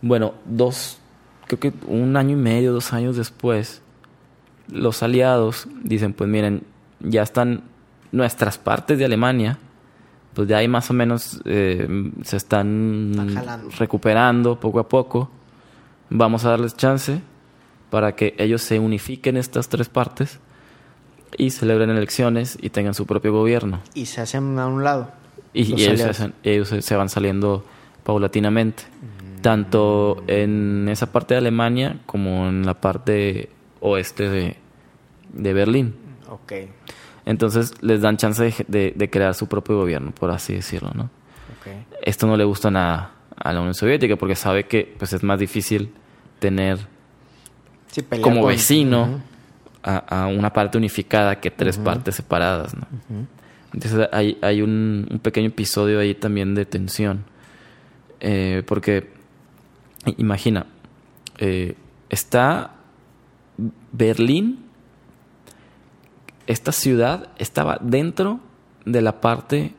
Bueno, 0.00 0.34
dos, 0.46 0.98
creo 1.46 1.60
que 1.60 1.72
un 1.86 2.16
año 2.16 2.32
y 2.32 2.40
medio, 2.40 2.72
dos 2.72 2.92
años 2.92 3.16
después, 3.16 3.82
los 4.68 5.02
aliados 5.02 5.68
dicen, 5.82 6.14
pues 6.14 6.30
miren, 6.30 6.62
ya 7.00 7.22
están 7.22 7.64
nuestras 8.12 8.56
partes 8.56 8.98
de 8.98 9.04
Alemania, 9.04 9.58
pues 10.32 10.48
ya 10.48 10.58
ahí 10.58 10.68
más 10.68 10.88
o 10.90 10.94
menos 10.94 11.42
eh, 11.44 11.86
se 12.22 12.36
están 12.36 13.12
recuperando 13.78 14.58
poco 14.58 14.78
a 14.78 14.88
poco. 14.88 15.30
Vamos 16.10 16.44
a 16.44 16.50
darles 16.50 16.76
chance 16.76 17.20
para 17.90 18.14
que 18.16 18.34
ellos 18.38 18.62
se 18.62 18.78
unifiquen 18.78 19.36
estas 19.36 19.68
tres 19.68 19.88
partes 19.88 20.38
y 21.38 21.50
celebren 21.50 21.90
elecciones 21.90 22.58
y 22.60 22.70
tengan 22.70 22.94
su 22.94 23.06
propio 23.06 23.32
gobierno. 23.32 23.80
Y 23.94 24.06
se 24.06 24.20
hacen 24.20 24.58
a 24.58 24.66
un 24.66 24.84
lado. 24.84 25.10
Y, 25.52 25.64
los 25.66 25.80
y 25.80 25.84
ellos, 25.86 26.00
se, 26.00 26.08
hacen- 26.10 26.34
ellos 26.42 26.68
se- 26.68 26.96
van 26.96 27.08
saliendo 27.08 27.64
paulatinamente, 28.04 28.84
tanto 29.40 30.22
en 30.26 30.88
esa 30.88 31.10
parte 31.12 31.34
de 31.34 31.38
Alemania 31.38 31.98
como 32.06 32.48
en 32.48 32.64
la 32.66 32.74
parte 32.74 33.50
oeste 33.80 34.28
de, 34.28 34.56
de 35.32 35.52
Berlín. 35.52 35.94
Ok, 36.28 36.52
Entonces 37.26 37.72
les 37.82 38.00
dan 38.00 38.16
chance 38.16 38.42
de, 38.44 38.54
de- 38.68 38.92
de 38.96 39.10
crear 39.10 39.34
su 39.34 39.48
propio 39.48 39.76
gobierno, 39.78 40.12
por 40.12 40.30
así 40.30 40.54
decirlo, 40.54 40.90
¿no? 40.94 41.04
ok. 41.04 41.86
Esto 42.02 42.26
no 42.26 42.36
le 42.36 42.44
gusta 42.44 42.70
nada 42.70 43.12
a 43.36 43.52
la 43.52 43.60
Unión 43.60 43.74
Soviética 43.74 44.16
porque 44.16 44.36
sabe 44.36 44.66
que 44.66 44.94
pues, 44.98 45.12
es 45.12 45.22
más 45.22 45.38
difícil 45.38 45.92
tener 46.40 46.78
Sí, 47.92 48.02
como 48.20 48.40
con- 48.40 48.48
vecino 48.48 49.20
a, 49.82 50.22
a 50.24 50.26
una 50.26 50.52
parte 50.52 50.76
unificada 50.78 51.40
que 51.40 51.50
tres 51.50 51.78
partes 51.78 52.16
separadas, 52.16 52.74
¿no? 52.74 52.86
Entonces 53.72 54.08
hay, 54.12 54.36
hay 54.42 54.62
un, 54.62 55.06
un 55.10 55.18
pequeño 55.20 55.46
episodio 55.48 56.00
ahí 56.00 56.14
también 56.14 56.54
de 56.56 56.64
tensión. 56.66 57.24
Eh, 58.20 58.62
porque, 58.66 59.10
imagina, 60.18 60.66
eh, 61.38 61.76
está 62.10 62.72
Berlín, 63.92 64.64
esta 66.46 66.72
ciudad 66.72 67.28
estaba 67.38 67.78
dentro 67.80 68.40
de 68.84 69.02
la 69.02 69.20
parte 69.20 69.72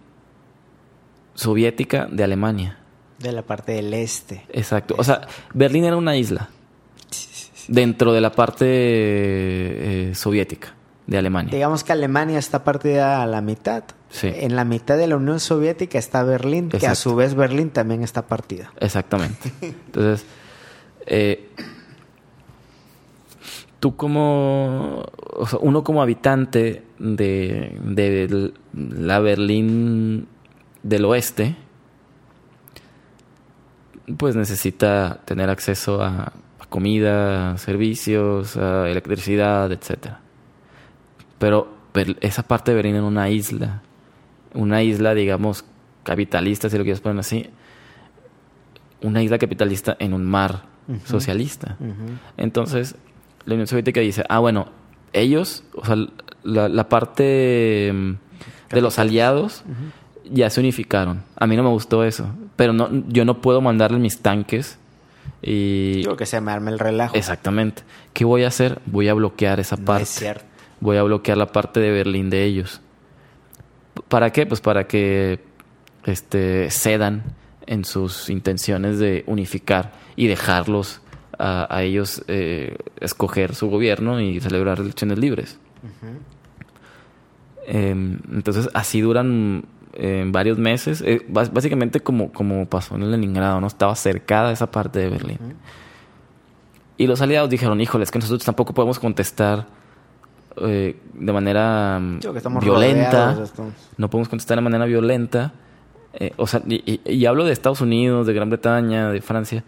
soviética 1.35 2.07
de 2.11 2.23
Alemania. 2.23 2.77
De 3.21 3.31
la 3.31 3.43
parte 3.43 3.73
del 3.73 3.93
este. 3.93 4.45
Exacto. 4.51 4.95
O 4.97 5.03
sea, 5.03 5.27
Berlín 5.53 5.85
era 5.85 5.97
una 5.97 6.15
isla 6.15 6.49
dentro 7.67 8.13
de 8.13 8.21
la 8.21 8.31
parte 8.31 8.65
eh, 8.67 10.11
soviética 10.15 10.73
de 11.07 11.17
Alemania. 11.17 11.51
Digamos 11.51 11.83
que 11.83 11.91
Alemania 11.91 12.39
está 12.39 12.63
partida 12.63 13.21
a 13.21 13.25
la 13.25 13.41
mitad. 13.41 13.83
Sí. 14.09 14.31
En 14.33 14.55
la 14.55 14.65
mitad 14.65 14.97
de 14.97 15.07
la 15.07 15.15
Unión 15.15 15.39
Soviética 15.39 15.97
está 15.97 16.23
Berlín, 16.23 16.69
que 16.69 16.85
a 16.85 16.95
su 16.95 17.15
vez 17.15 17.33
Berlín 17.33 17.69
también 17.69 18.03
está 18.03 18.27
partida. 18.27 18.73
Exactamente. 18.79 19.51
Entonces, 19.61 20.25
eh, 21.05 21.49
tú 23.79 23.95
como, 23.95 25.05
o 25.33 25.47
sea, 25.47 25.59
uno 25.61 25.83
como 25.83 26.01
habitante 26.01 26.83
de, 26.99 27.77
de 27.83 28.53
la 28.73 29.19
Berlín 29.19 30.27
del 30.83 31.05
oeste, 31.05 31.55
pues 34.17 34.35
necesita 34.35 35.21
tener 35.25 35.49
acceso 35.49 36.01
a, 36.01 36.33
a 36.59 36.65
comida, 36.69 37.51
a 37.51 37.57
servicios, 37.57 38.57
a 38.57 38.89
electricidad, 38.89 39.71
etcétera. 39.71 40.19
Pero 41.39 41.81
esa 42.21 42.43
parte 42.43 42.71
de 42.71 42.75
Berlín 42.75 42.95
era 42.95 43.03
una 43.03 43.29
isla, 43.29 43.81
una 44.53 44.83
isla, 44.83 45.13
digamos, 45.13 45.65
capitalista, 46.03 46.69
si 46.69 46.77
lo 46.77 46.83
quieres 46.83 47.01
poner 47.01 47.19
así, 47.19 47.49
una 49.01 49.21
isla 49.23 49.37
capitalista 49.37 49.95
en 49.99 50.13
un 50.13 50.25
mar 50.25 50.63
socialista. 51.05 51.77
Entonces, 52.37 52.95
la 53.45 53.53
Unión 53.53 53.67
Soviética 53.67 54.01
dice, 54.01 54.23
ah, 54.29 54.39
bueno, 54.39 54.69
ellos, 55.13 55.63
o 55.73 55.85
sea, 55.85 55.95
la, 56.43 56.69
la 56.69 56.89
parte 56.89 57.91
mm, 57.93 58.13
de 58.73 58.81
los 58.81 58.99
aliados 58.99 59.63
ya 60.31 60.49
se 60.49 60.59
unificaron. 60.59 61.23
A 61.35 61.47
mí 61.47 61.55
no 61.55 61.63
me 61.63 61.69
gustó 61.69 62.03
eso, 62.03 62.27
pero 62.55 62.73
no, 62.73 62.89
yo 63.09 63.25
no 63.25 63.41
puedo 63.41 63.61
mandarle 63.61 63.99
mis 63.99 64.19
tanques 64.21 64.77
y... 65.41 65.97
Digo 65.97 66.15
que 66.15 66.25
se 66.25 66.39
me 66.41 66.51
arma 66.51 66.69
el 66.71 66.79
relajo. 66.79 67.15
Exactamente. 67.15 67.83
¿Qué 68.13 68.25
voy 68.25 68.43
a 68.43 68.47
hacer? 68.47 68.79
Voy 68.85 69.07
a 69.07 69.13
bloquear 69.13 69.59
esa 69.59 69.75
No 69.77 69.85
parte. 69.85 70.03
es 70.03 70.09
cierto. 70.09 70.45
Voy 70.79 70.97
a 70.97 71.03
bloquear 71.03 71.37
la 71.37 71.51
parte 71.51 71.79
de 71.79 71.91
Berlín 71.91 72.29
de 72.29 72.43
ellos. 72.45 72.81
¿Para 74.07 74.31
qué? 74.31 74.45
Pues 74.45 74.61
para 74.61 74.87
que 74.87 75.39
este, 76.05 76.69
cedan 76.71 77.23
en 77.67 77.85
sus 77.85 78.29
intenciones 78.29 78.97
de 78.99 79.23
unificar 79.27 79.91
y 80.15 80.27
dejarlos 80.27 81.01
a, 81.37 81.73
a 81.73 81.83
ellos 81.83 82.23
eh, 82.27 82.75
escoger 82.99 83.53
su 83.55 83.69
gobierno 83.69 84.19
y 84.19 84.39
celebrar 84.41 84.79
elecciones 84.79 85.19
libres. 85.19 85.59
Em, 87.67 88.19
entonces 88.31 88.69
así 88.73 89.01
duran 89.01 89.65
eh, 89.93 90.23
varios 90.27 90.57
meses. 90.57 91.01
Eh, 91.05 91.25
básicamente 91.29 91.99
como, 91.99 92.31
como 92.31 92.65
pasó 92.67 92.95
en 92.95 93.09
Leningrado, 93.11 93.59
¿no? 93.61 93.67
Estaba 93.67 93.95
cercada 93.95 94.51
esa 94.51 94.69
parte 94.71 94.99
de 94.99 95.09
Berlín. 95.09 95.37
Y 96.97 97.07
los 97.07 97.21
aliados 97.21 97.49
dijeron, 97.49 97.81
híjole, 97.81 98.03
es 98.03 98.11
que 98.11 98.19
nosotros 98.19 98.43
tampoco 98.45 98.73
podemos 98.73 98.99
contestar 98.99 99.65
eh, 100.57 100.97
de 101.13 101.33
manera 101.33 101.99
mm, 101.99 102.19
violenta. 102.61 103.31
rodeados, 103.33 103.53
No 103.97 104.09
podemos 104.09 104.29
contestar 104.29 104.57
de 104.57 104.61
manera 104.61 104.85
violenta. 104.85 105.53
Eh, 106.13 106.33
o 106.37 106.45
sea, 106.45 106.61
y, 106.67 107.25
hablo 107.25 107.45
de 107.45 107.53
Estados 107.53 107.81
Unidos, 107.81 108.27
de 108.27 108.33
Gran 108.33 108.49
Bretaña, 108.49 109.09
de 109.09 109.21
Francia. 109.21 109.63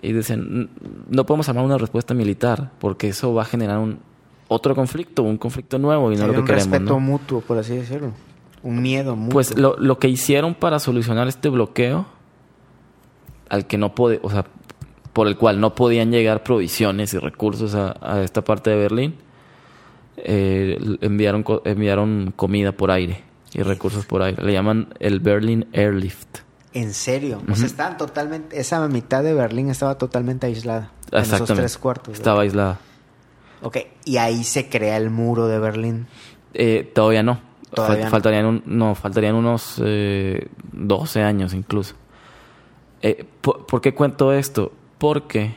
Y 0.00 0.12
dicen, 0.12 0.40
"N- 0.40 0.68
no 1.10 1.26
podemos 1.26 1.48
armar 1.48 1.64
una 1.64 1.76
respuesta 1.78 2.14
militar 2.14 2.70
porque 2.78 3.08
eso 3.08 3.34
va 3.34 3.42
a 3.42 3.44
generar 3.44 3.78
un 3.78 3.98
otro 4.46 4.74
conflicto, 4.74 5.22
un 5.24 5.36
conflicto 5.36 5.78
nuevo 5.78 6.10
y 6.12 6.16
no 6.16 6.22
Hay 6.22 6.28
lo 6.28 6.34
que 6.34 6.40
un 6.40 6.46
queremos. 6.46 6.68
respeto 6.70 6.92
¿no? 6.94 7.00
mutuo, 7.00 7.40
por 7.40 7.58
así 7.58 7.76
decirlo. 7.76 8.12
Un 8.62 8.82
miedo 8.82 9.16
mutuo. 9.16 9.32
Pues 9.32 9.56
lo, 9.58 9.76
lo 9.78 9.98
que 9.98 10.08
hicieron 10.08 10.54
para 10.54 10.78
solucionar 10.78 11.28
este 11.28 11.48
bloqueo, 11.48 12.06
al 13.48 13.66
que 13.66 13.78
no 13.78 13.94
puede, 13.94 14.20
o 14.22 14.30
sea, 14.30 14.44
por 15.12 15.26
el 15.26 15.36
cual 15.36 15.60
no 15.60 15.74
podían 15.74 16.10
llegar 16.10 16.42
provisiones 16.42 17.14
y 17.14 17.18
recursos 17.18 17.74
a, 17.74 17.96
a 18.00 18.22
esta 18.22 18.42
parte 18.42 18.70
de 18.70 18.76
Berlín, 18.76 19.14
eh, 20.16 20.78
enviaron, 21.00 21.44
enviaron 21.64 22.32
comida 22.36 22.72
por 22.72 22.90
aire 22.90 23.22
y 23.52 23.62
recursos 23.62 24.06
por 24.06 24.22
aire. 24.22 24.42
Le 24.44 24.52
llaman 24.52 24.94
el 25.00 25.20
Berlin 25.20 25.66
Airlift. 25.72 26.40
En 26.72 26.94
serio. 26.94 27.42
O 27.50 27.56
sea, 27.56 27.66
estaban 27.66 27.96
totalmente... 27.96 28.60
Esa 28.60 28.86
mitad 28.86 29.24
de 29.24 29.34
Berlín 29.34 29.70
estaba 29.70 29.98
totalmente 29.98 30.46
aislada. 30.46 30.92
En 31.10 31.18
esos 31.18 31.32
Exactamente. 31.32 31.62
tres 31.62 31.78
cuartos. 31.78 32.14
Estaba 32.14 32.42
aislada. 32.42 32.78
Ok. 33.62 33.78
Y 34.04 34.18
ahí 34.18 34.44
se 34.44 34.68
crea 34.68 34.96
el 34.96 35.10
muro 35.10 35.48
de 35.48 35.58
Berlín. 35.58 36.06
Eh, 36.54 36.88
todavía 36.94 37.24
no. 37.24 37.40
Fal- 37.72 38.00
no. 38.04 38.10
Faltarían, 38.10 38.46
un- 38.46 38.62
no, 38.66 38.94
faltarían 38.94 39.34
unos 39.34 39.80
eh, 39.84 40.48
12 40.72 41.22
años 41.22 41.54
incluso. 41.54 41.94
Eh, 43.02 43.24
¿por, 43.40 43.66
por 43.66 43.80
qué 43.80 43.94
cuento 43.94 44.32
esto? 44.32 44.72
Porque 44.98 45.54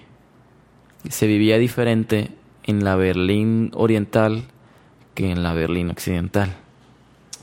se 1.10 1.28
vivía 1.28 1.58
diferente 1.58 2.32
en 2.64 2.84
la 2.84 2.96
Berlín 2.96 3.72
oriental 3.74 4.44
que 5.16 5.32
en 5.32 5.44
la 5.44 5.54
Berlín 5.54 5.90
occidental. 5.90 6.56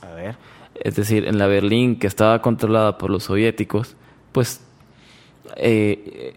A 0.03 0.15
ver. 0.15 0.37
Es 0.83 0.97
decir, 0.97 1.27
en 1.27 1.37
la 1.39 1.47
Berlín 1.47 1.99
que 1.99 2.07
estaba 2.07 2.41
controlada 2.41 2.97
por 2.97 3.11
los 3.11 3.25
soviéticos, 3.25 3.97
pues 4.33 4.63
eh, 5.57 6.35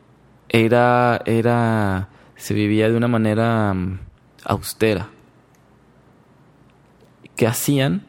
era, 0.50 1.22
era, 1.26 2.10
se 2.36 2.54
vivía 2.54 2.90
de 2.90 2.98
una 2.98 3.08
manera 3.08 3.74
mm, 3.74 4.00
austera. 4.44 5.08
¿Qué 7.36 7.48
hacían? 7.48 8.06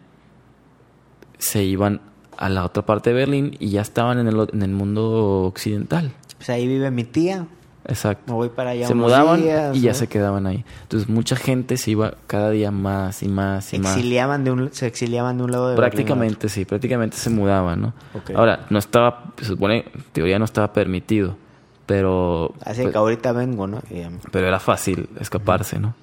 Se 1.45 1.62
iban 1.62 2.01
a 2.36 2.49
la 2.49 2.64
otra 2.64 2.84
parte 2.84 3.11
de 3.11 3.16
Berlín 3.16 3.57
y 3.59 3.70
ya 3.70 3.82
estaban 3.82 4.18
en 4.18 4.28
el, 4.28 4.49
en 4.53 4.62
el 4.62 4.70
mundo 4.70 5.42
occidental. 5.45 6.12
Pues 6.36 6.51
ahí 6.51 6.66
vive 6.66 6.90
mi 6.90 7.05
tía. 7.05 7.47
Exacto. 7.86 8.32
Me 8.32 8.34
voy 8.34 8.49
para 8.49 8.70
allá 8.70 8.86
se 8.86 8.95
mudaban 8.95 9.42
días, 9.42 9.76
y 9.76 9.80
ya 9.82 9.95
se 9.95 10.07
quedaban 10.07 10.47
ahí. 10.47 10.64
Entonces 10.82 11.09
mucha 11.09 11.36
gente 11.36 11.76
se 11.76 11.90
iba 11.90 12.14
cada 12.26 12.51
día 12.51 12.70
más 12.70 13.22
y 13.22 13.28
más 13.28 13.72
y 13.74 13.78
más. 13.78 13.97
Exiliaban 13.97 14.42
de 14.45 14.53
un, 14.53 14.72
se 14.72 14.86
exiliaban 14.86 15.36
de 15.36 15.45
un 15.45 15.51
lado 15.53 15.68
de 15.68 15.74
Berlín 15.74 15.90
Prácticamente, 15.90 16.49
sí, 16.49 16.64
prácticamente 16.64 17.16
se 17.18 17.28
mudaban, 17.28 17.82
¿no? 17.82 17.95
Ok. 18.14 18.30
Ahora, 18.34 18.66
no 18.70 18.78
estaba, 18.78 19.32
se 19.36 19.45
supone, 19.45 19.84
en 19.95 20.03
teoría 20.12 20.38
no 20.38 20.47
estaba 20.47 20.72
permitido, 20.72 21.36
pero. 21.84 22.55
Así 22.64 22.82
pues, 22.82 22.92
que 22.92 22.99
ahorita 22.99 23.32
vengo, 23.32 23.66
¿no? 23.66 23.82
Um, 23.90 24.18
pero 24.32 24.49
era 24.49 24.61
fácil 24.61 25.11
escaparse, 25.20 25.78
¿no? 25.78 25.95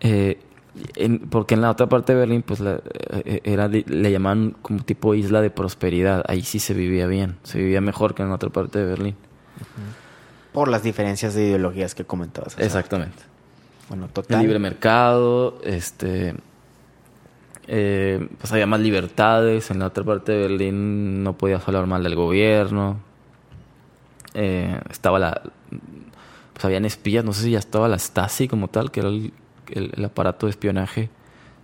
Eh, 0.00 0.40
en- 0.96 1.18
porque 1.20 1.54
en 1.54 1.60
la 1.62 1.70
otra 1.70 1.88
parte 1.88 2.12
de 2.14 2.18
Berlín, 2.20 2.42
pues, 2.42 2.60
la- 2.60 2.80
eh, 3.24 3.40
era, 3.44 3.68
le 3.68 4.10
llamaban 4.12 4.54
como 4.62 4.82
tipo 4.82 5.14
isla 5.14 5.40
de 5.40 5.50
prosperidad. 5.50 6.24
Ahí 6.28 6.42
sí 6.42 6.58
se 6.58 6.74
vivía 6.74 7.06
bien, 7.06 7.36
se 7.42 7.58
vivía 7.58 7.80
mejor 7.80 8.14
que 8.14 8.22
en 8.22 8.28
la 8.28 8.34
otra 8.36 8.50
parte 8.50 8.78
de 8.78 8.84
Berlín. 8.86 9.16
por 10.52 10.68
las 10.68 10.82
diferencias 10.82 11.34
de 11.34 11.46
ideologías 11.46 11.94
que 11.94 12.04
comentabas. 12.04 12.58
Exactamente. 12.58 13.18
Bueno, 13.88 14.06
El 14.06 14.10
total. 14.10 14.40
libre 14.42 14.58
mercado, 14.58 15.60
este 15.62 16.34
eh, 17.66 18.28
pues 18.40 18.52
había 18.52 18.66
más 18.66 18.80
libertades. 18.80 19.70
En 19.70 19.78
la 19.78 19.86
otra 19.86 20.02
parte 20.04 20.32
de 20.32 20.38
Berlín 20.38 21.22
no 21.22 21.34
podías 21.36 21.66
hablar 21.68 21.86
mal 21.86 22.02
del 22.02 22.14
gobierno. 22.16 22.96
Eh, 24.34 24.80
estaba 24.90 25.18
la. 25.18 25.42
Pues 26.54 26.64
habían 26.64 26.84
espías, 26.84 27.24
no 27.24 27.32
sé 27.32 27.44
si 27.44 27.50
ya 27.52 27.58
estaba 27.58 27.88
la 27.88 27.98
Stasi 27.98 28.48
como 28.48 28.68
tal, 28.68 28.90
que 28.90 29.00
era 29.00 29.08
el, 29.10 29.32
el- 29.72 30.04
aparato 30.04 30.46
de 30.46 30.50
espionaje 30.50 31.10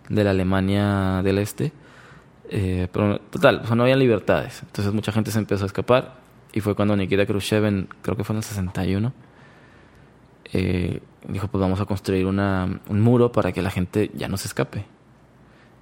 de 0.09 0.25
la 0.25 0.31
Alemania 0.31 1.21
del 1.23 1.39
Este. 1.39 1.73
Eh, 2.51 2.89
pero 2.93 3.19
total, 3.21 3.61
o 3.65 3.67
sea, 3.67 3.75
no 3.77 3.85
había 3.85 3.97
libertades. 3.97 4.63
Entonces 4.63 4.93
mucha 4.93 5.13
gente 5.13 5.31
se 5.31 5.39
empezó 5.39 5.65
a 5.65 5.67
escapar. 5.67 6.17
Y 6.53 6.61
fue 6.61 6.75
cuando 6.77 6.97
Nikita 6.97 7.27
Khrushchev, 7.27 7.87
creo 8.03 8.17
que 8.17 8.23
fue 8.25 8.35
en 8.35 8.39
el 8.39 8.45
61, 8.45 9.13
eh, 10.53 11.01
dijo, 11.29 11.49
pues 11.49 11.61
vamos 11.61 11.81
a 11.81 11.85
construir 11.87 12.27
un 12.27 13.01
muro 13.01 13.33
para 13.33 13.53
que 13.53 13.63
la 13.63 13.71
gente 13.71 14.11
ya 14.15 14.29
no 14.29 14.37
se 14.37 14.47
escape. 14.49 14.85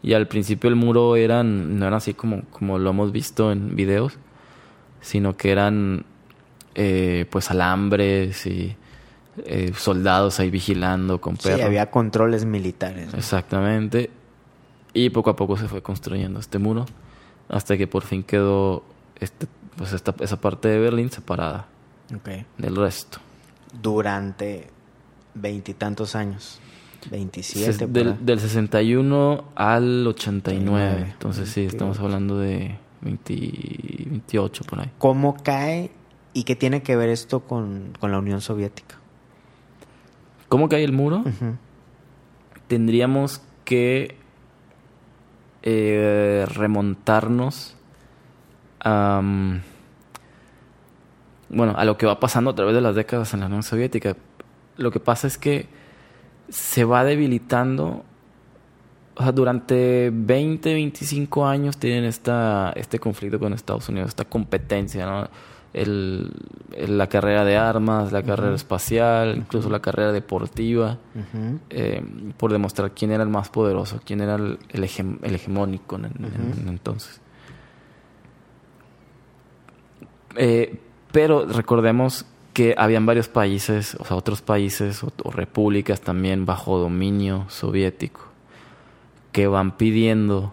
Y 0.03 0.15
al 0.15 0.27
principio 0.29 0.69
el 0.71 0.77
muro 0.77 1.17
eran, 1.17 1.79
no 1.79 1.87
era 1.87 1.97
así 1.97 2.15
como, 2.15 2.43
como 2.51 2.79
lo 2.79 2.91
hemos 2.91 3.13
visto 3.13 3.53
en 3.53 3.77
videos, 3.77 4.19
sino 5.01 5.37
que 5.37 5.51
eran 5.53 6.05
eh, 6.75 7.27
pues 7.31 7.51
alambres 7.51 8.47
y 8.47 8.75
eh, 9.45 9.73
soldados 9.77 10.39
ahí 10.41 10.51
vigilando 10.51 11.21
con 11.21 11.37
Sí, 11.37 11.45
perros. 11.49 11.63
había 11.67 11.91
controles 11.91 12.45
militares. 12.45 13.13
¿no? 13.13 13.19
Exactamente. 13.19 14.11
Y 14.95 15.11
poco 15.11 15.31
a 15.31 15.37
poco 15.37 15.57
se 15.57 15.69
fue 15.69 15.83
construyendo 15.83 16.39
este 16.41 16.59
muro 16.59 16.85
hasta 17.49 17.77
que 17.77 17.87
por 17.87 18.03
fin 18.05 18.23
quedó 18.23 18.85
este, 19.21 19.47
pues 19.77 19.93
esta, 19.93 20.15
esa 20.21 20.41
parte 20.41 20.69
de 20.69 20.79
Berlín 20.79 21.11
separada 21.11 21.67
Ok. 22.15 22.29
del 22.59 22.77
resto. 22.77 23.19
Durante 23.81 24.69
veintitantos 25.35 26.15
años. 26.15 26.61
27. 27.11 27.73
Ses- 27.73 27.79
por 27.79 27.97
ahí. 27.99 28.05
del, 28.05 28.25
del 28.27 28.39
61 28.41 29.45
al 29.55 30.07
89. 30.07 30.87
89. 30.91 31.11
Entonces 31.13 31.49
sí, 31.49 31.63
estamos 31.65 31.99
hablando 31.99 32.39
de 32.39 32.77
20 33.01 33.35
28 34.11 34.65
por 34.65 34.81
ahí. 34.81 34.91
¿Cómo 34.99 35.37
cae 35.43 35.91
y 36.33 36.45
qué 36.45 36.55
tiene 36.55 36.83
que 36.83 36.95
ver 36.97 37.09
esto 37.09 37.41
con, 37.41 37.93
con 37.99 38.13
la 38.13 38.19
Unión 38.19 38.41
Soviética? 38.41 38.97
¿Cómo 40.53 40.69
cae 40.69 40.85
el 40.85 40.93
muro? 40.93 41.25
Tendríamos 42.69 43.41
que 43.65 44.17
eh, 45.63 46.45
remontarnos 46.47 47.75
a, 48.85 49.23
bueno, 51.49 51.73
a 51.75 51.87
lo 51.87 51.97
que 51.97 52.05
va 52.05 52.21
pasando 52.21 52.51
a 52.51 52.55
través 52.55 52.75
de 52.75 52.83
las 52.83 52.95
décadas 52.95 53.33
en 53.33 53.41
la 53.41 53.47
Unión 53.47 53.63
Soviética. 53.63 54.15
Lo 54.77 54.91
que 54.91 55.01
pasa 55.01 55.27
es 55.27 55.39
que 55.39 55.69
se 56.51 56.85
va 56.85 57.03
debilitando. 57.03 58.05
O 59.15 59.23
sea, 59.23 59.33
durante 59.33 60.11
20, 60.13 60.75
25 60.75 61.47
años 61.47 61.79
tienen 61.79 62.05
esta, 62.05 62.75
este 62.77 62.99
conflicto 62.99 63.39
con 63.39 63.55
Estados 63.55 63.89
Unidos, 63.89 64.11
esta 64.11 64.27
competencia, 64.27 65.07
¿no? 65.07 65.31
El, 65.75 66.31
la 66.77 67.07
carrera 67.09 67.45
de 67.47 67.57
armas, 67.57 68.13
la 68.13 68.23
carrera 68.23 68.55
espacial, 68.55 69.37
incluso 69.39 69.71
la 69.71 69.81
carrera 69.81 70.13
deportiva, 70.13 70.99
Ujú. 71.15 71.59
eh, 71.71 72.03
por 72.37 72.53
demostrar 72.53 72.91
quién 72.93 73.11
era 73.11 73.23
el 73.23 73.31
más 73.31 73.49
poderoso, 73.49 74.01
quién 74.05 74.21
era 74.21 74.35
el, 74.35 74.59
el 74.69 74.85
hege- 74.85 75.19
el 75.23 75.35
hegemónico 75.35 75.97
en, 75.97 76.05
en- 76.07 76.55
en 76.63 76.69
entonces. 76.69 77.21
Eh, 80.37 80.79
pero 81.11 81.47
recordemos 81.47 82.25
que 82.55 82.75
habían 82.77 83.07
varios 83.07 83.29
países, 83.29 83.95
o 83.99 84.05
sea, 84.05 84.17
otros 84.17 84.43
países 84.43 85.03
o, 85.03 85.13
o 85.25 85.31
repúblicas 85.31 86.01
también 86.01 86.45
bajo 86.47 86.79
dominio 86.79 87.47
soviético 87.49 88.21
que 89.31 89.47
van 89.47 89.77
pidiendo 89.77 90.53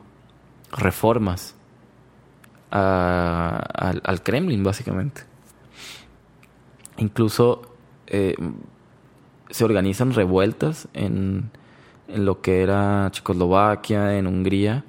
reformas 0.72 1.56
a- 2.72 3.58
al, 3.74 4.02
al 4.04 4.24
Kremlin, 4.24 4.64
básicamente. 4.64 5.24
Incluso 6.98 7.62
eh, 8.08 8.36
se 9.50 9.64
organizan 9.64 10.14
revueltas 10.14 10.88
en, 10.94 11.50
en 12.08 12.26
lo 12.26 12.42
que 12.42 12.62
era 12.62 13.10
Checoslovaquia, 13.12 14.18
en 14.18 14.28
Hungría, 14.28 14.84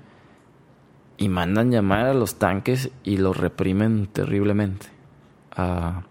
y 1.17 1.29
mandan 1.29 1.71
llamar 1.71 2.07
a 2.07 2.15
los 2.15 2.37
tanques 2.37 2.91
y 3.05 3.19
los 3.19 3.37
reprimen 3.37 4.07
terriblemente 4.07 4.87
a, 5.55 6.03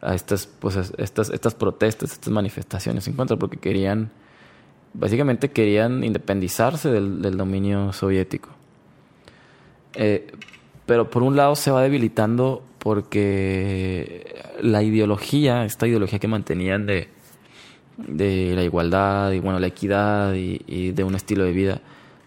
a 0.00 0.14
estas, 0.14 0.46
pues, 0.46 0.92
estas, 0.98 1.30
estas 1.30 1.54
protestas, 1.54 2.12
estas 2.12 2.32
manifestaciones 2.32 3.06
en 3.06 3.14
contra, 3.14 3.36
porque 3.36 3.58
querían, 3.58 4.10
básicamente 4.94 5.50
querían 5.52 6.02
independizarse 6.02 6.90
del, 6.90 7.22
del 7.22 7.36
dominio 7.36 7.92
soviético. 7.92 8.50
Eh, 9.94 10.32
pero 10.86 11.10
por 11.10 11.22
un 11.22 11.36
lado 11.36 11.56
se 11.56 11.70
va 11.70 11.82
debilitando 11.82 12.62
porque 12.78 14.42
la 14.60 14.82
ideología, 14.82 15.64
esta 15.64 15.86
ideología 15.86 16.18
que 16.18 16.28
mantenían 16.28 16.86
de, 16.86 17.08
de 17.96 18.54
la 18.54 18.62
igualdad 18.62 19.32
y 19.32 19.40
bueno, 19.40 19.58
la 19.58 19.68
equidad 19.68 20.34
y, 20.34 20.92
de 20.92 21.04
un 21.04 21.14
estilo 21.14 21.44
de 21.44 21.52
vida, 21.52 21.80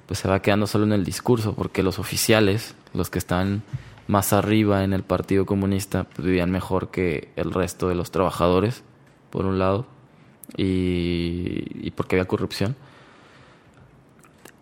pues 0.06 0.20
se 0.20 0.28
va 0.28 0.42
quedando 0.42 0.68
solo 0.68 0.86
en 0.86 0.94
el 0.94 1.04
discurso, 1.04 1.56
porque 1.56 1.84
los 1.84 2.00
oficiales, 2.00 2.76
los 2.94 3.10
que 3.10 3.20
están 3.20 3.64
más 4.08 4.34
arriba 4.34 4.84
en 4.84 4.94
el 4.94 5.04
Partido 5.04 5.46
Comunista, 5.46 6.04
pues 6.04 6.26
vivían 6.26 6.52
mejor 6.52 6.92
que 6.92 7.30
el 7.36 7.52
resto 7.52 7.90
de 7.90 7.96
los 7.96 8.12
trabajadores, 8.12 8.84
por 9.32 9.46
un 9.46 9.60
lado, 9.60 9.88
y 10.56 11.92
porque 11.92 12.16
había 12.16 12.28
corrupción. 12.28 12.76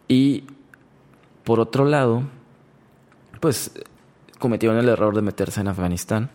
Y 0.08 0.46
por 1.44 1.60
otro 1.60 1.86
lado, 1.86 2.24
pues 3.44 3.72
cometieron 4.40 4.78
el 4.78 4.88
error 4.88 5.14
de 5.14 5.22
meterse 5.22 5.60
en 5.60 5.68
Afganistán. 5.68 6.30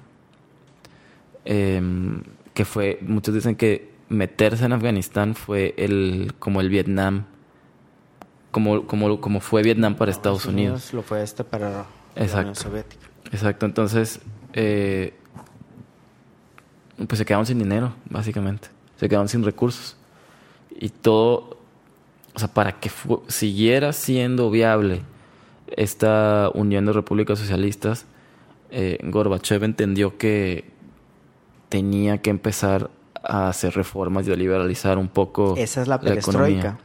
Em, 1.46 2.22
que 2.52 2.66
fue, 2.66 2.98
muchos 3.00 3.34
dicen 3.34 3.56
que 3.56 3.94
meterse 4.10 4.66
en 4.66 4.74
Afganistán 4.74 5.34
fue 5.34 5.74
el 5.78 6.34
como 6.38 6.60
el 6.60 6.68
Vietnam, 6.68 7.24
como, 8.50 8.86
como, 8.86 9.22
como 9.22 9.40
fue 9.40 9.62
Vietnam 9.62 9.94
para 9.94 10.10
Estados 10.10 10.44
Unidos. 10.44 10.92
Lo 10.92 11.00
fue 11.02 11.22
este 11.22 11.44
para 11.44 11.70
la 11.70 11.86
Exacto. 12.14 12.40
Unión 12.40 12.54
Soviética. 12.56 13.06
Exacto, 13.32 13.64
entonces, 13.64 14.20
eh, 14.52 15.14
pues 17.06 17.16
se 17.16 17.24
quedaron 17.24 17.46
sin 17.46 17.58
dinero, 17.58 17.94
básicamente. 18.10 18.68
Se 19.00 19.08
quedaron 19.08 19.30
sin 19.30 19.42
recursos. 19.42 19.96
Y 20.78 20.90
todo, 20.90 21.56
o 22.34 22.38
sea, 22.38 22.48
para 22.48 22.72
que 22.72 22.90
siguiera 23.28 23.94
siendo 23.94 24.50
viable 24.50 25.00
esta 25.76 26.50
unión 26.54 26.86
de 26.86 26.92
repúblicas 26.92 27.38
socialistas, 27.38 28.06
eh, 28.70 28.98
Gorbachev 29.02 29.64
entendió 29.64 30.18
que 30.18 30.64
tenía 31.68 32.18
que 32.18 32.30
empezar 32.30 32.90
a 33.22 33.48
hacer 33.48 33.74
reformas 33.74 34.26
y 34.28 34.32
a 34.32 34.36
liberalizar 34.36 34.96
un 34.98 35.08
poco 35.08 35.54
Esa 35.56 35.82
es 35.82 35.88
la 35.88 36.00
perestroika. 36.00 36.78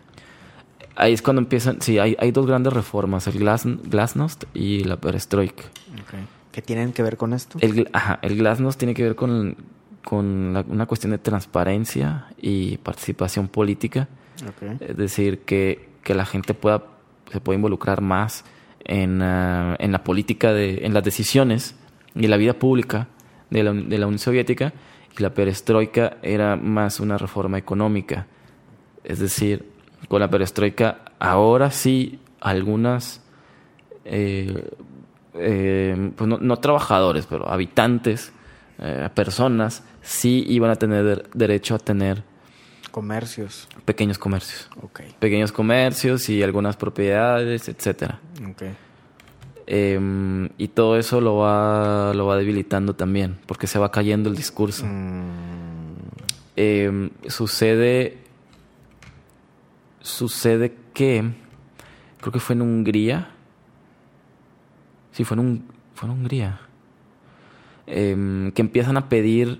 Ahí 0.95 1.13
es 1.13 1.21
cuando 1.21 1.41
empiezan, 1.41 1.81
sí, 1.81 1.97
hay, 1.97 2.15
hay 2.19 2.31
dos 2.31 2.45
grandes 2.45 2.71
reformas, 2.73 3.25
el 3.27 3.39
glas, 3.39 3.63
glasnost 3.65 4.43
y 4.53 4.83
la 4.83 4.97
perestroika. 4.97 5.63
¿Qué 6.51 6.61
tienen 6.61 6.93
que 6.93 7.01
ver 7.01 7.17
con 7.17 7.33
esto? 7.33 7.57
El, 7.61 7.89
ajá, 7.93 8.19
el 8.21 8.37
glasnost 8.37 8.77
tiene 8.77 8.93
que 8.93 9.01
ver 9.03 9.15
con, 9.15 9.55
con 10.03 10.53
la- 10.53 10.63
una 10.67 10.85
cuestión 10.85 11.11
de 11.11 11.17
transparencia 11.17 12.27
y 12.39 12.77
participación 12.77 13.47
política. 13.47 14.07
Es 14.81 14.95
decir, 14.97 15.39
que, 15.45 15.89
que 16.03 16.13
la 16.13 16.25
gente 16.25 16.53
pueda, 16.53 16.83
se 17.31 17.39
pueda 17.41 17.55
involucrar 17.55 18.01
más 18.01 18.43
en, 18.85 19.21
ah, 19.21 19.75
en 19.79 19.91
la 19.91 20.03
política, 20.03 20.53
de, 20.53 20.85
en 20.85 20.93
las 20.93 21.03
decisiones 21.03 21.75
y 22.15 22.25
en 22.25 22.31
la 22.31 22.37
vida 22.37 22.53
pública 22.53 23.07
de 23.49 23.63
la, 23.63 23.71
Unión 23.71 24.19
Soviética. 24.19 24.73
Y 25.17 25.21
la 25.21 25.33
perestroika 25.33 26.17
era 26.23 26.55
más 26.55 26.99
una 26.99 27.17
reforma 27.17 27.57
económica. 27.57 28.27
Es 29.03 29.19
decir, 29.19 29.69
con 30.07 30.19
la 30.21 30.29
perestroika 30.29 31.03
ahora 31.19 31.69
sí 31.69 32.19
algunas, 32.41 33.23
eh, 34.05 34.71
eh, 35.35 36.11
pues 36.15 36.27
no, 36.27 36.39
no 36.39 36.57
trabajadores, 36.57 37.27
pero 37.27 37.47
habitantes, 37.47 38.33
eh, 38.79 39.07
personas, 39.13 39.83
sí 40.01 40.43
iban 40.47 40.71
a 40.71 40.75
tener 40.75 41.29
derecho 41.33 41.75
a 41.75 41.79
tener 41.79 42.23
Comercios. 42.93 43.67
pequeños 43.85 44.19
comercios. 44.19 44.69
Ok. 44.79 45.01
Pequeños 45.17 45.51
comercios 45.51 46.29
y 46.29 46.43
algunas 46.43 46.77
propiedades, 46.77 47.67
etcétera. 47.67 48.19
Ok. 48.47 48.63
Em, 49.65 50.49
y 50.59 50.67
todo 50.67 50.97
eso 50.97 51.19
lo 51.19 51.37
va, 51.37 52.13
lo 52.13 52.27
va 52.27 52.37
debilitando 52.37 52.93
también, 52.93 53.39
porque 53.47 53.65
se 53.65 53.79
va 53.79 53.91
cayendo 53.91 54.29
el 54.29 54.35
discurso. 54.35 54.85
Em, 56.55 57.09
sucede. 57.27 58.19
Sucede 60.01 60.75
que. 60.93 61.31
Creo 62.21 62.31
que 62.31 62.39
fue 62.39 62.53
en 62.53 62.61
Hungría. 62.61 63.31
Sí, 65.13 65.23
fue 65.23 65.33
en, 65.35 65.39
un, 65.39 65.65
fue 65.95 66.07
en 66.09 66.15
Hungría. 66.15 66.59
Em, 67.87 68.51
que 68.51 68.61
empiezan 68.61 68.97
a 68.97 69.09
pedir. 69.09 69.59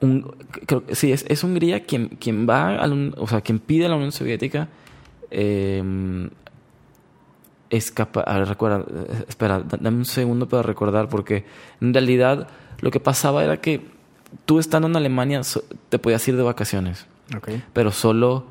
Un, 0.00 0.22
creo, 0.66 0.84
que 0.86 0.94
sí, 0.94 1.10
es, 1.12 1.24
es 1.28 1.42
Hungría 1.42 1.84
quien, 1.84 2.08
quien 2.08 2.48
va 2.48 2.68
a 2.78 2.86
la 2.86 2.94
Un- 2.94 3.14
o 3.18 3.26
sea, 3.26 3.40
quien 3.40 3.58
pide 3.58 3.86
a 3.86 3.88
la 3.88 3.96
Unión 3.96 4.12
Soviética 4.12 4.68
eh, 5.30 5.82
es 7.70 7.90
capaz... 7.90 8.22
A 8.26 8.38
ver, 8.38 8.48
recuerda, 8.48 8.84
espera, 9.28 9.58
da- 9.60 9.78
dame 9.80 9.98
un 9.98 10.04
segundo 10.04 10.48
para 10.48 10.62
recordar, 10.62 11.08
porque 11.08 11.44
en 11.80 11.92
realidad 11.92 12.48
lo 12.80 12.90
que 12.90 13.00
pasaba 13.00 13.44
era 13.44 13.58
que 13.60 13.82
tú 14.46 14.58
estando 14.58 14.88
en 14.88 14.96
Alemania 14.96 15.42
so- 15.44 15.64
te 15.88 15.98
podías 15.98 16.26
ir 16.28 16.36
de 16.36 16.42
vacaciones, 16.42 17.06
pero 17.72 17.90
solo 17.90 18.44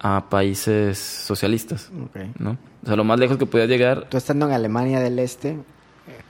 a 0.00 0.28
países 0.28 0.98
socialistas. 0.98 1.90
¿no? 2.38 2.56
O 2.82 2.86
sea, 2.86 2.96
lo 2.96 3.04
más 3.04 3.18
lejos 3.18 3.36
que 3.36 3.46
podías 3.46 3.68
llegar 3.68 4.08
Tú 4.08 4.16
estando 4.16 4.46
en 4.46 4.52
Alemania 4.52 5.00
del 5.00 5.18
Este, 5.18 5.58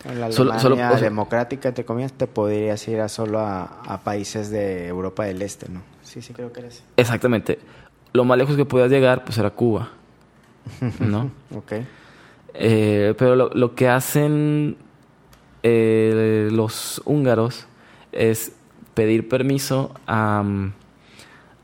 en 0.04 0.20
la 0.20 0.30
Solo- 0.32 0.52
Alemania 0.52 0.60
solo- 0.60 0.74
o 0.94 0.98
sea- 0.98 1.04
democrática, 1.08 1.68
entre 1.68 1.84
comillas, 1.84 2.12
te 2.12 2.26
podrías 2.26 2.86
ir 2.88 3.00
a 3.00 3.08
solo 3.08 3.40
a, 3.40 3.62
a 3.82 4.00
países 4.00 4.50
de 4.50 4.86
Europa 4.88 5.24
del 5.24 5.42
Este, 5.42 5.68
¿no? 5.68 5.82
Sí, 6.02 6.22
sí, 6.22 6.32
creo 6.32 6.52
que 6.52 6.60
era 6.60 6.68
así. 6.68 6.82
Exactamente. 6.96 7.58
Lo 8.12 8.24
más 8.24 8.38
lejos 8.38 8.56
que 8.56 8.64
podías 8.64 8.90
llegar, 8.90 9.24
pues 9.24 9.36
era 9.38 9.50
Cuba. 9.50 9.90
¿No? 11.00 11.30
Ok. 11.54 11.72
Eh, 12.54 13.14
pero 13.18 13.36
lo, 13.36 13.50
lo 13.54 13.74
que 13.74 13.88
hacen 13.88 14.76
eh, 15.62 16.48
los 16.52 17.02
húngaros 17.04 17.66
es 18.12 18.52
pedir 18.94 19.28
permiso 19.28 19.92
a, 20.06 20.42
mm, 20.42 20.72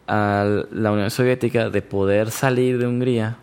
a 0.06 0.62
la 0.70 0.92
Unión 0.92 1.10
Soviética 1.10 1.70
de 1.70 1.82
poder 1.82 2.30
salir 2.30 2.78
de 2.78 2.86
Hungría 2.86 3.38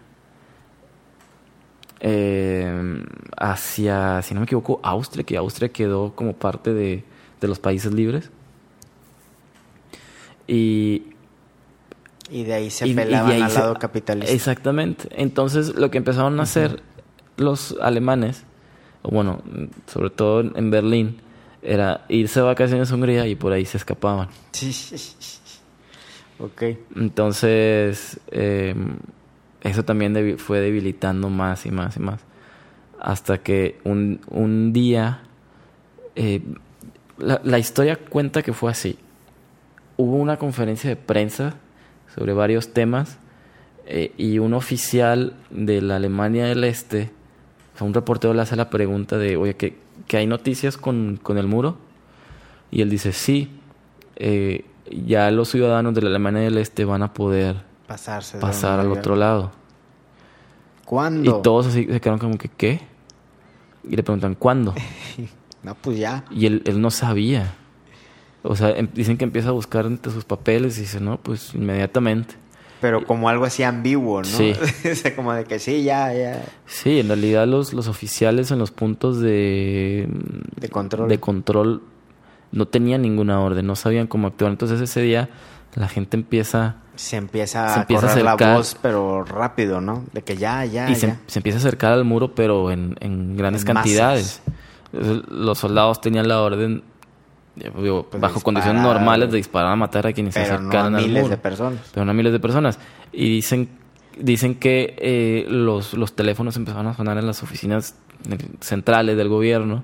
eh, 2.01 3.03
hacia, 3.37 4.21
si 4.23 4.33
no 4.33 4.41
me 4.41 4.45
equivoco, 4.45 4.79
Austria, 4.83 5.23
que 5.23 5.37
Austria 5.37 5.69
quedó 5.69 6.13
como 6.15 6.33
parte 6.33 6.73
de, 6.73 7.03
de 7.39 7.47
los 7.47 7.59
países 7.59 7.93
libres. 7.93 8.29
Y 10.47 11.03
Y 12.29 12.43
de 12.43 12.53
ahí 12.53 12.69
se 12.69 12.87
y- 12.87 12.93
pelaban 12.93 13.31
ahí 13.31 13.41
al 13.41 13.51
se- 13.51 13.59
lado 13.59 13.75
capitalista. 13.75 14.33
Exactamente. 14.33 15.07
Entonces, 15.11 15.75
lo 15.75 15.91
que 15.91 15.97
empezaron 15.97 16.39
a 16.39 16.43
hacer 16.43 16.81
los 17.37 17.75
alemanes, 17.81 18.43
bueno, 19.03 19.41
sobre 19.87 20.09
todo 20.09 20.41
en 20.41 20.71
Berlín, 20.71 21.17
era 21.61 22.05
irse 22.09 22.39
de 22.39 22.45
vacaciones 22.47 22.91
a 22.91 22.95
Hungría 22.95 23.27
y 23.27 23.35
por 23.35 23.53
ahí 23.53 23.65
se 23.65 23.77
escapaban. 23.77 24.29
ok. 26.39 26.63
Entonces, 26.95 28.19
eh, 28.31 28.75
eso 29.61 29.83
también 29.83 30.37
fue 30.37 30.59
debilitando 30.59 31.29
más 31.29 31.65
y 31.65 31.71
más 31.71 31.97
y 31.97 31.99
más. 31.99 32.21
Hasta 32.99 33.39
que 33.39 33.79
un, 33.83 34.21
un 34.29 34.73
día, 34.73 35.21
eh, 36.15 36.41
la, 37.17 37.59
historia 37.59 37.95
cuenta 37.95 38.41
que 38.41 38.53
fue 38.53 38.71
así. 38.71 38.97
Hubo 39.97 40.15
una 40.17 40.37
conferencia 40.37 40.89
de 40.89 40.95
prensa 40.95 41.55
sobre 42.15 42.33
varios 42.33 42.73
temas 42.73 43.19
eh, 43.85 44.13
y 44.17 44.39
un 44.39 44.53
oficial 44.53 45.35
de 45.51 45.81
la 45.81 45.97
Alemania 45.97 46.45
del 46.45 46.63
Este, 46.63 47.11
un 47.79 47.93
reportero 47.93 48.33
le 48.33 48.41
hace 48.41 48.55
la 48.55 48.69
pregunta 48.69 49.17
de, 49.17 49.37
oye, 49.37 49.55
¿que, 49.55 49.75
que 50.07 50.17
hay 50.17 50.27
noticias 50.27 50.77
con, 50.77 51.19
con 51.21 51.37
el 51.37 51.47
muro? 51.47 51.77
Y 52.69 52.81
él 52.81 52.89
dice, 52.89 53.11
sí, 53.11 53.49
eh, 54.15 54.65
ya 54.91 55.29
los 55.31 55.49
ciudadanos 55.49 55.93
de 55.95 56.01
la 56.01 56.09
Alemania 56.09 56.41
del 56.41 56.57
Este 56.57 56.85
van 56.85 57.03
a 57.03 57.13
poder 57.13 57.70
Pasarse. 57.91 58.37
pasar 58.37 58.79
al 58.79 58.89
otro 58.91 59.15
lado. 59.17 59.51
¿Cuándo? 60.85 61.39
Y 61.39 61.41
todos 61.41 61.67
así 61.67 61.85
se 61.85 61.99
quedaron 61.99 62.19
como 62.19 62.37
que, 62.37 62.47
¿qué? 62.49 62.81
Y 63.83 63.95
le 63.95 64.03
preguntan, 64.03 64.35
¿cuándo? 64.35 64.73
No, 65.63 65.75
pues 65.75 65.99
ya. 65.99 66.25
Y 66.31 66.47
él, 66.47 66.63
él 66.65 66.81
no 66.81 66.89
sabía. 66.89 67.53
O 68.41 68.55
sea, 68.55 68.71
em- 68.71 68.87
dicen 68.95 69.15
que 69.17 69.25
empieza 69.25 69.49
a 69.49 69.51
buscar 69.51 69.85
entre 69.85 70.11
sus 70.11 70.25
papeles 70.25 70.75
y 70.79 70.81
dice, 70.81 70.99
no, 70.99 71.17
pues 71.21 71.53
inmediatamente. 71.53 72.33
Pero 72.79 73.05
como 73.05 73.29
algo 73.29 73.45
así 73.45 73.61
ambiguo, 73.61 74.21
¿no? 74.21 74.27
Sí. 74.27 74.53
o 74.91 74.95
sea, 74.95 75.15
como 75.15 75.33
de 75.33 75.43
que 75.43 75.59
sí, 75.59 75.83
ya, 75.83 76.11
ya. 76.15 76.43
Sí, 76.65 76.99
en 77.01 77.09
realidad 77.09 77.45
los, 77.45 77.73
los 77.73 77.87
oficiales 77.87 78.49
en 78.49 78.57
los 78.57 78.71
puntos 78.71 79.19
de, 79.19 80.09
De 80.55 80.69
control. 80.69 81.07
de 81.09 81.19
control 81.19 81.83
no 82.51 82.67
tenían 82.67 83.03
ninguna 83.03 83.39
orden, 83.39 83.67
no 83.67 83.75
sabían 83.75 84.07
cómo 84.07 84.25
actuar. 84.29 84.49
Entonces 84.49 84.81
ese 84.81 85.01
día 85.03 85.29
la 85.75 85.87
gente 85.87 86.17
empieza 86.17 86.77
Se 87.01 87.17
empieza 87.17 87.67
Se 87.73 87.79
a 87.79 87.81
empieza 87.81 88.05
a 88.05 88.09
correr 88.09 88.23
la 88.25 88.31
acercar. 88.33 88.57
voz, 88.57 88.77
pero 88.81 89.23
rápido, 89.23 89.81
¿no? 89.81 90.05
De 90.13 90.21
que 90.21 90.37
ya, 90.37 90.63
ya, 90.65 90.89
y 90.89 90.95
se, 90.95 91.07
ya. 91.07 91.19
se 91.27 91.39
empieza 91.39 91.57
a 91.57 91.61
acercar 91.61 91.93
al 91.93 92.03
muro, 92.05 92.35
pero 92.35 92.71
en, 92.71 92.95
en 92.99 93.35
grandes 93.35 93.63
En 93.63 93.73
cantidades. 93.73 94.41
Los 94.93 95.57
soldados 95.59 96.01
tenían 96.01 96.27
la 96.27 96.41
orden, 96.41 96.83
eh, 97.59 97.71
digo, 97.81 98.03
Pues, 98.09 98.21
bajo 98.21 98.35
disparar. 98.35 98.43
condiciones 98.43 98.81
normales, 98.83 99.31
de 99.31 99.37
disparar 99.37 99.71
a 99.71 99.75
matar 99.75 100.05
a 100.07 100.13
quienes 100.13 100.33
se 100.33 100.41
Pero 100.41 100.53
no 100.53 100.57
a 100.57 100.67
acercaran 100.69 100.95
al 100.95 101.01
miles 101.03 101.23
muro. 101.23 101.29
de 101.35 101.37
personas. 101.37 101.79
Pero 101.93 102.05
no 102.05 102.11
a 102.11 102.13
miles 102.13 102.33
de 102.33 102.39
personas. 102.39 102.79
Y 103.13 103.29
dicen, 103.35 103.69
dicen 104.19 104.55
que 104.55 104.95
eh, 104.99 105.45
los, 105.49 105.93
los 105.93 106.13
teléfonos 106.15 106.55
empezaron 106.57 106.87
a 106.87 106.93
sonar 106.95 107.17
en 107.17 107.25
las 107.25 107.41
oficinas 107.43 107.95
centrales 108.59 109.17
del 109.17 109.29
gobierno 109.29 109.83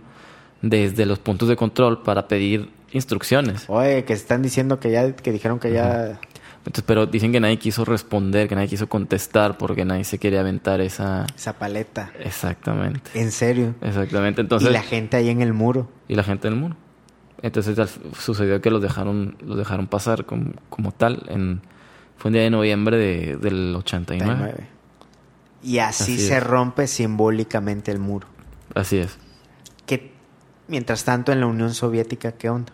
desde 0.62 1.06
los 1.06 1.20
puntos 1.20 1.48
de 1.50 1.56
control 1.56 2.04
para 2.04 2.28
pedir 2.28 2.70
instrucciones. 2.92 3.66
Oye, 3.68 4.04
que 4.06 4.14
están 4.14 4.42
diciendo 4.42 4.80
que 4.80 4.92
ya, 4.92 5.14
que 5.16 5.32
dijeron 5.32 5.60
que 5.60 5.72
ya. 5.72 6.20
Entonces, 6.68 6.84
pero 6.86 7.06
dicen 7.06 7.32
que 7.32 7.40
nadie 7.40 7.58
quiso 7.58 7.86
responder, 7.86 8.48
que 8.50 8.56
nadie 8.56 8.68
quiso 8.68 8.88
contestar 8.90 9.58
porque 9.58 9.86
nadie 9.86 10.04
se 10.04 10.20
quería 10.20 10.42
aventar 10.42 10.82
esa... 10.82 11.26
Esa 11.36 11.54
paleta. 11.58 12.12
Exactamente. 12.20 13.10
En 13.14 13.32
serio. 13.32 13.74
Exactamente. 13.82 14.42
Entonces, 14.42 14.70
y 14.70 14.74
la 14.74 14.82
gente 14.84 15.16
ahí 15.18 15.30
en 15.30 15.42
el 15.42 15.54
muro. 15.54 15.90
y 16.10 16.16
la 16.16 16.24
gente 16.24 16.50
del 16.50 16.58
muro. 16.60 16.76
Entonces 17.42 18.00
sucedió 18.20 18.60
que 18.62 18.70
los 18.70 18.82
dejaron, 18.82 19.38
los 19.46 19.58
dejaron 19.58 19.88
pasar 19.88 20.26
como, 20.26 20.52
como 20.70 20.92
tal. 20.92 21.24
En, 21.30 21.62
fue 22.18 22.30
un 22.30 22.34
día 22.34 22.42
de 22.44 22.50
noviembre 22.50 22.98
de- 22.98 23.38
del 23.38 23.74
89. 23.76 24.68
Y 25.64 25.78
así, 25.80 26.04
Así 26.04 26.18
se 26.20 26.38
es. 26.38 26.44
rompe 26.44 26.86
simbólicamente 26.88 27.92
el 27.92 28.00
muro. 28.00 28.28
Así 28.76 28.98
es. 28.98 29.18
Que 29.86 30.12
mientras 30.68 31.06
tanto 31.06 31.32
en 31.32 31.40
la 31.40 31.46
Unión 31.48 31.74
Soviética, 31.74 32.34
¿qué 32.34 32.50
onda? 32.50 32.74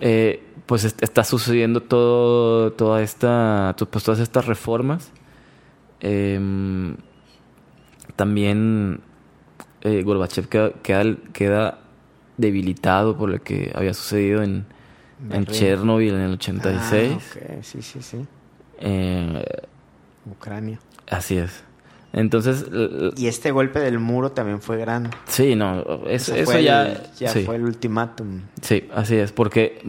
Eh, 0.00 0.42
pues 0.66 0.84
est- 0.84 1.02
está 1.02 1.24
sucediendo 1.24 1.80
todo, 1.82 2.72
toda 2.72 3.02
esta, 3.02 3.74
pues 3.90 4.04
todas 4.04 4.20
estas 4.20 4.46
reformas. 4.46 5.10
Em, 6.00 6.96
también 8.16 9.00
eh, 9.82 10.02
Gorbachev 10.02 10.48
queda, 10.48 10.72
queda, 10.82 11.04
queda 11.32 11.78
debilitado 12.36 13.16
por 13.16 13.30
lo 13.30 13.42
que 13.42 13.72
había 13.74 13.94
sucedido 13.94 14.42
en, 14.42 14.66
en. 15.30 15.46
Chernobyl 15.46 16.14
en 16.14 16.20
el 16.20 16.32
86. 16.34 17.12
Ah, 17.12 17.16
ok, 17.16 17.62
sí, 17.62 17.82
sí, 17.82 18.02
sí. 18.02 18.26
Eh, 18.80 19.44
Ucrania. 20.30 20.78
así 21.10 21.36
es. 21.38 21.62
Entonces, 22.12 22.66
Y 23.16 23.26
este 23.26 23.50
golpe 23.50 23.80
del 23.80 23.98
muro 23.98 24.30
también 24.30 24.60
fue 24.60 24.78
grande. 24.78 25.10
sí, 25.26 25.56
no, 25.56 25.82
eso, 26.06 26.34
ya, 26.60 26.86
el- 26.86 26.98
ya 27.18 27.30
sí, 27.30 27.42
fue 27.44 27.56
el 27.56 27.64
ultimátum. 27.64 28.42
sí, 28.62 28.88
así 28.94 29.16
es, 29.16 29.32
porque 29.32 29.82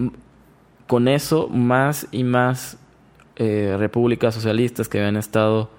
con 0.88 1.08
eso 1.08 1.48
más 1.48 2.08
y 2.12 2.24
más 2.24 2.78
eh, 3.36 3.76
repúblicas 3.78 4.34
socialistas 4.34 4.88
que 4.88 5.00
habían 5.00 5.18
estado 5.18 5.70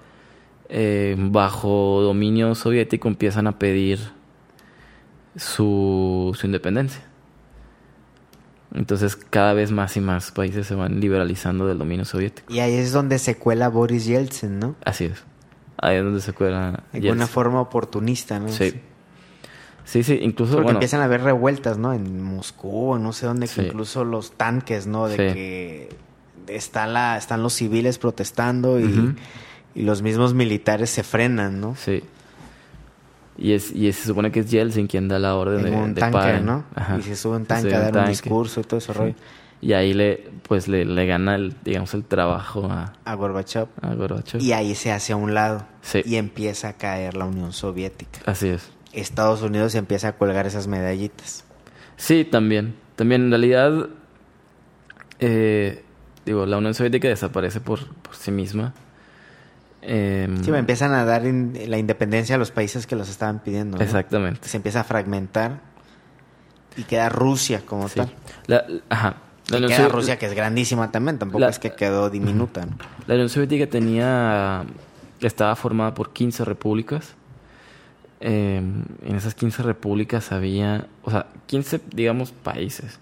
eh, 0.69 1.15
bajo 1.17 2.01
dominio 2.01 2.53
soviético 2.55 3.07
empiezan 3.07 3.47
a 3.47 3.57
pedir 3.57 3.99
su, 5.35 6.35
su 6.37 6.45
independencia. 6.45 7.03
Entonces, 8.73 9.15
cada 9.15 9.53
vez 9.53 9.71
más 9.71 9.95
y 9.95 10.01
más 10.01 10.31
países 10.31 10.67
se 10.67 10.75
van 10.75 10.99
liberalizando 10.99 11.67
del 11.67 11.77
dominio 11.77 12.05
soviético. 12.05 12.53
Y 12.53 12.59
ahí 12.59 12.75
es 12.75 12.91
donde 12.91 13.17
se 13.17 13.37
cuela 13.37 13.69
Boris 13.69 14.05
Yeltsin, 14.05 14.59
¿no? 14.59 14.75
Así 14.83 15.05
es. 15.05 15.23
Ahí 15.77 15.97
es 15.97 16.03
donde 16.03 16.19
se 16.19 16.33
cuela. 16.33 16.83
De 16.91 16.99
Yeltsin. 16.99 17.11
una 17.13 17.27
forma 17.27 17.61
oportunista, 17.61 18.39
¿no? 18.39 18.49
Sí. 18.49 18.71
Sí, 18.71 18.81
sí, 20.03 20.19
incluso 20.21 20.53
Porque 20.53 20.63
bueno, 20.65 20.77
empiezan 20.77 21.01
a 21.01 21.05
haber 21.05 21.21
revueltas, 21.21 21.77
¿no? 21.77 21.93
En 21.93 22.21
Moscú, 22.21 22.91
o 22.91 22.99
no 22.99 23.13
sé 23.13 23.25
dónde, 23.25 23.47
que 23.47 23.53
Sí. 23.53 23.61
incluso 23.61 24.03
los 24.03 24.31
tanques, 24.33 24.85
¿no? 24.87 25.07
De 25.07 25.15
Sí. 25.15 25.33
que 25.33 25.89
está 26.47 26.87
la, 26.87 27.17
están 27.17 27.41
los 27.43 27.53
civiles 27.53 27.97
protestando 27.97 28.79
y, 28.79 29.15
los 29.75 30.01
mismos 30.01 30.33
militares 30.33 30.89
se 30.89 31.03
frenan, 31.03 31.61
¿no? 31.61 31.75
Sí. 31.75 32.01
Y, 33.37 33.53
es, 33.53 33.71
y 33.71 33.91
se 33.93 34.07
supone 34.07 34.31
que 34.31 34.39
es 34.39 34.49
Yeltsin 34.49 34.87
quien 34.87 35.07
da 35.07 35.19
la 35.19 35.35
orden 35.35 35.59
En 35.59 35.71
de, 35.71 35.77
un 35.77 35.93
de 35.93 36.01
tanque, 36.01 36.17
paren. 36.17 36.45
¿no? 36.45 36.63
Ajá. 36.73 36.97
Y 36.97 37.03
se 37.03 37.15
sube 37.15 37.35
un 37.37 37.45
tanque 37.45 37.75
a 37.75 37.91
dar 37.91 37.97
un 38.05 38.09
discurso 38.09 38.61
y 38.61 38.63
todo 38.63 38.79
ese 38.79 38.93
rollo. 38.93 39.13
Y 39.61 39.73
ahí 39.73 39.93
le, 39.93 40.29
pues 40.47 40.67
le, 40.67 40.85
le 40.85 41.05
gana 41.05 41.35
el, 41.35 41.53
digamos, 41.63 41.93
el 41.93 42.03
trabajo 42.03 42.65
a, 42.71 42.93
A 43.05 43.13
Gorbachev. 43.15 43.67
a 43.81 43.93
Gorbachev. 43.93 44.41
Y 44.41 44.53
ahí 44.53 44.73
se 44.75 44.91
hace 44.91 45.13
a 45.13 45.15
un 45.15 45.33
lado. 45.35 45.65
Sí. 45.81 46.01
Y 46.05 46.15
empieza 46.15 46.69
a 46.69 46.73
caer 46.73 47.15
la 47.15 47.25
Unión 47.25 47.53
Soviética. 47.53 48.19
Así 48.25 48.47
es. 48.49 48.69
Estados 49.01 49.41
Unidos 49.41 49.75
empieza 49.75 50.09
a 50.09 50.11
colgar 50.13 50.45
esas 50.47 50.67
medallitas. 50.67 51.43
Sí, 51.95 52.25
también. 52.25 52.75
También 52.95 53.23
en 53.23 53.29
realidad, 53.31 53.87
eh, 55.19 55.83
digo, 56.25 56.45
la 56.45 56.57
Unión 56.57 56.73
Soviética 56.73 57.07
desaparece 57.07 57.59
por, 57.61 57.87
por 58.01 58.15
sí 58.15 58.31
misma. 58.31 58.73
Em, 59.81 60.43
Sí, 60.43 60.51
me 60.51 60.59
empiezan 60.59 60.93
a 60.93 61.05
dar 61.05 61.25
in- 61.25 61.53
la 61.67 61.77
independencia 61.77 62.35
a 62.35 62.37
los 62.37 62.51
países 62.51 62.87
que 62.87 62.95
los 62.95 63.09
estaban 63.09 63.39
pidiendo. 63.39 63.77
¿no? 63.77 63.83
Exactamente. 63.83 64.47
Se 64.47 64.57
empieza 64.57 64.81
a 64.81 64.83
fragmentar 64.83 65.61
y 66.75 66.83
queda 66.83 67.09
Rusia 67.09 67.61
como 67.65 67.87
Sí. 67.87 67.95
tal. 67.95 68.13
La- 68.47 68.65
ajá. 68.89 69.15
La 69.49 69.57
Unión 69.57 69.71
queda 69.71 69.87
Sovi- 69.87 69.91
Rusia, 69.91 70.19
que 70.19 70.25
es 70.25 70.33
grandísima 70.33 70.91
también, 70.91 71.17
tampoco 71.19 71.39
La- 71.39 71.49
es 71.49 71.59
que 71.59 71.71
quedó 71.73 72.09
diminuta. 72.09 72.65
¿no? 72.65 72.77
La 73.07 73.13
Unión 73.13 73.29
Soviética 73.29 73.67
tenía. 73.67 74.65
Estaba 75.21 75.55
formada 75.55 75.93
por 75.93 76.11
15 76.13 76.43
repúblicas. 76.45 77.15
Eh, 78.19 78.57
en 78.57 79.15
esas 79.15 79.35
15 79.35 79.63
repúblicas 79.63 80.31
había. 80.31 80.87
O 81.03 81.11
sea, 81.11 81.27
15, 81.47 81.81
digamos, 81.93 82.31
países. 82.31 82.99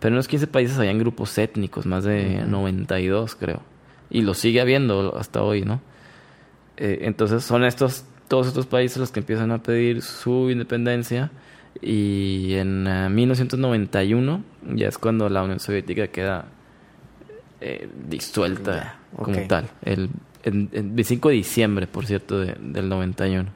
Pero 0.00 0.12
en 0.14 0.16
los 0.16 0.28
15 0.28 0.46
países 0.48 0.76
habían 0.78 0.98
grupos 0.98 1.36
étnicos, 1.38 1.86
más 1.86 2.04
de 2.04 2.44
92, 2.46 3.34
creo. 3.36 3.62
Y 4.10 4.22
lo 4.22 4.34
sigue 4.34 4.60
habiendo 4.60 5.16
hasta 5.18 5.42
hoy, 5.42 5.62
¿no? 5.62 5.80
Eh, 6.76 6.98
entonces 7.02 7.44
son 7.44 7.64
estos. 7.64 8.04
Todos 8.28 8.48
estos 8.48 8.66
países 8.66 8.98
los 8.98 9.12
que 9.12 9.20
empiezan 9.20 9.52
a 9.52 9.62
pedir 9.62 10.02
su 10.02 10.50
independencia. 10.50 11.30
Y 11.80 12.54
en 12.54 12.86
eh, 12.88 13.08
1991 13.08 14.42
ya 14.74 14.88
es 14.88 14.98
cuando 14.98 15.28
la 15.28 15.42
Unión 15.44 15.60
Soviética 15.60 16.08
queda 16.08 16.46
eh, 17.60 17.88
disuelta 18.08 18.98
como 19.16 19.32
tal. 19.46 19.68
El, 19.82 20.10
el, 20.42 20.68
el 20.72 20.82
25 20.90 21.28
de 21.28 21.34
diciembre, 21.36 21.86
por 21.86 22.06
cierto, 22.06 22.40
de- 22.40 22.56
del 22.60 22.88
91. 22.88 23.48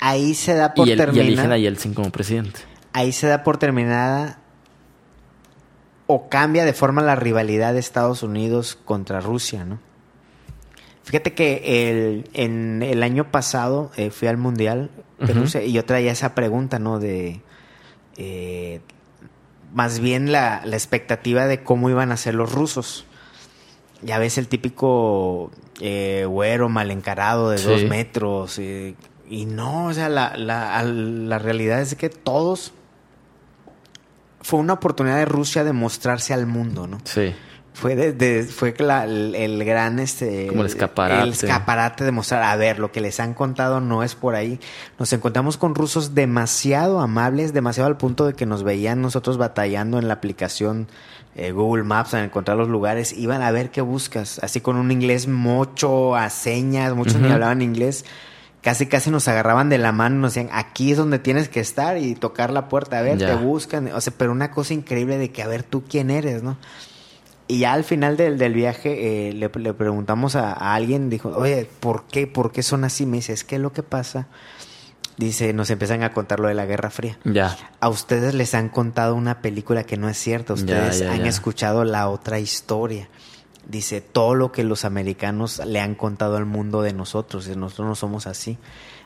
Ahí 0.00 0.34
se 0.34 0.54
da 0.54 0.74
por 0.74 0.88
Y, 0.88 0.92
el, 0.92 0.98
y 0.98 1.02
eligen 1.02 1.24
terminada. 1.26 1.54
a 1.54 1.58
Yeltsin 1.58 1.94
como 1.94 2.10
presidente. 2.10 2.60
ahí 2.92 3.12
se 3.12 3.26
da 3.26 3.44
por 3.44 3.58
terminada 3.58 4.38
o 6.06 6.28
cambia 6.28 6.64
de 6.64 6.72
forma 6.72 7.02
la 7.02 7.14
rivalidad 7.16 7.72
de 7.74 7.78
Estados 7.80 8.22
Unidos 8.22 8.76
contra 8.84 9.20
Rusia, 9.20 9.64
¿no? 9.64 9.78
Fíjate 11.04 11.34
que 11.34 11.90
el, 11.90 12.28
en 12.34 12.82
el 12.82 13.02
año 13.02 13.30
pasado 13.30 13.90
eh, 13.96 14.10
fui 14.10 14.28
al 14.28 14.36
Mundial 14.36 14.90
de 15.18 15.32
Ujú. 15.32 15.40
Rusia 15.42 15.62
y 15.62 15.72
yo 15.72 15.84
traía 15.84 16.12
esa 16.12 16.34
pregunta, 16.34 16.78
¿no? 16.78 16.98
De 16.98 17.40
eh, 18.16 18.80
más 19.74 20.00
bien 20.00 20.30
la, 20.32 20.62
la 20.64 20.76
expectativa 20.76 21.46
de 21.46 21.62
cómo 21.62 21.90
iban 21.90 22.10
a 22.12 22.16
ser 22.16 22.34
los 22.34 22.52
rusos. 22.52 23.06
Ya 24.02 24.18
ves 24.18 24.38
el 24.38 24.48
típico 24.48 25.50
eh, 25.80 26.24
güero 26.28 26.68
mal 26.68 26.90
encarado 26.90 27.50
de 27.50 27.58
Sí. 27.58 27.66
dos 27.68 27.84
metros. 27.84 28.58
eh, 28.58 28.94
y 29.30 29.46
no, 29.46 29.86
o 29.86 29.92
sea, 29.94 30.08
la, 30.10 30.36
la, 30.36 30.82
la 30.82 31.38
realidad 31.38 31.80
es 31.80 31.94
que 31.94 32.10
todos... 32.10 32.72
Fue 34.42 34.58
una 34.58 34.72
oportunidad 34.74 35.16
de 35.18 35.26
Rusia 35.26 35.64
de 35.64 35.72
mostrarse 35.72 36.32
al 36.32 36.46
mundo, 36.46 36.86
¿no? 36.86 36.98
Sí. 37.04 37.34
Fue, 37.74 37.94
de, 37.94 38.12
de- 38.12 38.42
fue 38.42 38.74
la- 38.78 39.04
el, 39.04 39.34
el 39.34 39.64
gran 39.64 40.00
este 40.00 40.48
Como 40.48 40.62
el 40.62 40.66
escaparate. 40.66 41.22
el 41.22 41.28
escaparate 41.30 42.04
de 42.04 42.10
mostrar 42.10 42.42
a 42.42 42.56
ver 42.56 42.78
lo 42.78 42.90
que 42.90 43.00
les 43.00 43.20
han 43.20 43.32
contado 43.32 43.80
no 43.80 44.02
es 44.02 44.14
por 44.16 44.34
ahí 44.34 44.58
nos 44.98 45.12
encontramos 45.12 45.56
con 45.56 45.74
rusos 45.76 46.14
demasiado 46.14 47.00
amables 47.00 47.52
demasiado 47.54 47.86
al 47.86 47.96
punto 47.96 48.26
de 48.26 48.34
que 48.34 48.44
nos 48.44 48.64
veían 48.64 49.00
nosotros 49.00 49.38
batallando 49.38 49.98
en 49.98 50.08
la 50.08 50.14
aplicación 50.14 50.88
eh, 51.36 51.52
Google 51.52 51.84
Maps 51.84 52.12
en 52.14 52.24
encontrar 52.24 52.56
los 52.56 52.68
lugares 52.68 53.12
iban 53.12 53.40
a 53.40 53.50
ver 53.52 53.70
qué 53.70 53.82
buscas 53.82 54.40
así 54.42 54.60
con 54.60 54.76
un 54.76 54.90
inglés 54.90 55.28
mucho 55.28 56.16
a 56.16 56.28
señas 56.28 56.92
muchos 56.94 57.16
ni 57.20 57.30
hablaban 57.30 57.62
inglés 57.62 58.04
casi 58.62 58.86
casi 58.86 59.10
nos 59.10 59.26
agarraban 59.28 59.68
de 59.70 59.78
la 59.78 59.92
mano 59.92 60.16
y 60.16 60.18
nos 60.20 60.34
decían 60.34 60.50
aquí 60.52 60.92
es 60.92 60.98
donde 60.98 61.18
tienes 61.18 61.48
que 61.48 61.60
estar 61.60 61.96
y 61.98 62.14
tocar 62.14 62.50
la 62.52 62.68
puerta 62.68 62.98
a 62.98 63.02
ver 63.02 63.16
Ya. 63.18 63.26
te 63.28 63.34
buscan 63.36 63.88
o 63.92 64.00
sea 64.00 64.12
pero 64.16 64.32
una 64.32 64.50
cosa 64.50 64.74
increíble 64.74 65.16
de 65.18 65.30
que 65.32 65.42
a 65.42 65.46
ver 65.46 65.62
tú 65.62 65.82
quién 65.88 66.10
eres 66.10 66.42
no 66.42 66.58
y 67.48 67.58
ya 67.60 67.72
al 67.72 67.82
final 67.84 68.16
del, 68.16 68.38
del 68.38 68.52
viaje 68.54 69.28
eh, 69.28 69.32
le, 69.32 69.50
le 69.52 69.74
preguntamos 69.74 70.36
a, 70.36 70.52
a 70.52 70.74
alguien, 70.76 71.10
dijo, 71.10 71.30
oye, 71.30 71.68
¿por 71.80 72.04
qué? 72.04 72.28
¿Por 72.28 72.52
qué 72.52 72.62
son 72.62 72.84
así? 72.84 73.06
Me 73.06 73.16
dice, 73.16 73.32
es 73.32 73.42
que 73.42 73.58
lo 73.58 73.72
que 73.72 73.82
pasa, 73.82 74.28
dice, 75.16 75.52
nos 75.52 75.68
empiezan 75.70 76.04
a 76.04 76.12
contar 76.12 76.38
lo 76.38 76.46
de 76.46 76.54
la 76.54 76.64
Guerra 76.64 76.90
Fría. 76.90 77.18
Ya. 77.24 77.56
A 77.80 77.88
ustedes 77.88 78.34
les 78.34 78.54
han 78.54 78.68
contado 78.68 79.16
una 79.16 79.40
película 79.42 79.82
que 79.82 79.96
no 79.96 80.08
es 80.08 80.16
cierta, 80.16 80.52
ustedes 80.52 81.00
ya, 81.00 81.12
han 81.12 81.26
escuchado 81.26 81.82
la 81.84 82.08
otra 82.08 82.38
historia. 82.38 83.08
Dice, 83.70 84.00
todo 84.00 84.34
lo 84.34 84.50
que 84.52 84.64
los 84.64 84.84
americanos 84.84 85.60
le 85.64 85.80
han 85.80 85.94
contado 85.94 86.36
al 86.36 86.46
mundo 86.46 86.82
de 86.82 86.92
nosotros, 86.92 87.46
y 87.48 87.56
nosotros 87.56 87.86
no 87.88 87.94
somos 87.94 88.26
así. 88.26 88.58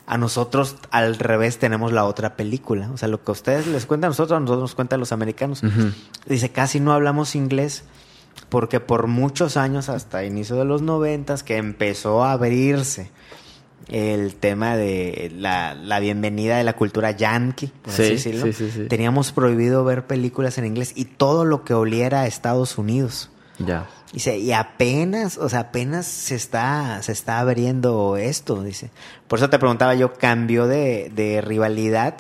A 0.07 0.19
nosotros, 0.19 0.77
al 0.91 1.17
revés, 1.17 1.59
tenemos 1.59 1.93
la 1.93 2.05
otra 2.05 2.37
película. 2.37 2.91
O 2.93 2.97
sea, 2.97 3.09
lo 3.09 3.23
que 3.23 3.31
a 3.31 3.33
ustedes 3.33 3.67
les 3.67 3.87
cuentan 3.87 4.09
a 4.09 4.11
nosotros, 4.11 4.37
a 4.37 4.41
nosotros 4.41 4.63
nos 4.63 4.75
cuentan 4.75 5.01
los 5.01 5.13
americanos. 5.13 5.63
Dice, 6.27 6.51
casi 6.51 6.81
no 6.81 6.93
hablamos 6.93 7.35
inglés 7.35 7.85
porque 8.49 8.81
por 8.81 9.07
muchos 9.07 9.57
años, 9.57 9.89
hasta 9.89 10.25
inicio 10.25 10.57
de 10.57 10.65
los 10.65 10.83
noventas, 10.83 11.43
que 11.43 11.57
empezó 11.57 12.23
a 12.25 12.33
abrirse 12.33 13.11
el 13.89 14.35
tema 14.37 14.77
de 14.77 15.33
la, 15.37 15.75
la 15.75 16.01
bienvenida 16.01 16.57
de 16.57 16.65
la 16.65 16.75
cultura 16.75 17.11
yankee, 17.11 17.71
por 17.83 17.93
así 17.93 18.05
Sí, 18.05 18.11
decirlo, 18.13 18.47
sí, 18.47 18.53
sí, 18.53 18.71
sí. 18.71 18.87
teníamos 18.89 19.33
prohibido 19.33 19.85
ver 19.85 20.07
películas 20.07 20.57
en 20.59 20.65
inglés 20.67 20.93
y 20.97 21.05
todo 21.05 21.45
lo 21.45 21.65
que 21.65 21.75
oliera 21.75 22.23
a 22.23 22.27
Estados 22.27 22.79
Unidos. 22.79 23.31
Ya. 23.59 23.87
Dice, 24.15 24.39
y 24.39 24.53
apenas, 24.53 25.39
o 25.39 25.49
sea, 25.49 25.59
apenas 25.59 26.07
se 26.07 26.37
está, 26.37 27.03
se 27.03 27.11
está 27.11 27.41
abriendo 27.41 28.17
esto, 28.17 28.63
dice. 28.63 28.91
Por 29.27 29.41
eso 29.41 29.51
te 29.51 29.59
preguntaba 29.59 29.97
yo, 29.97 30.13
cambió 30.15 30.69
de, 30.69 31.11
de 31.13 31.41
rivalidad. 31.41 32.19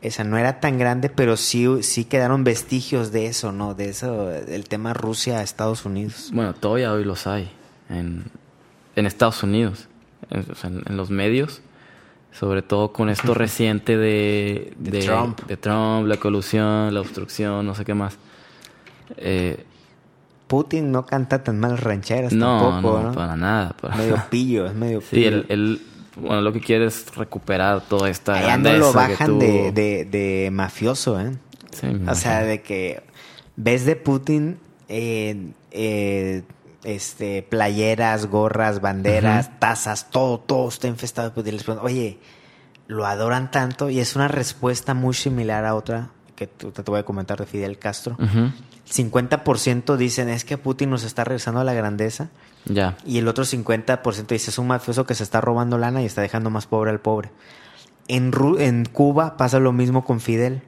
Esa 0.00 0.22
no 0.22 0.38
era 0.38 0.60
tan 0.60 0.78
grande, 0.78 1.08
pero 1.08 1.36
sí, 1.36 1.82
sí 1.82 2.04
quedaron 2.04 2.44
vestigios 2.44 3.10
de 3.10 3.26
eso, 3.26 3.50
¿no? 3.50 3.74
De 3.74 3.88
eso, 3.88 4.26
del 4.26 4.68
tema 4.68 4.94
Rusia-Estados 4.94 5.84
Unidos. 5.84 6.30
Bueno, 6.32 6.54
todavía 6.54 6.92
hoy 6.92 7.04
los 7.04 7.26
hay. 7.26 7.50
En, 7.88 8.26
en 8.94 9.06
Estados 9.06 9.42
Unidos. 9.42 9.88
En 10.30 10.96
los 10.96 11.10
medios. 11.10 11.62
Sobre 12.30 12.62
todo 12.62 12.92
con 12.92 13.08
esto 13.08 13.34
reciente 13.34 13.96
de, 13.96 14.72
De 14.78 15.00
Trump. 15.00 15.40
de 15.46 15.56
Trump, 15.56 16.06
la 16.06 16.16
colusión, 16.16 16.94
la 16.94 17.00
obstrucción, 17.00 17.66
no 17.66 17.74
sé 17.74 17.84
qué 17.84 17.94
más. 17.94 18.18
Eh, 19.16 19.64
Putin 20.46 20.92
no 20.92 21.06
canta 21.06 21.42
tan 21.42 21.58
mal 21.58 21.78
rancheras 21.78 22.32
no, 22.32 22.72
tampoco, 22.72 22.98
no, 23.00 23.08
¿no? 23.08 23.12
para 23.14 23.36
nada. 23.36 23.74
para- 23.80 23.96
Medio 23.96 24.22
pillo, 24.30 24.66
es 24.66 24.74
medio 24.74 25.00
Sí, 25.00 25.06
pillo. 25.16 25.28
él, 25.28 25.46
él, 25.48 25.82
bueno, 26.16 26.42
lo 26.42 26.52
que 26.52 26.60
quiere 26.60 26.86
es 26.86 27.14
recuperar 27.16 27.80
toda 27.82 28.08
esta 28.10 28.34
Allá 28.34 28.56
no 28.58 28.72
lo 28.74 28.92
bajan 28.92 29.38
de, 29.38 29.72
de, 29.72 30.04
de 30.04 30.50
mafioso, 30.52 31.20
¿eh? 31.20 31.32
Sí, 31.72 31.88
O 32.08 32.14
sea, 32.14 32.42
de 32.42 32.62
que 32.62 33.02
ves 33.56 33.84
de 33.84 33.96
Putin 33.96 34.58
eh, 34.88 35.50
eh, 35.72 36.42
este, 36.84 37.42
playeras, 37.42 38.26
gorras, 38.26 38.80
banderas, 38.80 39.58
tazas, 39.58 40.10
todo, 40.10 40.38
todo 40.38 40.68
está 40.68 40.86
infestado 40.86 41.30
de 41.30 41.34
Putin. 41.34 41.56
Les 41.56 41.68
oye, 41.68 42.18
lo 42.86 43.06
adoran 43.06 43.50
tanto 43.50 43.88
y 43.90 43.98
es 43.98 44.14
una 44.14 44.28
respuesta 44.28 44.94
muy 44.94 45.14
similar 45.14 45.64
a 45.64 45.74
otra 45.74 46.10
que 46.36 46.46
te, 46.46 46.70
te 46.70 46.82
voy 46.82 47.00
a 47.00 47.04
comentar 47.04 47.38
de 47.38 47.46
Fidel 47.46 47.78
Castro. 47.78 48.16
Ujú, 48.20 48.52
50% 48.92 49.96
dicen 49.96 50.28
es 50.28 50.44
que 50.44 50.58
Putin 50.58 50.90
nos 50.90 51.04
está 51.04 51.24
regresando 51.24 51.60
a 51.60 51.64
la 51.64 51.74
grandeza 51.74 52.28
Ya. 52.66 52.96
y 53.06 53.18
el 53.18 53.28
otro 53.28 53.44
50% 53.44 54.26
dice 54.28 54.50
es 54.50 54.58
un 54.58 54.66
mafioso 54.66 55.06
que 55.06 55.14
se 55.14 55.22
está 55.22 55.40
robando 55.40 55.78
lana 55.78 56.02
y 56.02 56.06
está 56.06 56.22
dejando 56.22 56.50
más 56.50 56.66
pobre 56.66 56.90
al 56.90 57.00
pobre. 57.00 57.30
En, 58.08 58.32
Ru- 58.32 58.60
en 58.60 58.84
Cuba 58.84 59.36
pasa 59.36 59.58
lo 59.58 59.72
mismo 59.72 60.04
con 60.04 60.20
Fidel. 60.20 60.62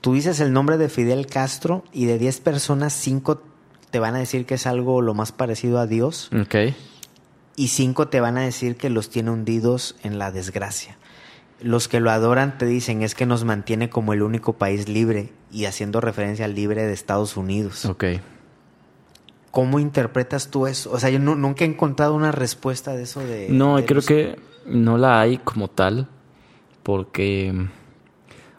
Tú 0.00 0.14
dices 0.14 0.40
el 0.40 0.52
nombre 0.52 0.76
de 0.76 0.88
Fidel 0.88 1.26
Castro 1.26 1.84
y 1.92 2.04
de 2.04 2.18
10 2.18 2.40
personas, 2.40 2.92
5 2.92 3.42
te 3.90 3.98
van 3.98 4.14
a 4.14 4.18
decir 4.18 4.44
que 4.46 4.54
es 4.54 4.66
algo 4.66 5.00
lo 5.00 5.14
más 5.14 5.32
parecido 5.32 5.78
a 5.80 5.86
Dios 5.86 6.30
Ok. 6.38 6.74
y 7.56 7.68
5 7.68 8.08
te 8.08 8.20
van 8.20 8.36
a 8.36 8.42
decir 8.42 8.76
que 8.76 8.90
los 8.90 9.08
tiene 9.10 9.30
hundidos 9.30 9.96
en 10.02 10.18
la 10.18 10.30
desgracia. 10.30 10.98
Los 11.60 11.88
que 11.88 11.98
lo 12.00 12.10
adoran 12.10 12.56
te 12.58 12.66
dicen 12.66 13.02
es 13.02 13.14
que 13.14 13.26
nos 13.26 13.44
mantiene 13.44 13.90
como 13.90 14.12
el 14.12 14.22
único 14.22 14.52
país 14.52 14.88
libre 14.88 15.32
y 15.50 15.64
haciendo 15.64 16.00
referencia 16.00 16.44
al 16.44 16.54
libre 16.54 16.86
de 16.86 16.92
Estados 16.92 17.36
Unidos. 17.36 17.84
Ok. 17.84 18.04
¿Cómo 19.50 19.80
interpretas 19.80 20.50
tú 20.50 20.66
eso? 20.66 20.92
O 20.92 21.00
sea, 21.00 21.10
yo 21.10 21.18
nu- 21.18 21.34
nunca 21.34 21.64
he 21.64 21.68
encontrado 21.68 22.14
una 22.14 22.30
respuesta 22.32 22.94
de 22.94 23.02
eso 23.04 23.20
de... 23.20 23.48
No, 23.50 23.76
de 23.78 23.84
creo 23.86 23.96
los- 23.96 24.06
que 24.06 24.36
no 24.66 24.98
la 24.98 25.20
hay 25.20 25.38
como 25.38 25.68
tal, 25.68 26.06
porque, 26.82 27.52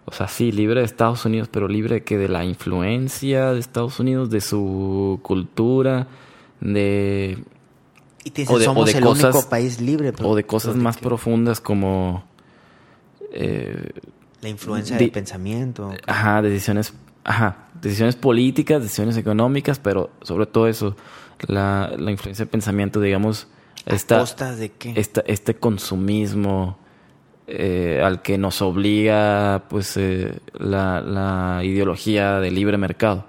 o 0.06 0.12
sea, 0.12 0.28
sí, 0.28 0.52
libre 0.52 0.80
de 0.82 0.86
Estados 0.86 1.24
Unidos, 1.26 1.48
pero 1.50 1.68
libre 1.68 2.04
que 2.04 2.18
de 2.18 2.28
la 2.28 2.44
influencia 2.44 3.54
de 3.54 3.60
Estados 3.60 4.00
Unidos, 4.00 4.30
de 4.30 4.42
su 4.42 5.20
cultura, 5.22 6.08
de 6.60 7.44
Y 8.26 8.32
te 8.32 8.42
dicen, 8.42 8.56
o 8.56 8.60
de- 8.60 8.66
o 8.66 8.70
somos 8.70 8.86
de 8.92 8.98
el 8.98 9.04
cosas- 9.04 9.36
único 9.36 9.50
país 9.50 9.80
libre. 9.80 10.12
pero- 10.12 10.30
o 10.30 10.36
de 10.36 10.44
cosas 10.46 10.76
más 10.76 10.98
que- 10.98 11.04
profundas 11.04 11.62
como 11.62 12.24
eh, 13.32 13.92
La 14.42 14.50
influencia 14.50 14.98
del 14.98 15.12
pensamiento. 15.12 15.94
ajá, 16.08 16.42
decisiones, 16.42 16.94
ajá, 17.24 17.68
decisiones 17.82 18.16
políticas, 18.16 18.82
decisiones 18.82 19.18
económicas, 19.18 19.80
pero 19.80 20.10
sobre 20.22 20.46
todo 20.46 20.68
eso, 20.68 20.96
la, 21.48 21.92
la 21.98 22.12
influencia 22.12 22.44
del 22.46 22.50
pensamiento, 22.50 23.00
digamos, 23.02 23.48
¿A 23.86 23.94
esta, 23.96 24.20
costas 24.20 24.58
de 24.60 24.70
qué? 24.72 24.94
esta- 24.96 25.24
este 25.26 25.56
consumismo 25.56 26.78
eh, 27.48 28.02
al 28.04 28.22
que 28.22 28.38
nos 28.38 28.62
obliga 28.62 29.64
pues 29.70 29.98
eh, 29.98 30.38
la, 30.54 31.02
la 31.02 31.64
ideología 31.64 32.40
del 32.40 32.54
libre 32.56 32.78
mercado. 32.78 33.26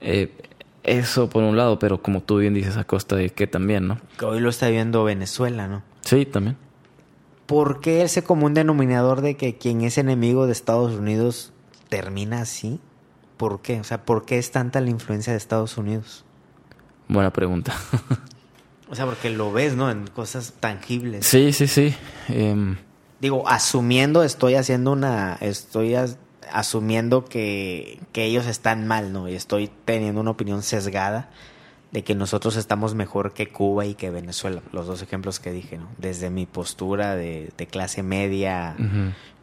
Eh, 0.00 0.32
eso 0.82 1.28
por 1.28 1.42
un 1.42 1.56
lado, 1.56 1.78
pero 1.78 2.02
como 2.02 2.22
tú 2.22 2.38
bien 2.38 2.54
dices, 2.54 2.76
a 2.76 2.84
costa 2.84 3.16
de 3.16 3.30
qué 3.30 3.46
también, 3.46 3.88
¿no? 3.88 3.98
Que 4.18 4.24
hoy 4.24 4.40
lo 4.40 4.48
está 4.48 4.68
viendo 4.68 5.04
Venezuela, 5.04 5.66
¿no? 5.68 5.82
Sí, 6.02 6.24
también. 6.26 6.56
¿Por 7.48 7.80
qué 7.80 8.02
ese 8.02 8.22
común 8.22 8.52
denominador 8.52 9.22
de 9.22 9.38
que 9.38 9.56
quien 9.56 9.80
es 9.80 9.96
enemigo 9.96 10.44
de 10.44 10.52
Estados 10.52 10.92
Unidos 10.92 11.54
termina 11.88 12.42
así? 12.42 12.78
¿Por 13.38 13.62
qué? 13.62 13.80
O 13.80 13.84
sea, 13.84 14.04
¿por 14.04 14.26
qué 14.26 14.36
es 14.36 14.50
tanta 14.50 14.82
la 14.82 14.90
influencia 14.90 15.32
de 15.32 15.38
Estados 15.38 15.78
Unidos? 15.78 16.26
Buena 17.08 17.32
pregunta. 17.32 17.74
o 18.90 18.94
sea, 18.94 19.06
porque 19.06 19.30
lo 19.30 19.50
ves, 19.50 19.76
¿no? 19.76 19.90
En 19.90 20.08
cosas 20.08 20.52
tangibles. 20.60 21.24
Sí, 21.24 21.54
sí, 21.54 21.68
sí. 21.68 21.94
Em, 22.28 22.76
Digo, 23.18 23.48
asumiendo, 23.48 24.24
estoy 24.24 24.54
haciendo 24.54 24.92
una, 24.92 25.38
estoy 25.40 25.96
asumiendo 26.52 27.24
que, 27.24 27.98
que 28.12 28.24
ellos 28.24 28.44
están 28.44 28.86
mal, 28.86 29.10
¿no? 29.14 29.26
Y 29.26 29.34
estoy 29.34 29.70
teniendo 29.86 30.20
una 30.20 30.32
opinión 30.32 30.62
sesgada 30.62 31.30
de 31.90 32.04
que 32.04 32.14
nosotros 32.14 32.56
estamos 32.56 32.94
mejor 32.94 33.32
que 33.32 33.48
Cuba 33.48 33.86
y 33.86 33.94
que 33.94 34.10
Venezuela, 34.10 34.62
los 34.72 34.86
dos 34.86 35.00
ejemplos 35.02 35.40
que 35.40 35.52
dije, 35.52 35.78
¿no? 35.78 35.88
Desde 35.96 36.28
mi 36.28 36.44
postura 36.44 37.16
de, 37.16 37.50
de 37.56 37.66
clase 37.66 38.02
media, 38.02 38.76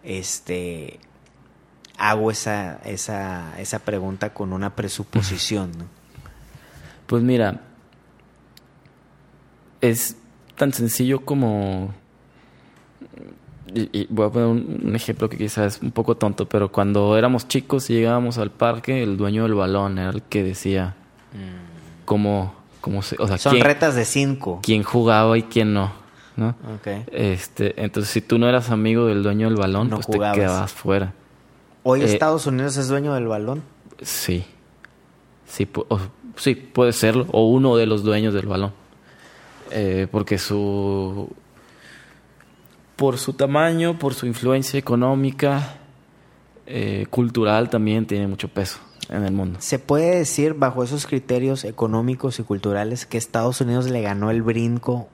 este, 0.04 1.00
hago 1.98 2.30
esa, 2.30 2.80
esa, 2.86 3.60
esa 3.60 3.80
pregunta 3.80 4.34
con 4.34 4.54
una 4.54 4.76
presuposición, 4.76 5.72
¿no? 5.78 5.86
Pues 7.08 7.24
mira, 7.24 7.62
es 9.82 10.18
tan 10.56 10.74
sencillo 10.74 11.26
como... 11.26 11.94
Y, 13.74 13.90
y 13.92 14.08
voy 14.10 14.28
a 14.28 14.30
poner 14.30 14.48
un, 14.48 14.82
un 14.86 14.96
ejemplo 14.96 15.28
que 15.30 15.38
quizás 15.38 15.78
es 15.78 15.82
un 15.82 15.92
poco 15.92 16.16
tonto, 16.16 16.48
pero 16.48 16.72
cuando 16.72 17.18
éramos 17.18 17.48
chicos 17.48 17.90
y 17.90 17.94
llegábamos 17.94 18.38
al 18.38 18.52
parque, 18.52 19.02
el 19.02 19.18
dueño 19.18 19.44
del 19.44 19.56
balón 19.56 19.98
era 19.98 20.12
el 20.12 20.22
que 20.22 20.44
decía 20.44 20.96
cómo, 22.06 22.54
cómo 22.82 23.02
se... 23.02 23.16
O 23.20 23.28
sea, 23.28 23.38
Son 23.38 23.54
quién, 23.54 23.66
retas 23.66 23.96
de 23.96 24.06
cinco. 24.06 24.60
quién 24.64 24.84
jugaba 24.84 25.38
y 25.38 25.44
quién 25.44 25.74
no, 25.74 25.92
¿no? 26.38 26.50
Ok. 26.76 26.88
Este, 27.12 27.82
entonces, 27.84 28.12
si 28.12 28.22
tú 28.22 28.38
no 28.40 28.48
eras 28.48 28.70
amigo 28.70 29.08
del 29.08 29.24
dueño 29.24 29.48
del 29.50 29.58
balón, 29.58 29.90
No 29.90 29.98
pues 29.98 30.06
jugabas. 30.08 30.36
te 30.36 30.42
quedabas 30.42 30.72
fuera. 30.72 31.14
Hoy 31.84 32.02
Eh, 32.02 32.06
Estados 32.06 32.46
Unidos 32.48 32.78
es 32.78 32.88
dueño 32.88 33.14
del 33.14 33.28
balón. 33.28 33.62
Sí. 34.02 34.46
Sí, 35.48 35.68
o- 35.76 36.00
sí, 36.36 36.56
puede 36.56 36.94
serlo. 36.94 37.28
O 37.32 37.48
uno 37.50 37.76
de 37.78 37.86
los 37.86 38.04
dueños 38.04 38.34
del 38.34 38.48
balón. 38.48 38.72
Eh, 39.72 40.08
porque 40.12 40.38
su. 40.38 41.30
Por 42.96 43.18
su 43.18 43.34
tamaño, 43.34 44.00
por 44.00 44.14
su 44.14 44.26
influencia 44.26 44.80
económica, 44.80 45.78
eh, 46.66 47.06
cultural 47.10 47.70
también 47.70 48.06
tiene 48.06 48.26
mucho 48.28 48.48
peso 48.48 48.80
en 49.10 49.24
el 49.26 49.32
mundo. 49.34 49.60
¿Se 49.62 49.80
puede 49.80 50.18
decir, 50.18 50.54
bajo 50.54 50.84
esos 50.84 51.06
criterios 51.06 51.64
económicos 51.66 52.40
y 52.40 52.44
culturales, 52.44 53.06
que 53.06 53.18
Estados 53.18 53.62
Unidos 53.62 53.90
le 53.90 54.02
ganó 54.02 54.32
el 54.32 54.42
brinco 54.42 55.08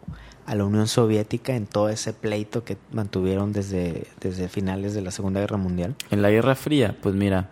a 0.46 0.56
la 0.56 0.66
Unión 0.66 0.88
Soviética 0.88 1.56
en 1.56 1.66
todo 1.68 1.90
ese 1.90 2.14
pleito 2.14 2.64
que 2.64 2.78
mantuvieron 2.92 3.54
desde, 3.54 4.08
desde 4.20 4.48
finales 4.50 4.94
de 4.94 5.02
la 5.02 5.12
Segunda 5.12 5.40
Guerra 5.40 5.58
Mundial? 5.58 5.96
En 6.10 6.22
la 6.22 6.30
Guerra 6.32 6.56
Fría, 6.56 6.96
pues 7.02 7.16
mira, 7.16 7.50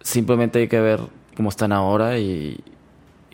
simplemente 0.00 0.58
hay 0.60 0.68
que 0.68 0.80
ver 0.80 1.00
cómo 1.36 1.48
están 1.48 1.72
ahora 1.72 2.18
y, 2.18 2.60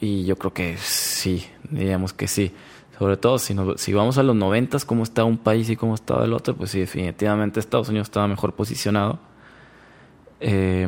y 0.01 0.25
yo 0.25 0.37
creo 0.37 0.53
que 0.53 0.77
sí, 0.79 1.47
diríamos 1.71 2.13
que 2.13 2.29
sí. 2.29 2.53
Sobre 2.99 3.17
todo 3.19 3.39
si, 3.39 3.53
nos- 3.55 3.81
si 3.81 3.93
vamos 3.93 4.17
a 4.19 4.23
los 4.23 4.35
noventas, 4.35 4.85
cómo 4.87 5.03
está 5.03 5.25
un 5.25 5.37
país 5.39 5.69
y 5.69 5.77
cómo 5.77 5.95
estaba 5.95 6.25
el 6.25 6.33
otro, 6.33 6.57
pues 6.57 6.71
sí, 6.71 6.81
definitivamente 6.81 7.61
Estados 7.61 7.89
Unidos 7.91 8.09
estaba 8.09 8.27
mejor 8.27 8.55
posicionado. 8.55 9.19
Eh, 10.49 10.87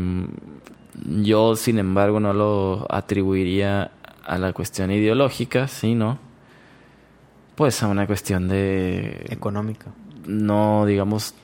yo, 1.05 1.57
sin 1.57 1.81
embargo, 1.81 2.21
no 2.21 2.33
lo 2.33 2.87
atribuiría 2.89 3.91
a 4.25 4.39
la 4.39 4.53
cuestión 4.53 4.93
ideológica, 4.93 5.67
sino 5.67 6.19
pues 7.57 7.83
a 7.83 7.89
una 7.89 8.07
cuestión 8.07 8.47
de 8.47 9.27
Económica. 9.31 9.87
no, 10.27 10.87
digamos, 10.87 11.35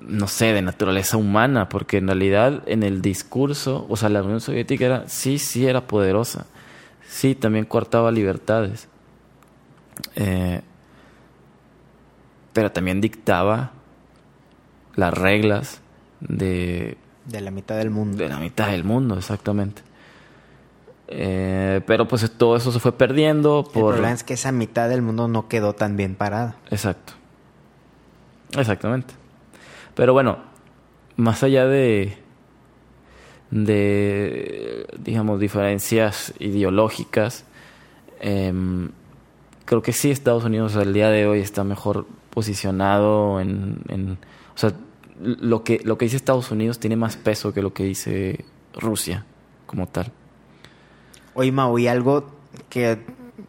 no 0.00 0.26
sé, 0.26 0.46
de 0.46 0.62
naturaleza 0.62 1.16
humana, 1.16 1.68
porque 1.68 1.98
en 1.98 2.08
realidad 2.08 2.64
en 2.66 2.82
el 2.82 3.00
discurso, 3.00 3.86
o 3.88 3.96
sea, 3.96 4.08
la 4.08 4.22
Unión 4.22 4.40
Soviética 4.40 4.86
era, 4.86 5.08
sí, 5.08 5.38
sí 5.38 5.68
era 5.68 5.86
poderosa, 5.86 6.46
sí, 7.06 7.36
también 7.36 7.64
coartaba 7.64 8.10
libertades, 8.10 8.88
eh, 10.16 10.62
pero 12.52 12.72
también 12.72 13.00
dictaba 13.00 13.70
las 14.96 15.14
reglas 15.14 15.80
de, 16.20 16.96
De 17.26 17.40
la 17.40 17.50
mitad 17.50 17.76
del 17.76 17.90
mundo. 17.90 18.16
de 18.18 18.28
la 18.28 18.38
mitad 18.38 18.68
del 18.70 18.84
mundo, 18.84 19.16
exactamente. 19.18 19.82
Eh, 21.08 21.80
pero 21.86 22.08
pues 22.08 22.28
todo 22.36 22.56
eso 22.56 22.72
se 22.72 22.80
fue 22.80 22.90
perdiendo 22.92 23.64
El 23.66 23.72
por... 23.72 23.94
problema 23.94 24.12
es 24.14 24.24
que 24.24 24.34
esa 24.34 24.50
mitad 24.50 24.88
del 24.88 25.02
mundo 25.02 25.28
no 25.28 25.46
quedó 25.48 25.72
tan 25.74 25.96
bien 25.96 26.14
parada. 26.16 26.56
Exacto. 26.70 27.12
Exactamente. 28.58 29.14
Pero 29.94 30.12
bueno, 30.12 30.38
más 31.16 31.42
allá 31.44 31.66
de, 31.66 32.16
de 33.50 34.86
digamos, 34.98 35.40
diferencias 35.40 36.34
ideológicas, 36.38 37.44
em, 38.20 38.90
creo 39.64 39.82
que 39.82 39.92
sí 39.92 40.10
Estados 40.10 40.44
Unidos 40.44 40.76
al 40.76 40.92
día 40.92 41.08
de 41.10 41.26
hoy 41.26 41.40
está 41.40 41.64
mejor 41.64 42.06
posicionado 42.30 43.40
en, 43.40 43.78
en- 43.88 44.18
o 44.54 44.58
sea, 44.58 44.72
lo 45.20 45.64
que, 45.64 45.80
lo 45.84 45.96
que 45.98 46.04
dice 46.06 46.16
Estados 46.16 46.50
Unidos 46.50 46.78
tiene 46.78 46.96
más 46.96 47.16
peso 47.16 47.52
que 47.52 47.62
lo 47.62 47.72
que 47.72 47.84
dice 47.84 48.44
Rusia 48.74 49.24
como 49.66 49.86
tal. 49.88 50.12
Oye, 51.34 51.52
Mau, 51.52 51.78
y 51.78 51.86
algo 51.88 52.26
que, 52.70 52.98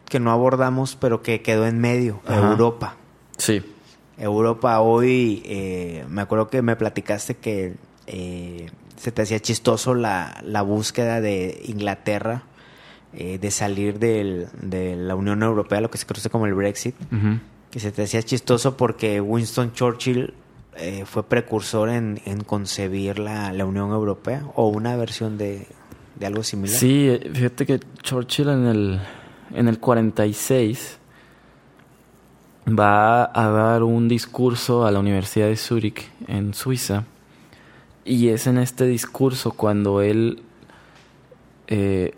que 0.09 0.19
no 0.19 0.31
abordamos, 0.31 0.95
pero 0.95 1.21
que 1.21 1.41
quedó 1.41 1.65
en 1.67 1.79
medio, 1.79 2.21
Ajá. 2.25 2.51
Europa. 2.51 2.95
Sí. 3.37 3.61
Europa 4.17 4.79
hoy, 4.81 5.43
eh, 5.45 6.05
me 6.09 6.21
acuerdo 6.21 6.49
que 6.49 6.61
me 6.61 6.75
platicaste 6.75 7.35
que 7.35 7.75
eh, 8.07 8.67
se 8.97 9.11
te 9.11 9.21
hacía 9.21 9.39
chistoso 9.39 9.93
la, 9.93 10.41
la 10.43 10.61
búsqueda 10.63 11.21
de 11.21 11.61
Inglaterra 11.65 12.43
eh, 13.13 13.37
de 13.37 13.51
salir 13.51 13.99
del- 13.99 14.47
de 14.61 14.95
la 14.95 15.15
Unión 15.15 15.43
Europea, 15.43 15.81
lo 15.81 15.91
que 15.91 15.97
se 15.97 16.05
conoce 16.05 16.29
como 16.29 16.45
el 16.47 16.53
Brexit, 16.55 16.95
que 17.71 17.79
se 17.79 17.91
te 17.91 18.03
hacía 18.03 18.23
chistoso 18.23 18.75
porque 18.75 19.21
Winston 19.21 19.71
Churchill 19.73 20.33
eh, 20.79 21.03
fue 21.05 21.23
precursor 21.23 21.89
en, 21.89 22.19
concebir 22.45 23.19
la, 23.19 23.53
Unión 23.65 23.91
Europea 23.91 24.43
o 24.55 24.67
una 24.67 24.95
versión 24.95 25.37
de, 25.37 25.67
de 26.15 26.25
algo 26.25 26.43
similar. 26.43 26.77
Sí, 26.77 27.09
eh, 27.09 27.29
fíjate 27.33 27.65
que 27.65 27.79
Churchill 28.03 28.49
en 28.49 28.65
el, 28.65 28.99
en 29.53 29.67
el 29.67 29.79
46 29.79 30.99
va 32.67 33.31
a 33.33 33.49
dar 33.49 33.83
un 33.83 34.07
discurso 34.07 34.85
a 34.85 34.91
la 34.91 34.99
Universidad 34.99 35.47
de 35.47 35.55
Zúrich 35.55 36.09
en 36.27 36.53
Suiza 36.53 37.05
y 38.03 38.29
es 38.29 38.47
en 38.47 38.57
este 38.57 38.85
discurso 38.85 39.51
cuando 39.51 40.01
él 40.01 40.43
eh, 41.67 42.13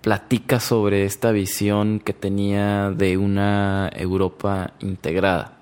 platica 0.00 0.60
sobre 0.60 1.04
esta 1.04 1.30
visión 1.30 2.00
que 2.00 2.12
tenía 2.12 2.90
de 2.90 3.16
una 3.16 3.90
Europa 3.94 4.72
integrada. 4.80 5.61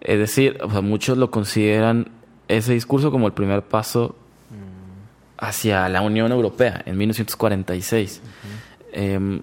Es 0.00 0.18
decir, 0.18 0.58
o 0.62 0.70
sea, 0.70 0.80
muchos 0.80 1.18
lo 1.18 1.30
consideran 1.30 2.10
ese 2.46 2.72
discurso 2.72 3.10
como 3.10 3.26
el 3.26 3.32
primer 3.32 3.62
paso 3.62 4.16
hacia 5.36 5.88
la 5.88 6.02
Unión 6.02 6.32
Europea 6.32 6.82
en 6.86 6.96
1946. 6.96 8.22
Em, 8.92 9.40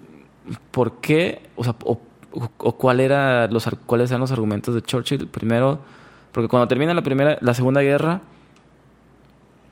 ¿Por 0.71 0.99
qué? 0.99 1.41
O 1.55 1.63
sea, 1.63 1.75
o, 1.83 1.99
o 2.31 2.71
cuál 2.77 2.99
era 2.99 3.47
los, 3.47 3.67
cuáles 3.85 4.11
eran 4.11 4.21
los 4.21 4.31
argumentos 4.31 4.75
de 4.75 4.81
Churchill? 4.81 5.27
Primero, 5.27 5.79
porque 6.31 6.47
cuando 6.47 6.67
termina 6.67 6.93
la 6.93 7.01
primera, 7.01 7.37
la 7.41 7.53
Segunda 7.53 7.81
Guerra, 7.81 8.21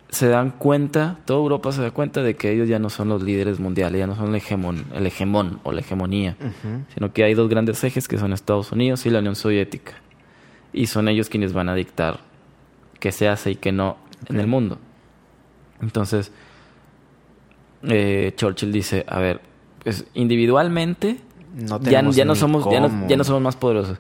se 0.09 0.27
dan 0.27 0.51
cuenta, 0.51 1.17
toda 1.25 1.39
Europa 1.39 1.71
se 1.71 1.81
da 1.81 1.91
cuenta 1.91 2.21
de 2.21 2.35
que 2.35 2.51
ellos 2.51 2.69
ya 2.69 2.77
no 2.77 2.89
son 2.89 3.09
los 3.09 3.23
líderes 3.23 3.59
mundiales, 3.59 3.99
ya 3.99 4.07
no 4.07 4.15
son 4.15 4.29
el 4.29 4.35
hegemón, 4.35 4.85
el 4.93 5.07
hegemón 5.07 5.59
o 5.63 5.71
la 5.71 5.81
hegemonía, 5.81 6.37
sino 6.93 7.11
que 7.11 7.23
hay 7.23 7.33
dos 7.33 7.49
grandes 7.49 7.83
ejes 7.83 8.07
que 8.07 8.19
son 8.19 8.31
Estados 8.31 8.71
Unidos 8.71 9.05
y 9.05 9.09
la 9.09 9.19
Unión 9.19 9.35
Soviética. 9.35 9.93
Y 10.73 10.87
son 10.87 11.07
ellos 11.07 11.29
quienes 11.29 11.53
van 11.53 11.69
a 11.69 11.75
dictar 11.75 12.19
qué 12.99 13.11
se 13.11 13.27
hace 13.27 13.51
y 13.51 13.55
qué 13.55 13.71
no 13.71 13.97
en 14.27 14.39
el 14.39 14.47
mundo. 14.47 14.79
Entonces, 15.81 16.31
eh, 17.83 18.33
Churchill 18.35 18.71
dice, 18.71 19.05
a 19.07 19.19
ver, 19.19 19.41
pues 19.83 20.05
individualmente 20.13 21.19
No 21.53 21.79
ya, 21.81 22.01
no 22.01 22.35
somos 22.35 22.65
ya 22.71 22.79
no, 22.79 23.07
ya 23.07 23.17
no 23.17 23.23
somos 23.23 23.41
más 23.41 23.55
poderosos. 23.55 23.99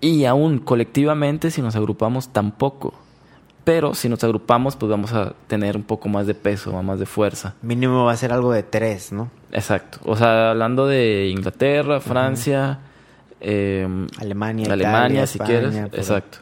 Y 0.00 0.24
aún 0.24 0.58
colectivamente, 0.58 1.50
si 1.50 1.60
nos 1.60 1.76
agrupamos, 1.76 2.32
tampoco. 2.32 2.94
Pero 3.64 3.94
si 3.94 4.08
nos 4.08 4.24
agrupamos, 4.24 4.74
pues 4.76 4.88
vamos 4.88 5.12
a 5.12 5.34
tener 5.46 5.76
un 5.76 5.82
poco 5.82 6.08
más 6.08 6.26
de 6.26 6.34
peso, 6.34 6.72
más 6.82 6.98
de 6.98 7.04
fuerza. 7.04 7.54
Mínimo 7.60 8.06
va 8.06 8.12
a 8.12 8.16
ser 8.16 8.32
algo 8.32 8.52
de 8.52 8.62
tres, 8.62 9.12
¿no? 9.12 9.30
Exacto. 9.52 9.98
O 10.04 10.16
sea, 10.16 10.50
hablando 10.50 10.86
de 10.86 11.28
Inglaterra, 11.28 12.00
Francia, 12.00 12.78
eh, 13.40 13.86
Alemania, 14.18 14.72
Alemania, 14.72 15.06
Italia, 15.24 15.26
si 15.26 15.38
España, 15.38 15.48
quieres. 15.60 15.88
por. 15.90 15.98
Exacto. 15.98 16.38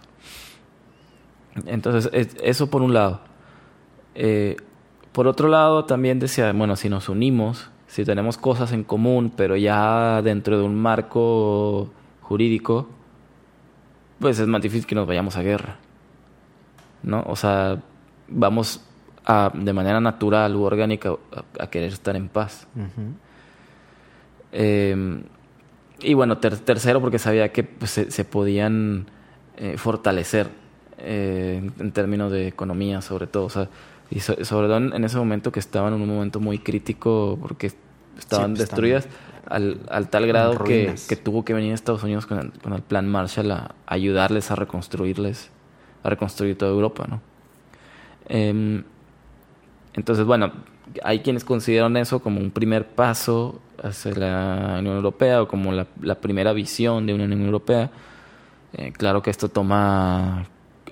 Entonces, 1.66 2.10
es- 2.12 2.36
eso 2.42 2.70
por 2.70 2.82
un 2.82 2.94
lado. 2.94 3.20
Eh, 4.14 4.56
por 5.12 5.26
otro 5.26 5.48
lado, 5.48 5.84
también 5.84 6.18
decía, 6.18 6.52
bueno, 6.52 6.76
si 6.76 6.88
nos 6.88 7.08
unimos, 7.08 7.70
si 7.86 8.04
tenemos 8.04 8.36
cosas 8.38 8.72
en 8.72 8.84
común, 8.84 9.32
pero 9.36 9.56
ya 9.56 10.22
dentro 10.22 10.58
de 10.58 10.64
un 10.64 10.74
marco 10.76 11.90
jurídico, 12.20 12.88
pues 14.20 14.38
es 14.38 14.46
más 14.46 14.60
difícil 14.62 14.86
que 14.86 14.94
nos 14.94 15.06
vayamos 15.06 15.36
a 15.36 15.42
guerra. 15.42 15.76
¿no? 17.02 17.22
O 17.26 17.36
sea, 17.36 17.78
vamos 18.28 18.80
a, 19.24 19.50
de 19.54 19.72
manera 19.72 20.00
natural 20.00 20.54
u 20.56 20.62
orgánica 20.64 21.10
a, 21.10 21.64
a 21.64 21.66
querer 21.70 21.92
estar 21.92 22.14
en 22.16 22.28
paz. 22.28 22.66
Eh, 24.52 25.22
y 26.00 26.14
bueno, 26.14 26.38
tercero, 26.38 27.00
porque 27.00 27.18
sabía 27.18 27.52
que 27.52 27.64
pues, 27.64 27.90
se, 27.90 28.10
se, 28.10 28.24
podían 28.24 29.06
eh, 29.56 29.76
fortalecer 29.76 30.48
eh, 30.98 31.70
en, 31.78 31.92
términos 31.92 32.30
de 32.30 32.46
economía, 32.46 33.00
sobre 33.02 33.26
todo. 33.26 33.44
O 33.44 33.50
sea, 33.50 33.68
y 34.10 34.20
so, 34.20 34.44
sobre 34.44 34.68
todo 34.68 34.76
en, 34.78 34.92
en, 34.92 35.04
ese 35.04 35.18
momento 35.18 35.50
que 35.52 35.60
estaban 35.60 35.94
en 35.94 36.00
un 36.00 36.08
momento 36.08 36.40
muy 36.40 36.58
crítico 36.58 37.38
porque 37.40 37.72
estaban 38.18 38.50
sí, 38.50 38.58
pues, 38.58 38.68
destruidas 38.68 39.08
al, 39.46 39.80
al, 39.90 40.08
tal 40.08 40.26
grado 40.26 40.62
que, 40.64 40.94
que, 41.08 41.16
tuvo 41.16 41.44
que 41.44 41.52
venir 41.54 41.72
Estados 41.72 42.02
Unidos 42.02 42.26
con 42.26 42.38
el, 42.38 42.52
con 42.52 42.72
el 42.72 42.82
plan 42.82 43.08
Marshall 43.08 43.50
a, 43.50 43.56
a 43.56 43.94
ayudarles 43.94 44.50
a 44.50 44.56
reconstruirles, 44.56 45.50
a 46.02 46.10
reconstruir 46.10 46.56
toda 46.56 46.70
Europa, 46.70 47.06
¿no? 47.08 47.20
Eh, 48.28 48.82
entonces, 49.94 50.24
bueno, 50.24 50.52
hay 51.02 51.20
quienes 51.20 51.44
consideran 51.44 51.96
eso 51.96 52.20
como 52.20 52.40
un 52.40 52.50
primer 52.50 52.86
paso 52.88 53.60
hacia 53.82 54.12
la 54.14 54.76
Unión 54.80 54.96
Europea 54.96 55.42
o 55.42 55.48
como 55.48 55.72
la, 55.72 55.86
la 56.00 56.16
primera 56.16 56.52
visión 56.52 57.06
de 57.06 57.14
una 57.14 57.24
Unión 57.24 57.44
Europea. 57.44 57.90
Eh, 58.72 58.92
claro 58.92 59.22
que 59.22 59.30
esto 59.30 59.48
toma 59.48 60.46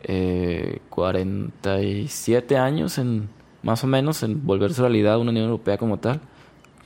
eh, 0.05 0.81
47 0.91 2.57
años 2.57 2.99
en 2.99 3.29
más 3.63 3.83
o 3.83 3.87
menos 3.87 4.23
en 4.23 4.47
volverse 4.47 4.81
realidad 4.81 5.19
una 5.19 5.31
Unión 5.31 5.47
Europea 5.47 5.77
como 5.77 5.99
tal. 5.99 6.21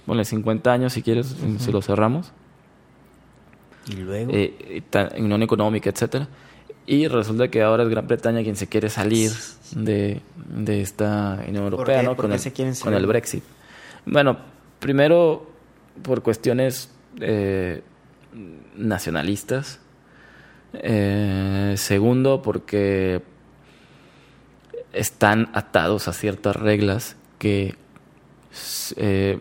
Ponle 0.07 0.25
50 0.25 0.73
años 0.73 0.93
si 0.95 1.03
quieres, 1.03 1.33
uh 1.33 1.47
-huh. 1.47 1.59
si 1.59 1.71
lo 1.71 1.83
cerramos. 1.83 2.33
Y 3.89 3.97
luego. 3.97 4.31
Eh, 4.35 4.83
unión 5.19 5.43
económica, 5.43 5.91
etcétera. 5.91 6.29
Y 6.87 7.07
resulta 7.09 7.49
que 7.49 7.63
ahora 7.63 7.85
es 7.85 7.89
Gran 7.89 8.07
Bretaña 8.07 8.43
quien 8.43 8.57
se 8.57 8.69
quiere 8.69 8.89
salir 8.89 9.31
de, 9.73 10.21
de 10.37 10.81
esta 10.81 11.43
Unión 11.47 11.65
Europea, 11.65 11.97
¿Por 11.99 12.05
¿no? 12.05 12.17
¿Por 12.17 12.25
con, 12.25 12.33
el, 12.33 12.39
se 12.39 12.53
quieren 12.53 12.75
con 12.75 12.95
el 12.95 13.07
Brexit. 13.07 13.45
Bueno, 14.07 14.39
primero 14.81 15.51
por 16.03 16.23
cuestiones 16.23 16.91
eh, 17.21 17.83
nacionalistas. 18.77 19.81
Eh, 20.73 21.75
segundo, 21.77 22.43
porque 22.43 23.23
están 24.93 25.51
atados 25.53 26.09
a 26.09 26.13
ciertas 26.13 26.57
reglas 26.57 27.17
que 27.39 27.75
eh, 28.97 29.39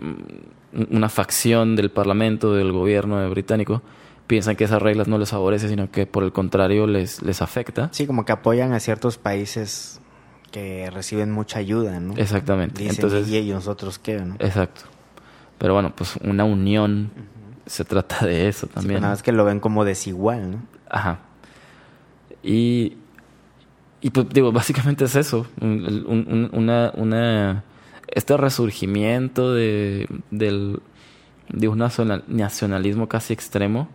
una 0.90 1.10
facción 1.10 1.76
del 1.76 1.92
Parlamento, 1.92 2.54
del 2.54 2.72
gobierno 2.72 3.28
británico, 3.30 3.82
piensan 4.30 4.56
que 4.56 4.64
esas 4.66 4.80
reglas 4.80 5.08
no 5.08 5.18
les 5.18 5.32
favorece, 5.32 5.68
sino 5.68 5.90
que 5.90 6.06
por 6.06 6.24
el 6.24 6.32
contrario 6.32 6.86
les, 6.86 7.24
les 7.24 7.42
afecta. 7.42 7.90
Sí, 7.92 8.06
como 8.06 8.26
que 8.26 8.32
apoyan 8.32 8.74
a 8.74 8.80
ciertos 8.80 9.18
países 9.18 10.00
que 10.52 10.88
reciben 10.92 11.32
mucha 11.32 11.58
ayuda, 11.58 12.00
¿no? 12.00 12.14
Exactamente. 12.16 12.84
Dicen, 12.84 12.96
Entonces, 13.04 13.28
¿y 13.28 13.38
ellos 13.38 13.56
nosotros 13.56 13.98
qué, 13.98 14.20
no? 14.20 14.36
Exacto. 14.36 14.82
Pero 15.58 15.74
bueno, 15.74 15.94
pues 15.96 16.16
una 16.18 16.44
unión 16.44 17.12
uh 17.16 17.20
-huh. 17.20 17.70
se 17.72 17.86
trata 17.86 18.24
de 18.28 18.48
eso 18.48 18.68
también. 18.68 19.00
Sí, 19.00 19.02
nada 19.02 19.14
más 19.14 19.24
que 19.24 19.32
lo 19.32 19.46
ven 19.46 19.60
como 19.60 19.84
desigual, 19.84 20.52
¿no? 20.52 20.62
Ajá. 20.92 21.22
Y, 22.44 22.98
y 24.02 24.12
pues 24.12 24.30
digo, 24.30 24.52
básicamente 24.52 25.06
es 25.06 25.16
eso, 25.16 25.48
un, 25.60 26.06
un, 26.08 26.50
una, 26.54 26.92
una, 26.96 27.64
este 28.08 28.38
resurgimiento 28.38 29.56
de, 29.56 30.08
del, 30.30 30.82
de 31.50 31.68
un 31.68 31.80
nacionalismo 32.28 33.10
casi 33.10 33.34
extremo 33.34 33.90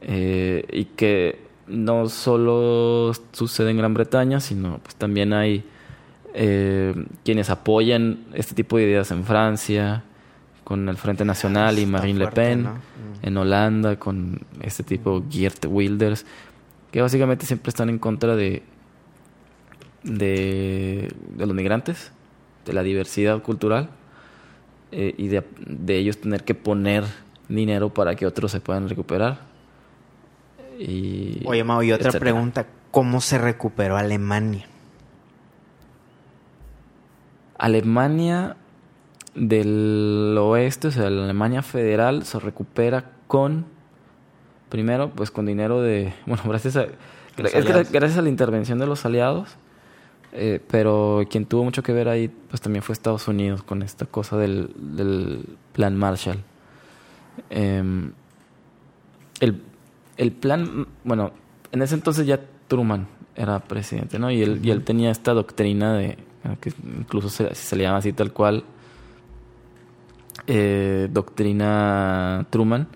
eh, 0.00 0.64
y 0.72 0.84
que 0.86 1.40
no 1.66 2.08
solo 2.08 3.12
sucede 3.32 3.70
en 3.70 3.78
Gran 3.78 3.94
Bretaña, 3.94 4.40
sino 4.40 4.78
pues 4.78 4.94
también 4.96 5.32
hay 5.32 5.64
eh, 6.34 6.94
quienes 7.24 7.50
apoyan 7.50 8.24
este 8.34 8.54
tipo 8.54 8.76
de 8.76 8.84
ideas 8.84 9.10
en 9.10 9.24
Francia, 9.24 10.04
con 10.64 10.88
el 10.88 10.96
Frente 10.96 11.24
Nacional 11.24 11.78
y 11.78 11.86
Marine 11.86 12.20
fuerte, 12.20 12.40
Le 12.40 12.48
Pen, 12.48 12.62
¿no? 12.62 12.74
en 13.22 13.36
Holanda 13.36 13.96
con 13.96 14.40
este 14.62 14.84
tipo 14.84 15.24
Geert 15.28 15.66
Wilders, 15.68 16.24
que 16.92 17.02
básicamente 17.02 17.46
siempre 17.46 17.70
están 17.70 17.88
en 17.88 17.98
contra 17.98 18.36
de, 18.36 18.62
de, 20.04 21.12
de 21.36 21.46
los 21.46 21.54
migrantes, 21.54 22.12
de 22.66 22.72
la 22.72 22.82
diversidad 22.82 23.42
cultural 23.42 23.90
eh, 24.92 25.14
y 25.16 25.28
de, 25.28 25.42
de, 25.66 25.96
ellos 25.96 26.20
tener 26.20 26.44
que 26.44 26.54
poner 26.54 27.04
dinero 27.48 27.92
para 27.92 28.14
que 28.14 28.26
otros 28.26 28.52
se 28.52 28.60
puedan 28.60 28.88
recuperar. 28.88 29.49
Y, 30.80 31.42
Oye, 31.44 31.62
Mau, 31.62 31.82
y 31.82 31.92
otra 31.92 32.08
etcétera. 32.08 32.32
pregunta, 32.32 32.66
¿cómo 32.90 33.20
se 33.20 33.36
recuperó 33.36 33.98
Alemania? 33.98 34.66
Alemania 37.58 38.56
del 39.34 40.36
oeste, 40.40 40.88
o 40.88 40.90
sea, 40.90 41.10
la 41.10 41.24
Alemania 41.24 41.62
federal 41.62 42.24
se 42.24 42.38
recupera 42.38 43.10
con, 43.26 43.66
primero, 44.70 45.10
pues 45.10 45.30
con 45.30 45.44
dinero 45.44 45.82
de, 45.82 46.14
bueno, 46.26 46.42
gracias 46.46 46.76
a, 46.76 46.86
es 47.36 47.92
gracias 47.92 48.16
a 48.16 48.22
la 48.22 48.30
intervención 48.30 48.78
de 48.78 48.86
los 48.86 49.04
aliados, 49.04 49.56
eh, 50.32 50.60
pero 50.70 51.22
quien 51.28 51.44
tuvo 51.44 51.62
mucho 51.64 51.82
que 51.82 51.92
ver 51.92 52.08
ahí, 52.08 52.28
pues 52.48 52.62
también 52.62 52.82
fue 52.82 52.94
Estados 52.94 53.28
Unidos 53.28 53.62
con 53.62 53.82
esta 53.82 54.06
cosa 54.06 54.38
del, 54.38 54.70
del 54.76 55.44
plan 55.74 55.94
Marshall. 55.94 56.38
Eh, 57.50 58.10
el, 59.40 59.62
el 60.20 60.32
plan, 60.32 60.86
bueno, 61.02 61.32
en 61.72 61.80
ese 61.80 61.94
entonces 61.94 62.26
ya 62.26 62.38
Truman 62.68 63.08
era 63.34 63.58
presidente, 63.60 64.18
¿no? 64.18 64.30
Y 64.30 64.42
él, 64.42 64.60
y 64.62 64.70
él 64.70 64.84
tenía 64.84 65.10
esta 65.10 65.32
doctrina 65.32 65.94
de, 65.94 66.18
que 66.60 66.74
incluso 66.84 67.30
se, 67.30 67.54
se 67.54 67.74
le 67.74 67.84
llama 67.84 67.96
así 67.96 68.12
tal 68.12 68.30
cual, 68.30 68.64
eh, 70.46 71.08
doctrina 71.10 72.46
Truman, 72.50 72.86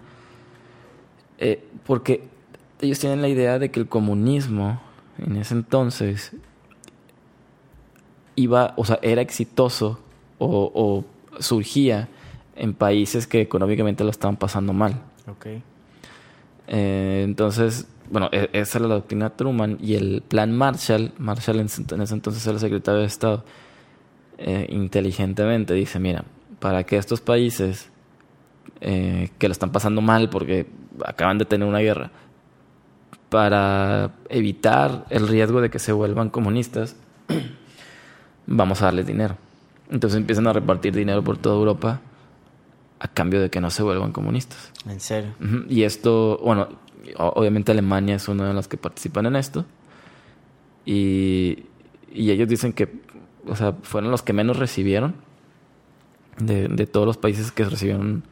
eh, 1.39 1.66
porque 1.87 2.29
ellos 2.83 2.99
tienen 2.99 3.22
la 3.22 3.29
idea 3.29 3.59
de 3.59 3.70
que 3.70 3.81
el 3.81 3.89
comunismo 3.89 4.83
en 5.16 5.37
ese 5.37 5.55
entonces 5.55 6.33
iba, 8.37 8.75
o 8.77 8.85
sea, 8.85 8.99
era 9.01 9.22
exitoso 9.22 9.99
o, 10.37 10.70
o 10.75 11.41
surgía 11.41 12.11
en 12.55 12.75
países 12.75 13.27
que 13.27 13.41
económicamente 13.41 14.05
lo 14.05 14.11
estaban 14.11 14.37
pasando 14.37 14.75
mal. 14.75 15.01
Okay. 15.27 15.62
Eh, 16.67 17.23
entonces, 17.25 17.87
bueno, 18.11 18.29
e, 18.33 18.51
esa 18.53 18.79
era 18.79 18.89
la 18.89 18.95
doctrina 18.95 19.31
Truman 19.31 19.79
y 19.81 19.95
el 19.95 20.23
plan 20.27 20.57
Marshall, 20.57 21.12
Marshall 21.19 21.61
en, 21.61 21.67
ese 21.67 22.15
entonces 22.15 22.45
era 22.47 22.55
el 22.55 22.61
secretario 22.61 23.01
de 23.01 23.07
Estado, 23.07 23.45
eh, 24.39 24.67
inteligentemente 24.71 25.75
dice, 25.75 25.99
mira, 25.99 26.25
para 26.59 26.85
que 26.85 26.97
estos 26.97 27.21
países 27.21 27.91
eh, 28.81 29.31
que 29.39 29.49
lo 29.49 29.53
están 29.53 29.73
pasando 29.73 30.01
mal 30.01 30.29
porque 30.31 30.67
acaban 31.05 31.39
de 31.39 31.45
tener 31.45 31.69
una 31.69 31.81
guerra, 31.81 32.11
para 33.29 34.12
evitar 34.29 35.07
el 35.11 35.27
riesgo 35.27 35.61
de 35.61 35.71
que 35.71 35.79
se 35.79 35.93
vuelvan 35.93 36.31
comunistas, 36.31 36.97
vamos 38.47 38.81
a 38.81 38.87
darles 38.87 39.07
dinero. 39.07 39.37
Entonces 39.91 40.19
empiezan 40.19 40.47
a 40.47 40.53
repartir 40.53 40.95
dinero 40.95 41.23
por 41.23 41.37
toda 41.37 41.57
Europa 41.57 42.01
a 43.01 43.09
cambio 43.09 43.41
de 43.41 43.51
que 43.51 43.61
no 43.61 43.71
se 43.71 43.83
vuelvan 43.83 44.13
comunistas. 44.13 44.73
¿En 44.89 45.01
serio? 45.01 45.35
Uh 45.41 45.45
-huh. 45.45 45.67
Y 45.69 45.83
esto, 45.83 46.41
bueno, 46.43 46.69
obviamente 47.17 47.73
Alemania 47.73 48.17
es 48.17 48.29
una 48.29 48.49
de 48.49 48.55
las 48.55 48.69
que 48.69 48.77
participan 48.77 49.27
en 49.27 49.37
esto. 49.37 49.65
Y, 50.87 51.67
y 52.13 52.31
ellos 52.31 52.49
dicen 52.49 52.73
que, 52.73 53.01
o 53.47 53.57
sea, 53.57 53.75
fueron 53.83 54.11
los 54.11 54.23
que 54.23 54.33
menos 54.33 54.59
recibieron 54.59 55.15
de, 56.39 56.69
de, 56.69 56.87
todos 56.87 57.07
los 57.07 57.17
países 57.17 57.53
que 57.53 57.65
recibieron 57.65 58.25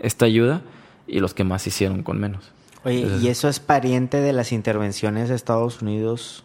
esta 0.00 0.24
ayuda 0.24 0.62
y 1.06 1.20
los 1.20 1.34
que 1.34 1.44
más 1.44 1.66
hicieron 1.66 2.02
con 2.02 2.18
menos. 2.18 2.52
Oye, 2.84 3.02
Entonces, 3.02 3.22
¿y 3.22 3.28
eso 3.28 3.48
es 3.48 3.60
pariente 3.60 4.20
de 4.20 4.32
las 4.32 4.52
intervenciones 4.52 5.28
de 5.28 5.36
Estados 5.36 5.82
Unidos 5.82 6.44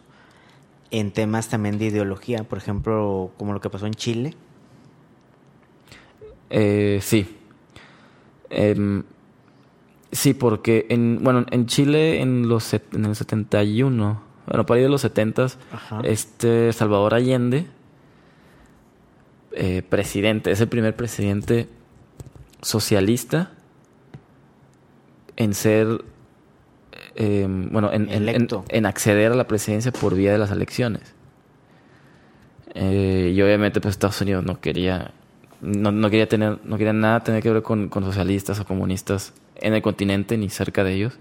en 0.90 1.12
temas 1.12 1.48
también 1.48 1.78
de 1.78 1.86
ideología? 1.86 2.44
Por 2.44 2.58
ejemplo, 2.58 3.32
como 3.36 3.52
lo 3.52 3.60
que 3.60 3.70
pasó 3.70 3.86
en 3.86 3.94
Chile. 3.94 4.34
Eh, 6.50 7.00
sí. 7.02 7.37
Eh, 8.50 9.02
sí, 10.12 10.34
porque 10.34 10.86
en, 10.88 11.22
bueno, 11.22 11.44
en 11.50 11.66
Chile 11.66 12.20
en 12.20 12.48
los 12.48 12.72
en 12.74 13.04
el 13.04 13.14
71, 13.14 14.22
bueno, 14.46 14.66
por 14.66 14.76
ahí 14.76 14.82
de 14.82 14.88
los 14.88 15.02
70 15.02 15.48
este 16.04 16.72
Salvador 16.72 17.14
Allende 17.14 17.66
eh, 19.52 19.82
presidente, 19.82 20.50
es 20.50 20.60
el 20.60 20.68
primer 20.68 20.94
presidente 20.94 21.68
socialista 22.62 23.52
en 25.36 25.54
ser 25.54 26.04
eh, 27.14 27.46
bueno, 27.48 27.92
en, 27.92 28.08
en, 28.10 28.28
en, 28.28 28.48
en, 28.68 28.86
acceder 28.86 29.32
a 29.32 29.34
la 29.34 29.46
presidencia 29.46 29.92
por 29.92 30.14
vía 30.14 30.32
de 30.32 30.38
las 30.38 30.50
elecciones. 30.50 31.14
Eh, 32.74 33.32
y 33.34 33.42
obviamente 33.42 33.80
pues 33.80 33.92
Estados 33.92 34.20
Unidos 34.20 34.44
no 34.44 34.60
quería 34.60 35.12
no, 35.60 35.92
no, 35.92 36.10
quería 36.10 36.28
tener 36.28 36.58
no 36.64 36.78
quería 36.78 36.92
nada 36.92 37.20
tener 37.20 37.42
que 37.42 37.50
ver 37.50 37.62
con, 37.62 37.90
socialistas 37.90 38.60
o 38.60 38.64
comunistas 38.64 39.32
en 39.56 39.74
el 39.74 39.82
continente 39.82 40.36
ni 40.38 40.50
cerca 40.50 40.84
de 40.84 40.94
ellos 40.94 41.18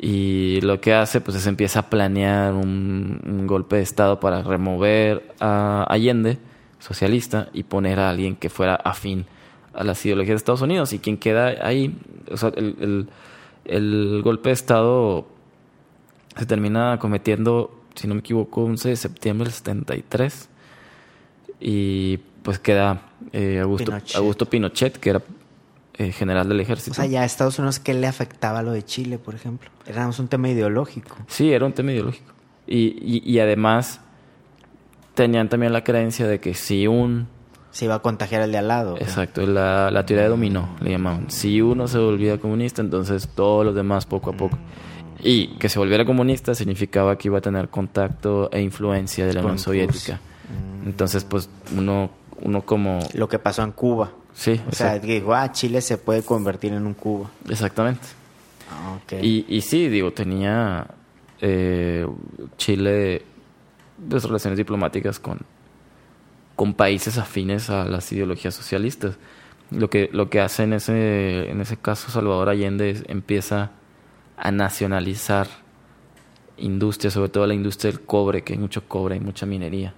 Y 0.00 0.60
lo 0.62 0.80
que 0.80 0.94
hace, 0.94 1.20
pues, 1.20 1.36
es 1.36 1.46
empieza 1.46 1.80
a 1.80 1.90
planear 1.90 2.54
un, 2.54 3.46
golpe 3.46 3.76
de 3.76 3.82
Estado 3.82 4.20
para 4.20 4.42
remover 4.42 5.34
a 5.40 5.86
Allende, 5.88 6.38
socialista, 6.78 7.48
y 7.52 7.62
poner 7.64 7.98
a 7.98 8.10
alguien 8.10 8.36
que 8.36 8.50
fuera 8.50 8.74
afín 8.74 9.26
a 9.74 9.84
las 9.84 10.04
ideologías 10.04 10.34
de 10.34 10.36
Estados 10.36 10.62
Unidos. 10.62 10.92
Y 10.92 10.98
quien 10.98 11.16
queda 11.16 11.54
ahí, 11.66 11.96
el, 12.56 13.08
el 13.64 14.20
golpe 14.22 14.50
de 14.50 14.54
Estado 14.54 15.26
se 16.36 16.46
termina 16.46 16.98
cometiendo, 17.00 17.70
si 17.94 18.06
no 18.06 18.14
me 18.14 18.20
equivoco, 18.20 18.64
11 18.64 18.90
de 18.90 18.96
septiembre 18.96 19.46
del 19.46 19.54
73. 19.54 20.48
Y 21.60 22.20
pues 22.48 22.58
queda 22.58 23.02
eh, 23.32 23.60
Augusto, 23.60 23.92
Pinochet. 23.92 24.16
Augusto 24.16 24.46
Pinochet, 24.46 24.96
que 24.96 25.10
era 25.10 25.22
eh, 25.98 26.12
general 26.12 26.48
del 26.48 26.60
ejército. 26.60 26.92
O 26.92 26.94
sea, 26.94 27.04
ya 27.04 27.20
a 27.20 27.24
Estados 27.26 27.58
Unidos, 27.58 27.78
¿qué 27.78 27.92
le 27.92 28.06
afectaba 28.06 28.62
lo 28.62 28.72
de 28.72 28.82
Chile, 28.82 29.18
por 29.18 29.34
ejemplo? 29.34 29.68
Era 29.84 30.08
un 30.08 30.28
tema 30.28 30.48
ideológico. 30.48 31.14
Sí, 31.26 31.52
era 31.52 31.66
un 31.66 31.74
tema 31.74 31.92
ideológico. 31.92 32.32
Y, 32.66 32.96
y, 33.02 33.22
y 33.22 33.38
además 33.40 34.00
tenían 35.12 35.50
también 35.50 35.74
la 35.74 35.84
creencia 35.84 36.26
de 36.26 36.40
que 36.40 36.54
si 36.54 36.86
un... 36.86 37.28
Se 37.70 37.84
iba 37.84 37.96
a 37.96 37.98
contagiar 37.98 38.40
el 38.40 38.50
de 38.50 38.56
al 38.56 38.68
lado. 38.68 38.96
Exacto, 38.96 39.46
la, 39.46 39.90
la 39.90 40.06
teoría 40.06 40.22
de 40.22 40.30
dominó, 40.30 40.74
le 40.80 40.92
llamaban. 40.92 41.30
Si 41.30 41.60
uno 41.60 41.86
se 41.86 41.98
volvía 41.98 42.38
comunista, 42.38 42.80
entonces 42.80 43.28
todos 43.28 43.66
los 43.66 43.74
demás 43.74 44.06
poco 44.06 44.30
a 44.30 44.32
poco. 44.32 44.56
Y 45.22 45.48
que 45.58 45.68
se 45.68 45.78
volviera 45.78 46.06
comunista 46.06 46.54
significaba 46.54 47.18
que 47.18 47.28
iba 47.28 47.36
a 47.36 47.42
tener 47.42 47.68
contacto 47.68 48.50
e 48.50 48.62
influencia 48.62 49.26
de 49.26 49.34
la 49.34 49.40
Unión 49.40 49.58
Soviética. 49.58 50.18
Entonces, 50.86 51.24
pues 51.24 51.50
uno, 51.76 52.10
uno 52.42 52.62
como... 52.62 53.00
Lo 53.14 53.28
que 53.28 53.38
pasó 53.38 53.62
en 53.62 53.72
Cuba. 53.72 54.10
Sí, 54.34 54.60
O 54.70 54.74
sea, 54.74 54.98
dijo, 54.98 55.34
ah, 55.34 55.50
Chile 55.50 55.80
se 55.80 55.98
puede 55.98 56.22
convertir 56.22 56.72
en 56.72 56.86
un 56.86 56.94
Cuba. 56.94 57.30
exactamente. 57.48 58.06
Ah. 58.70 58.98
Y, 59.20 59.44
y 59.48 59.60
sí, 59.62 59.88
digo, 59.88 60.12
tenía 60.12 60.86
eh, 61.40 62.06
Chile 62.56 63.22
pues, 64.08 64.24
relaciones 64.24 64.56
diplomáticas 64.56 65.18
con, 65.18 65.40
con 66.54 66.74
países 66.74 67.18
afines 67.18 67.70
a 67.70 67.84
las 67.84 68.10
ideologías 68.12 68.54
socialistas. 68.54 69.16
Lo 69.70 69.90
que, 69.90 70.08
lo 70.12 70.30
que 70.30 70.40
hace 70.40 70.62
en 70.62 70.72
ese, 70.72 71.50
en 71.50 71.60
ese 71.60 71.76
caso 71.76 72.10
Salvador 72.10 72.48
Allende 72.48 72.90
es, 72.90 73.04
empieza 73.06 73.72
a 74.36 74.50
nacionalizar 74.50 75.46
industria, 76.56 77.10
sobre 77.10 77.28
todo 77.28 77.46
la 77.46 77.54
industria 77.54 77.92
del 77.92 78.00
cobre, 78.00 78.42
que 78.42 78.54
hay 78.54 78.58
mucho 78.58 78.86
cobre 78.88 79.16
y 79.16 79.20
mucha 79.20 79.46
minería. 79.46 79.94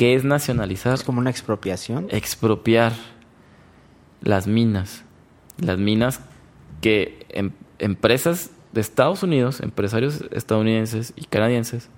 ¿Qué 0.00 0.14
es 0.14 0.24
nacionalizar? 0.24 0.94
Es 0.94 1.04
como 1.04 1.20
una 1.20 1.28
expropiación. 1.28 2.06
expropiar 2.08 2.94
las 4.22 4.46
minas. 4.46 5.04
Las 5.58 5.76
minas 5.76 6.20
que 6.80 7.26
em- 7.28 7.52
empresas 7.78 8.48
de 8.72 8.80
Estados 8.80 9.22
Unidos, 9.22 9.60
empresarios 9.60 10.24
estadounidenses 10.30 11.12
y 11.16 11.26
canadienses, 11.26 11.90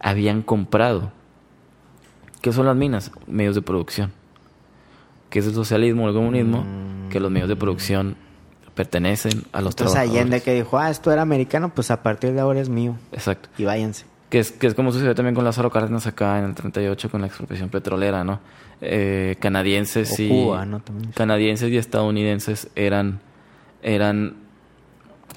habían 0.00 0.40
comprado. 0.40 1.12
¿Qué 2.40 2.54
son 2.54 2.64
las 2.64 2.74
minas? 2.74 3.12
Medios 3.26 3.54
de 3.54 3.60
producción. 3.60 4.14
¿Qué 5.28 5.40
es 5.40 5.46
el 5.46 5.52
socialismo 5.52 6.06
o 6.06 6.08
el 6.08 6.14
comunismo? 6.14 6.64
Que 7.10 7.20
los 7.20 7.30
medios 7.30 7.50
de 7.50 7.56
producción 7.56 8.16
pertenecen 8.74 9.44
a 9.52 9.60
los 9.60 9.72
Entonces 9.74 9.92
trabajadores. 9.92 10.10
Allende 10.10 10.40
que 10.40 10.54
dijo, 10.54 10.78
ah, 10.78 10.88
esto 10.88 11.12
era 11.12 11.20
americano, 11.20 11.68
pues 11.74 11.90
a 11.90 12.02
partir 12.02 12.32
de 12.32 12.40
ahora 12.40 12.60
es 12.60 12.70
mío. 12.70 12.96
Exacto. 13.12 13.50
Y 13.58 13.64
váyanse. 13.64 14.06
Que 14.32 14.38
es, 14.38 14.50
que 14.50 14.66
es 14.66 14.72
como 14.72 14.92
sucedió 14.92 15.14
también 15.14 15.34
con 15.34 15.44
Lázaro 15.44 15.70
Cárdenas 15.70 16.06
acá 16.06 16.38
en 16.38 16.46
el 16.46 16.54
38 16.54 17.10
con 17.10 17.20
la 17.20 17.26
expropiación 17.26 17.68
petrolera, 17.68 18.24
¿no? 18.24 18.40
Eh, 18.80 19.36
canadienses 19.40 20.10
O 20.18 20.22
y 20.22 20.28
Cuba, 20.30 20.64
¿no? 20.64 20.80
También. 20.80 21.12
canadienses 21.12 21.70
y 21.70 21.76
estadounidenses 21.76 22.68
eran 22.74 23.20
eran 23.82 24.36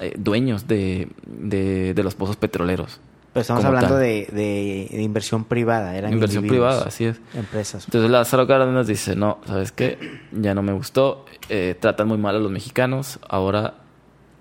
eh, 0.00 0.14
dueños 0.16 0.66
de, 0.66 1.08
de, 1.26 1.92
de 1.92 2.02
los 2.02 2.14
pozos 2.14 2.36
petroleros. 2.36 2.98
Pero 3.34 3.42
estamos 3.42 3.66
hablando 3.66 3.96
de, 3.98 4.28
de, 4.32 4.88
de 4.90 5.02
inversión 5.02 5.44
privada. 5.44 5.94
Eran 5.94 6.14
Inversión 6.14 6.46
privada, 6.46 6.84
así 6.86 7.04
es. 7.04 7.20
Empresas. 7.34 7.84
Entonces 7.84 8.10
Lázaro 8.10 8.46
Cárdenas 8.46 8.86
dice, 8.86 9.14
no, 9.14 9.40
¿sabes 9.46 9.72
qué? 9.72 9.98
Ya 10.32 10.54
no 10.54 10.62
me 10.62 10.72
gustó, 10.72 11.26
eh, 11.50 11.76
tratan 11.78 12.08
muy 12.08 12.16
mal 12.16 12.34
a 12.36 12.38
los 12.38 12.50
mexicanos, 12.50 13.18
ahora 13.28 13.74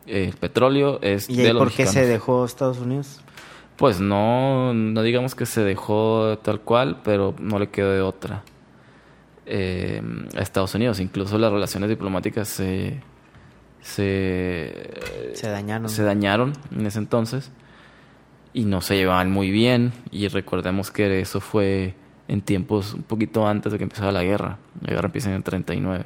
el 0.07 0.33
petróleo 0.37 0.99
es 1.01 1.29
¿Y 1.29 1.35
de 1.35 1.51
los 1.51 1.61
por 1.61 1.73
qué 1.73 1.83
mexicanos. 1.83 1.93
se 1.93 2.05
dejó 2.13 2.45
Estados 2.45 2.77
Unidos? 2.79 3.19
Pues 3.77 3.99
no, 3.99 4.73
no 4.73 5.01
digamos 5.01 5.35
que 5.35 5.45
se 5.45 5.63
dejó 5.63 6.37
tal 6.41 6.61
cual, 6.61 7.01
pero 7.03 7.35
no 7.39 7.59
le 7.59 7.67
quedó 7.67 7.91
de 7.91 8.01
otra 8.01 8.43
eh, 9.45 10.01
a 10.35 10.39
Estados 10.39 10.73
Unidos. 10.75 10.99
Incluso 10.99 11.37
las 11.37 11.51
relaciones 11.51 11.89
diplomáticas 11.89 12.47
se, 12.47 13.01
se, 13.81 14.91
Se 15.33 15.49
dañaron. 15.49 15.89
se 15.89 16.03
dañaron 16.03 16.53
en 16.71 16.85
ese 16.85 16.99
entonces 16.99 17.51
y 18.53 18.63
no 18.63 18.79
se 18.81 18.95
llevaban 18.95 19.29
muy 19.29 19.51
bien. 19.51 19.91
Y 20.09 20.27
recordemos 20.29 20.89
que 20.89 21.19
eso 21.19 21.41
fue 21.41 21.95
en 22.29 22.41
tiempos 22.41 22.93
un 22.93 23.03
poquito 23.03 23.45
antes 23.45 23.71
de 23.73 23.77
que 23.77 23.83
empezara 23.83 24.13
la 24.13 24.23
guerra. 24.23 24.57
La 24.81 24.93
guerra 24.93 25.07
empieza 25.07 25.29
en 25.29 25.35
el 25.35 25.43
39. 25.43 26.05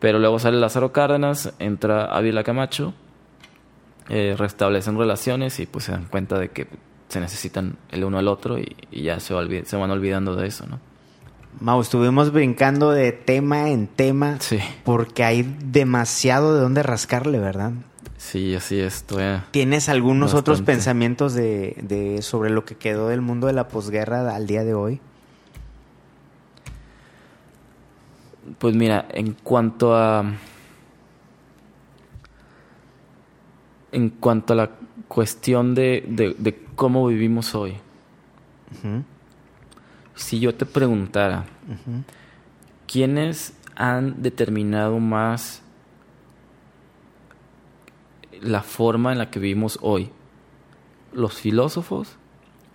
Pero 0.00 0.18
luego 0.18 0.38
sale 0.38 0.58
Lázaro 0.58 0.92
Cárdenas, 0.92 1.52
entra 1.58 2.06
Ávila 2.06 2.42
Camacho, 2.42 2.94
eh, 4.10 4.34
restablecen 4.36 4.98
relaciones 4.98 5.58
y 5.60 5.66
pues 5.66 5.84
se 5.84 5.92
dan 5.92 6.04
cuenta 6.04 6.38
de 6.38 6.50
que 6.50 6.66
se 7.08 7.20
necesitan 7.20 7.76
el 7.90 8.04
uno 8.04 8.18
al 8.18 8.28
otro 8.28 8.58
y, 8.58 8.76
y 8.90 9.02
ya 9.02 9.18
se, 9.20 9.34
van 9.34 9.90
olvidando 9.90 10.36
de 10.36 10.46
eso, 10.46 10.66
¿no? 10.66 10.78
Mau, 11.60 11.80
estuvimos 11.80 12.32
brincando 12.32 12.90
de 12.92 13.10
tema 13.12 13.70
en 13.70 13.88
tema 13.88 14.36
Sí. 14.40 14.58
porque 14.84 15.24
hay 15.24 15.42
demasiado 15.64 16.54
de 16.54 16.60
dónde 16.60 16.82
rascarle, 16.82 17.40
¿verdad? 17.40 17.72
Sí, 18.16 18.54
así 18.54 18.78
es. 18.78 19.04
¿Tienes 19.50 19.88
algunos 19.88 20.34
otros 20.34 20.60
pensamientos 20.60 21.32
de, 21.34 21.76
de 21.82 22.20
sobre 22.22 22.50
lo 22.50 22.64
que 22.64 22.76
quedó 22.76 23.08
del 23.08 23.22
mundo 23.22 23.46
de 23.46 23.54
la 23.54 23.66
posguerra 23.68 24.34
al 24.36 24.46
día 24.46 24.62
de 24.62 24.74
hoy? 24.74 25.00
Pues 28.58 28.74
mira, 28.74 29.06
en 29.10 29.32
cuanto 29.32 29.96
a. 29.96 30.24
En 33.92 34.10
cuanto 34.10 34.52
a 34.52 34.56
la 34.56 34.70
cuestión 35.08 35.74
de, 35.74 36.04
de- 36.08 36.34
de 36.38 36.64
cómo 36.76 37.06
vivimos 37.06 37.54
hoy, 37.54 37.74
si 40.14 40.38
yo 40.40 40.54
te 40.54 40.66
preguntara. 40.66 41.44
¿quiénes 42.86 43.54
han 43.76 44.20
determinado 44.22 44.98
más 44.98 45.62
la 48.40 48.62
forma 48.62 49.12
en 49.12 49.18
la 49.18 49.30
que 49.30 49.38
vivimos 49.40 49.78
hoy? 49.82 50.10
¿Los 51.12 51.34
filósofos 51.34 52.16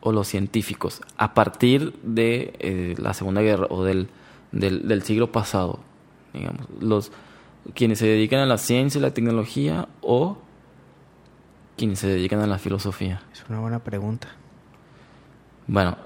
o 0.01 0.11
los 0.11 0.28
científicos? 0.28 1.01
A 1.18 1.34
partir 1.34 1.93
de 2.03 2.53
eh, 2.59 2.95
la 2.97 3.13
Segunda 3.13 3.41
Guerra 3.41 3.68
o 3.70 3.84
del, 3.84 4.07
del, 4.51 4.88
del 4.88 5.03
siglo 5.03 5.32
pasado, 5.32 5.80
digamos, 6.34 6.68
los 6.80 7.11
quienes 7.74 7.99
se 7.99 8.07
dedican 8.07 8.39
a 8.39 8.45
la 8.45 8.57
ciencia 8.57 8.99
y 8.99 9.02
la 9.02 9.14
tecnología 9.14 9.88
o 10.02 10.38
quienes 11.77 11.99
se 11.99 12.07
dedican 12.07 12.39
a 12.39 12.47
la 12.47 12.57
filosofía. 12.57 13.22
Es 13.34 13.43
una 13.49 13.60
buena 13.60 13.80
pregunta. 13.80 14.30
Bueno, 15.68 15.97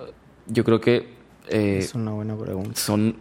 yo 0.48 0.64
creo 0.64 0.80
que 0.82 1.14
eh, 1.48 1.80
es 1.80 1.94
una 1.96 2.12
buena 2.12 2.36
pregunta. 2.36 2.80
son 2.80 3.16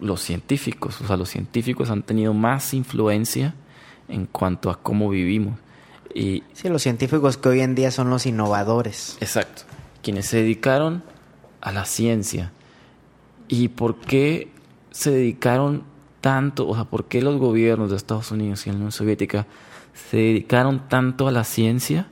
los 0.00 0.20
científicos. 0.22 1.00
O 1.00 1.06
sea, 1.06 1.16
los 1.16 1.28
científicos 1.28 1.90
han 1.90 2.02
tenido 2.02 2.34
más 2.34 2.74
influencia 2.74 3.54
en 4.08 4.26
cuanto 4.26 4.70
a 4.70 4.82
cómo 4.82 5.08
vivimos. 5.08 5.58
Y, 6.14 6.42
Sí, 6.52 6.68
los 6.68 6.82
científicos 6.82 7.36
que 7.36 7.48
hoy 7.48 7.60
en 7.60 7.74
día 7.74 7.90
son 7.90 8.10
los 8.10 8.26
innovadores. 8.26 9.16
exacto, 9.20 9.62
quienes 10.02 10.26
se 10.26 10.38
dedicaron 10.38 11.02
a 11.60 11.72
la 11.72 11.84
ciencia. 11.84 12.52
¿Y 13.48 13.68
por 13.68 13.96
qué 13.96 14.50
se 14.90 15.10
dedicaron 15.10 15.84
tanto? 16.20 16.68
O 16.68 16.74
sea, 16.74 16.84
¿por 16.84 17.06
qué 17.06 17.22
los 17.22 17.38
gobiernos 17.38 17.90
de 17.90 17.96
Estados 17.96 18.30
Unidos 18.30 18.66
y 18.66 18.70
la 18.70 18.76
Unión 18.76 18.92
Soviética 18.92 19.46
se 19.94 20.16
dedicaron 20.16 20.88
tanto 20.88 21.28
a 21.28 21.32
la 21.32 21.44
ciencia? 21.44 22.08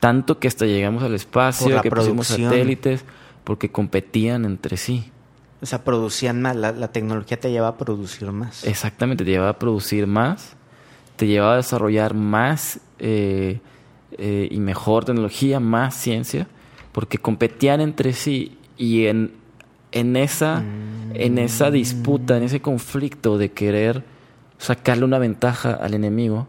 Tanto 0.00 0.38
que 0.38 0.48
hasta 0.48 0.66
llegamos 0.66 1.02
al 1.02 1.14
espacio, 1.14 1.80
que 1.80 1.90
pusimos 1.90 2.26
satélites, 2.26 3.04
porque 3.44 3.70
competían 3.70 4.44
entre 4.44 4.76
sí. 4.76 5.10
O 5.60 5.66
sea, 5.66 5.84
producían 5.84 6.42
más. 6.42 6.56
La, 6.56 6.72
la 6.72 6.88
tecnología 6.88 7.38
te 7.38 7.50
lleva 7.50 7.68
a 7.68 7.76
producir 7.76 8.30
más. 8.32 8.64
Exactamente, 8.64 9.24
te 9.24 9.30
lleva 9.30 9.48
a 9.48 9.58
producir 9.58 10.08
más, 10.08 10.56
te 11.16 11.28
lleva 11.28 11.54
a 11.54 11.56
desarrollar 11.56 12.14
más 12.14 12.80
eh, 12.98 13.60
eh, 14.18 14.48
y 14.50 14.58
mejor 14.58 15.04
tecnología, 15.04 15.60
más 15.60 15.94
ciencia, 15.94 16.48
porque 16.90 17.18
competían 17.18 17.80
entre 17.80 18.12
sí 18.12 18.58
y 18.76 19.06
en, 19.06 19.32
en, 19.92 20.16
esa, 20.16 20.62
en 21.14 21.38
esa 21.38 21.70
disputa, 21.70 22.36
en 22.36 22.42
ese 22.42 22.60
conflicto 22.60 23.38
de 23.38 23.52
querer 23.52 24.04
sacarle 24.58 25.04
una 25.04 25.18
ventaja 25.18 25.72
al 25.72 25.94
enemigo, 25.94 26.46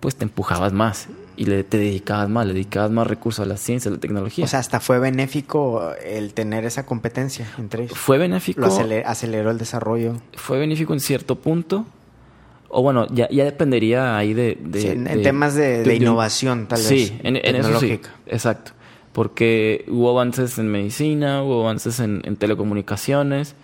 pues 0.00 0.16
te 0.16 0.24
empujabas 0.24 0.72
más 0.72 1.08
y 1.36 1.44
le, 1.44 1.62
te 1.64 1.78
dedicabas 1.78 2.28
más, 2.28 2.46
le 2.46 2.52
dedicabas 2.54 2.90
más 2.90 3.06
recursos 3.06 3.44
a 3.44 3.48
la 3.48 3.56
ciencia, 3.56 3.90
a 3.90 3.94
la 3.94 4.00
tecnología. 4.00 4.44
O 4.44 4.48
sea, 4.48 4.58
hasta 4.58 4.80
fue 4.80 4.98
benéfico 4.98 5.92
el 6.04 6.32
tener 6.34 6.64
esa 6.64 6.84
competencia 6.86 7.46
entre 7.58 7.84
ellos. 7.84 7.96
fue 7.98 8.18
benéfico. 8.18 8.60
Lo 8.62 8.66
aceleró 9.06 9.50
el 9.50 9.58
desarrollo. 9.58 10.14
fue 10.34 10.58
benéfico 10.58 10.92
en 10.94 11.00
cierto 11.00 11.36
punto, 11.36 11.86
O 12.72 12.82
bueno, 12.82 13.06
ya, 13.10 13.28
ya 13.30 13.44
dependería 13.44 14.16
ahí 14.16 14.32
de... 14.32 14.56
de- 14.60 14.80
Sí, 14.80 14.88
en, 14.88 15.04
de- 15.04 15.16
temas 15.18 15.54
de, 15.54 15.94
innovación, 15.96 16.66
tal 16.68 16.78
vez. 16.78 16.86
Sí, 16.88 17.18
en, 17.24 17.36
en 17.36 17.56
eso 17.56 17.80
sí. 17.80 18.00
Exacto. 18.26 18.72
Porque 19.12 19.84
hubo 19.88 20.08
avances 20.10 20.56
en 20.58 20.68
medicina, 20.68 21.42
hubo 21.42 21.62
avances 21.62 21.98
en, 21.98 22.22
en 22.24 22.36
telecomunicaciones, 22.36 23.56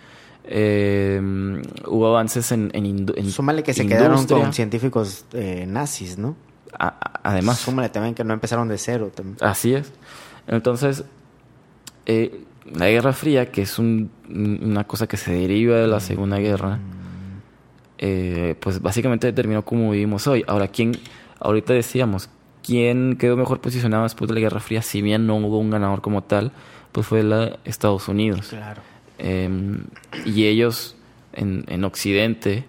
eh, 0.47 1.21
hubo 1.87 2.07
avances 2.07 2.51
en, 2.51 2.71
en, 2.73 3.05
en 3.15 3.31
Súmale 3.31 3.63
que 3.63 3.73
se 3.73 3.83
industria. 3.83 4.07
quedaron 4.07 4.25
con 4.27 4.53
científicos 4.53 5.25
eh, 5.33 5.65
nazis, 5.67 6.17
¿no? 6.17 6.35
A- 6.79 7.19
además, 7.23 7.57
Súmale 7.59 7.89
también 7.89 8.15
que 8.15 8.23
no 8.23 8.33
empezaron 8.33 8.67
de 8.67 8.77
cero. 8.77 9.11
también. 9.13 9.37
Así 9.41 9.73
es. 9.73 9.91
Entonces, 10.47 11.03
eh, 12.05 12.43
la 12.73 12.87
Guerra 12.89 13.13
Fría, 13.13 13.51
que 13.51 13.61
es 13.63 13.79
un- 13.79 14.09
una 14.29 14.83
cosa 14.85 15.07
que 15.07 15.17
se 15.17 15.31
deriva 15.31 15.75
de 15.77 15.87
la 15.87 15.99
Segunda 15.99 16.37
Guerra, 16.37 16.79
eh, 17.97 18.55
pues 18.59 18.81
básicamente 18.81 19.27
determinó 19.27 19.63
cómo 19.65 19.91
vivimos 19.91 20.27
hoy. 20.27 20.43
Ahora, 20.47 20.67
¿quién, 20.67 20.93
ahorita 21.39 21.73
decíamos, 21.73 22.29
¿quién 22.63 23.15
quedó 23.17 23.35
mejor 23.37 23.59
posicionado 23.61 24.03
después 24.03 24.27
de 24.27 24.35
la 24.35 24.41
Guerra 24.41 24.59
Fría? 24.59 24.81
Si 24.81 25.01
bien 25.01 25.25
no 25.27 25.37
hubo 25.37 25.57
un 25.59 25.69
ganador 25.71 26.01
como 26.01 26.23
tal, 26.23 26.51
pues 26.91 27.07
fue 27.07 27.23
la 27.23 27.57
Estados 27.65 28.07
Unidos. 28.07 28.47
Claro. 28.49 28.81
Eh, 29.19 29.49
y 30.25 30.45
ellos 30.45 30.95
en, 31.33 31.63
en 31.67 31.83
Occidente, 31.83 32.65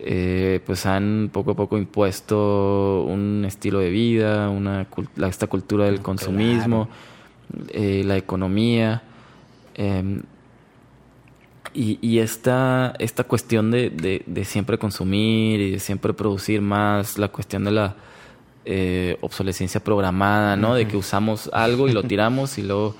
eh, 0.00 0.60
pues 0.66 0.86
han 0.86 1.30
poco 1.32 1.52
a 1.52 1.54
poco 1.56 1.76
impuesto 1.78 3.04
un 3.08 3.44
estilo 3.46 3.80
de 3.80 3.90
vida, 3.90 4.48
una, 4.50 4.86
esta 5.28 5.46
cultura 5.48 5.86
del 5.86 6.00
consumismo, 6.00 6.88
eh, 7.70 8.02
la 8.04 8.16
economía. 8.16 9.02
eh, 9.74 10.20
y, 11.74 11.98
y 12.00 12.18
esta, 12.20 12.94
esta 12.98 13.24
cuestión 13.24 13.70
de, 13.70 13.90
de- 13.90 14.22
de 14.26 14.44
siempre 14.44 14.78
consumir 14.78 15.60
y 15.60 15.70
de 15.72 15.78
siempre 15.80 16.14
producir 16.14 16.60
más, 16.62 17.18
la 17.18 17.28
cuestión 17.28 17.64
de 17.64 17.70
la 17.72 17.94
eh, 18.64 19.16
obsolescencia 19.20 19.82
programada, 19.84 20.56
¿no? 20.56 20.74
De 20.74 20.86
que 20.88 20.96
usamos 20.96 21.50
algo 21.52 21.86
y 21.88 21.92
lo 21.92 22.02
tiramos 22.02 22.58
y 22.58 22.62
luego, 22.62 22.94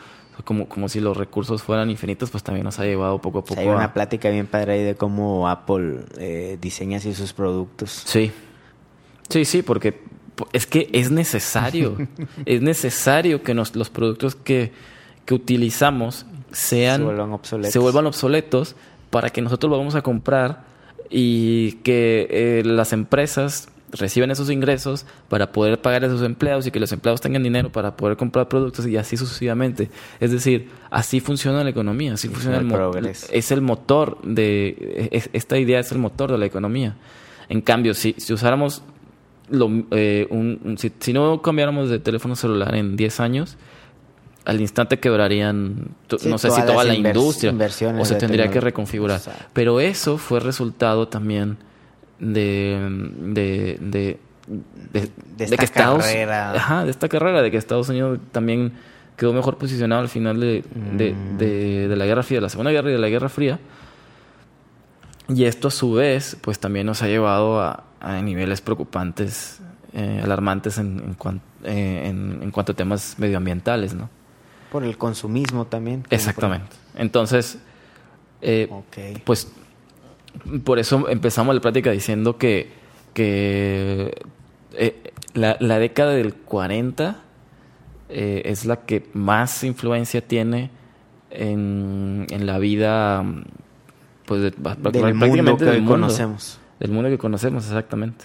como, 0.45 0.69
como 0.69 0.89
si 0.89 1.01
los 1.01 1.17
recursos 1.17 1.63
fueran 1.63 1.91
infinitos, 1.91 2.31
pues 2.31 2.43
también 2.43 2.65
nos 2.65 2.79
ha 2.79 2.85
llevado 2.85 3.21
poco 3.21 3.39
a 3.39 3.41
O 3.41 3.45
poco 3.45 3.55
sea, 3.55 3.63
hay 3.63 3.69
a- 3.69 3.77
una 3.77 3.93
plática 3.95 4.31
bien 4.31 4.47
padre 4.47 4.73
ahí 4.75 4.83
de 4.83 4.95
cómo 4.95 5.49
Apple 5.49 6.01
eh, 6.19 6.59
diseña 6.61 6.99
así 6.99 7.15
sus 7.15 7.33
productos. 7.33 8.03
Sí. 8.05 8.31
Sí, 9.29 9.45
sí, 9.45 9.63
porque 9.63 9.93
po- 10.35 10.49
es 10.53 10.67
que 10.67 10.89
es 10.93 11.11
necesario. 11.11 11.97
es 12.47 12.63
necesario 12.63 13.43
que 13.43 13.55
nos, 13.55 13.75
los 13.77 13.91
productos 13.91 14.35
que, 14.35 14.73
que 15.25 15.35
utilizamos 15.35 16.25
sean 16.53 16.99
Se 17.01 17.05
vuelvan 17.05 17.33
obsoletos. 17.33 17.73
se 17.73 17.79
vuelvan 17.79 18.07
obsoletos 18.07 18.77
para 19.11 19.31
que 19.31 19.43
nosotros 19.43 19.71
lo 19.71 19.79
vamos 19.79 19.95
a 19.95 20.03
comprar 20.03 20.65
y 21.11 21.73
que 21.83 22.27
eh, 22.31 22.63
las 22.65 22.93
empresas 22.93 23.69
reciban 23.93 24.31
esos 24.31 24.51
ingresos 24.51 25.07
para 25.29 25.51
poder 25.53 25.81
pagar 25.81 26.05
a 26.05 26.09
sus 26.11 26.23
empleados 26.23 26.67
y 26.67 26.71
que 26.71 26.79
los 26.81 26.93
empleados 26.93 27.21
tengan 27.21 27.43
dinero 27.43 27.71
para 27.73 27.97
poder 27.97 28.17
comprar 28.17 28.49
productos 28.49 28.87
y 28.87 28.97
así 28.97 29.17
sucesivamente. 29.17 29.91
Es 30.21 30.31
decir, 30.31 30.69
así 30.91 31.21
funciona 31.21 31.65
la 31.65 31.71
economía, 31.71 32.15
así 32.15 32.29
funciona 32.29 32.59
el 32.59 32.65
el, 32.65 32.69
es 33.33 33.51
el 33.51 33.61
motor 33.63 34.19
de 34.23 35.09
es- 35.13 35.31
esta 35.33 35.59
idea 35.59 35.81
es 35.81 35.91
el 35.93 35.99
motor 35.99 36.31
de 36.33 36.39
la 36.39 36.47
economía. 36.47 36.97
En 37.49 37.61
cambio, 37.63 37.95
si, 37.95 38.15
si 38.19 38.33
usáramos 38.33 38.83
lo, 39.51 39.71
eh, 39.93 40.27
un- 40.31 40.61
un- 40.65 40.77
si, 40.79 40.93
si 41.01 41.13
no 41.15 41.41
cambiáramos 41.41 41.89
de 41.89 41.99
teléfono 41.99 42.37
celular 42.37 42.75
en 42.75 42.97
10 42.97 43.21
años, 43.21 43.57
al 44.45 44.61
instante 44.61 44.99
quebrarían, 44.99 45.89
Sí, 46.19 46.29
no 46.29 46.37
sé 46.39 46.51
si 46.51 46.61
toda 46.63 46.85
la 46.85 46.95
industria 46.95 47.51
o 48.01 48.05
se 48.05 48.15
tendría 48.17 48.51
que 48.51 48.61
reconfigurar. 48.61 49.17
Exacto. 49.19 49.45
Pero 49.55 49.81
eso 49.81 50.17
fue 50.19 50.41
resultado 50.41 51.09
también 51.09 51.57
de, 52.19 52.79
de, 53.21 53.79
de, 53.81 54.19
de, 54.93 55.09
De 55.37 55.45
esta 55.45 55.57
que 55.57 55.65
Estados, 55.65 56.05
carrera. 56.05 56.53
Ajá, 56.53 56.85
de 56.85 56.91
esta 56.91 57.09
carrera, 57.09 57.43
de 57.43 57.51
que 57.51 57.57
Estados 57.57 57.89
Unidos 57.89 58.19
también 58.33 58.73
quedó 59.17 59.33
mejor 59.33 59.59
posicionado 59.59 60.01
al 60.01 60.09
final 60.09 60.39
de, 60.41 60.65
de, 60.97 61.13
Mm. 61.13 61.39
de- 61.39 61.89
de 61.89 61.97
la 61.97 62.07
Guerra 62.07 62.23
Fría, 62.23 62.39
de 62.39 62.43
la 62.43 62.49
Segunda 62.49 62.71
Guerra 62.71 62.89
y 62.91 62.93
de 62.93 62.99
la 62.99 63.09
Guerra 63.09 63.29
Fría. 63.29 63.59
Y 65.29 65.45
esto 65.45 65.69
a 65.69 65.71
su 65.71 65.93
vez, 65.93 66.37
pues 66.41 66.59
también 66.59 66.87
nos 66.87 67.03
ha 67.03 67.07
llevado 67.09 67.61
a, 67.61 67.85
a 68.01 68.21
niveles 68.23 68.61
preocupantes, 68.61 69.61
eh, 69.93 70.21
alarmantes 70.25 70.79
en, 70.79 70.99
en, 71.01 71.15
cuan- 71.15 71.41
eh, 71.65 72.05
en- 72.07 72.39
en 72.43 72.51
cuanto 72.51 72.73
a 72.73 72.75
temas 72.75 73.17
medioambientales, 73.19 73.93
¿no? 73.95 74.09
Por 74.73 74.85
el 74.85 74.97
consumismo 74.97 75.67
también. 75.67 76.05
Exactamente. 76.11 76.77
Entonces, 76.97 77.59
eh, 78.41 78.71
pues 79.25 79.51
por 80.65 80.79
eso 80.79 81.09
empezamos 81.09 81.55
la 81.55 81.61
plática 81.61 81.91
diciendo 81.91 82.37
que, 82.39 82.71
que 83.15 84.15
eh, 84.75 85.13
la, 85.35 85.57
la 85.61 85.79
década 85.79 86.13
del 86.13 86.35
40 86.35 87.17
eh, 88.11 88.43
es 88.47 88.65
la 88.65 88.77
que 88.85 89.07
más 89.13 89.65
influencia 89.65 90.21
tiene 90.27 90.71
en, 91.31 92.27
en 92.31 92.47
la 92.47 92.59
vida 92.59 93.25
pues 94.27 94.41
de- 94.43 94.51
Del 94.51 94.61
prácticamente 94.77 95.27
mundo 95.43 95.57
que 95.57 95.65
del 95.65 95.75
hoy 95.75 95.81
mundo. 95.81 95.93
conocemos. 95.95 96.59
Del 96.81 96.91
mundo 96.93 97.09
que 97.11 97.19
conocemos, 97.19 97.65
exactamente. 97.67 98.25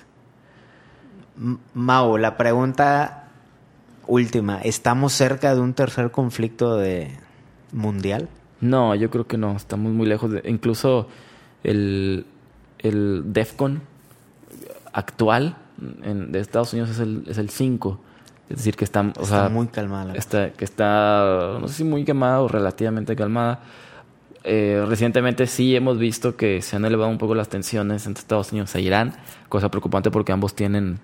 M- 1.37 1.57
Mau, 1.73 2.17
la 2.17 2.37
pregunta 2.37 3.29
última. 4.07 4.61
¿Estamos 4.61 5.13
cerca 5.13 5.55
de 5.55 5.61
un 5.61 5.73
tercer 5.73 6.11
conflicto 6.11 6.77
de 6.77 7.09
mundial? 7.71 8.29
No, 8.61 8.95
yo 8.95 9.09
creo 9.09 9.27
que 9.27 9.37
no, 9.37 9.55
estamos 9.55 9.91
muy 9.91 10.05
lejos 10.07 10.31
de... 10.31 10.41
Incluso 10.45 11.07
el, 11.63 12.25
el 12.79 13.23
DEFCON 13.33 13.81
actual 14.93 15.55
en- 16.03 16.31
de 16.31 16.39
Estados 16.39 16.73
Unidos 16.73 16.89
es 16.91 16.99
el, 16.99 17.23
es 17.27 17.37
el 17.37 17.49
5. 17.49 17.99
Es 18.49 18.57
decir, 18.57 18.75
que 18.75 18.83
está, 18.83 19.01
o 19.01 19.07
Está 19.07 19.25
sea, 19.25 19.49
muy 19.49 19.67
calmada 19.67 20.13
está, 20.15 20.51
que 20.51 20.65
está, 20.65 21.57
no 21.59 21.67
sé 21.67 21.75
si 21.75 21.83
muy 21.83 22.03
quemada 22.03 22.41
o 22.41 22.47
relativamente 22.47 23.15
calmada. 23.15 23.61
Eh, 24.43 24.83
recientemente 24.87 25.47
sí 25.47 25.73
hemos 25.75 25.97
visto 25.97 26.35
que 26.35 26.61
se 26.61 26.75
han 26.75 26.83
elevado 26.83 27.09
un 27.09 27.17
poco 27.17 27.33
las 27.33 27.47
tensiones 27.47 28.05
entre 28.05 28.19
Estados 28.21 28.51
Unidos 28.51 28.75
e 28.75 28.81
Irán, 28.81 29.13
cosa 29.47 29.69
preocupante 29.71 30.11
porque 30.11 30.33
ambos 30.33 30.53
tienen 30.53 30.99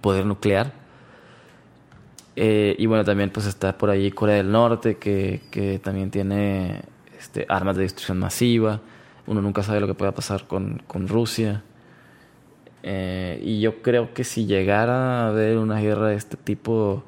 poder 0.00 0.26
nuclear. 0.26 0.72
Eh, 2.36 2.74
y 2.78 2.86
bueno, 2.86 3.04
también 3.04 3.30
pues 3.30 3.46
está 3.46 3.76
por 3.76 3.90
ahí 3.90 4.10
Corea 4.10 4.36
del 4.36 4.50
Norte, 4.50 4.96
que, 4.96 5.42
que 5.50 5.78
también 5.78 6.10
tiene 6.10 6.82
este, 7.18 7.46
armas 7.48 7.76
de 7.76 7.82
destrucción 7.82 8.18
masiva. 8.18 8.80
Uno 9.26 9.40
nunca 9.42 9.62
sabe 9.62 9.80
lo 9.80 9.86
que 9.86 9.94
pueda 9.94 10.12
pasar 10.12 10.46
con, 10.46 10.82
con 10.86 11.08
Rusia. 11.08 11.62
Eh, 12.82 13.40
y 13.42 13.60
yo 13.60 13.82
creo 13.82 14.14
que 14.14 14.24
si 14.24 14.46
llegara 14.46 15.24
a 15.24 15.28
haber 15.28 15.58
una 15.58 15.80
guerra 15.80 16.08
de 16.08 16.16
este 16.16 16.36
tipo, 16.36 17.04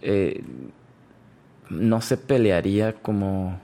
eh, 0.00 0.42
no 1.68 2.00
se 2.00 2.16
pelearía 2.16 2.94
como, 2.94 3.60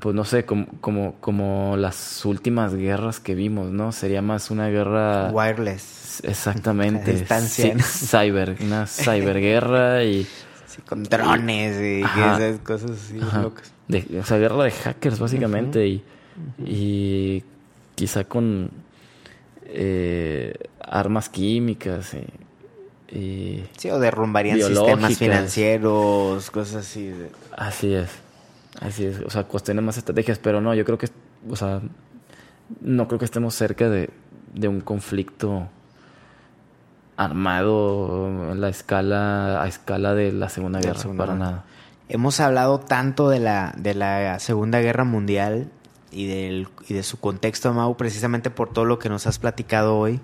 pues 0.00 0.14
no 0.14 0.24
sé, 0.24 0.44
como, 0.44 0.66
como, 0.80 1.14
como 1.20 1.76
las 1.76 2.24
últimas 2.24 2.74
guerras 2.74 3.20
que 3.20 3.34
vimos, 3.34 3.70
¿no? 3.70 3.92
Sería 3.92 4.22
más 4.22 4.50
una 4.50 4.68
guerra... 4.68 5.30
Wireless. 5.32 6.22
Exactamente. 6.24 7.12
Distancia, 7.14 7.64
Sí, 7.64 7.72
¿no? 7.76 7.84
cyber, 7.84 8.56
una 8.60 8.86
cyberguerra 8.88 10.04
y... 10.04 10.26
Con 10.88 11.02
drones 11.04 11.80
y 11.80 12.02
esas 12.02 12.58
cosas 12.60 12.90
así 12.92 13.18
Ajá. 13.20 13.42
locas. 13.42 13.72
De, 13.88 14.06
o 14.20 14.24
sea, 14.24 14.38
guerra 14.38 14.64
de 14.64 14.70
hackers, 14.70 15.18
básicamente. 15.18 15.86
y, 15.86 16.02
y 16.64 17.42
quizá 17.94 18.24
con 18.24 18.70
eh, 19.64 20.54
armas 20.80 21.28
químicas. 21.28 22.14
Y, 22.14 23.16
y- 23.16 23.64
Sí, 23.76 23.90
o 23.90 23.98
derrumbarían 23.98 24.60
sistemas 24.60 25.18
financieros, 25.18 26.50
cosas 26.50 26.86
así. 26.86 27.06
de- 27.06 27.30
Así 27.56 27.94
es. 27.94 28.10
Así 28.80 29.04
es. 29.06 29.20
O 29.20 29.30
sea, 29.30 29.44
cuestiones 29.44 29.84
más 29.84 29.98
estrategias. 29.98 30.38
Pero 30.38 30.60
no, 30.60 30.74
yo 30.74 30.84
creo 30.84 30.98
que. 30.98 31.08
O 31.48 31.56
sea, 31.56 31.80
no 32.80 33.08
creo 33.08 33.18
que 33.18 33.24
estemos 33.24 33.54
cerca 33.54 33.88
de, 33.88 34.10
de 34.54 34.68
un 34.68 34.80
conflicto 34.80 35.68
armado 37.24 38.54
la 38.54 38.68
escala, 38.68 39.62
a 39.62 39.68
escala 39.68 40.14
de 40.14 40.32
la 40.32 40.48
Segunda 40.48 40.80
la 40.80 40.86
Guerra. 40.86 40.98
Segunda 40.98 41.26
para 41.26 41.38
nada. 41.38 41.64
Hemos 42.08 42.40
hablado 42.40 42.80
tanto 42.80 43.28
de 43.28 43.40
la, 43.40 43.72
de 43.76 43.94
la 43.94 44.38
Segunda 44.40 44.80
Guerra 44.80 45.04
Mundial 45.04 45.68
y, 46.10 46.26
del, 46.26 46.68
y 46.88 46.94
de 46.94 47.02
su 47.02 47.20
contexto, 47.20 47.72
Mau, 47.72 47.96
precisamente 47.96 48.50
por 48.50 48.72
todo 48.72 48.84
lo 48.84 48.98
que 48.98 49.08
nos 49.08 49.26
has 49.26 49.38
platicado 49.38 49.96
hoy. 49.96 50.20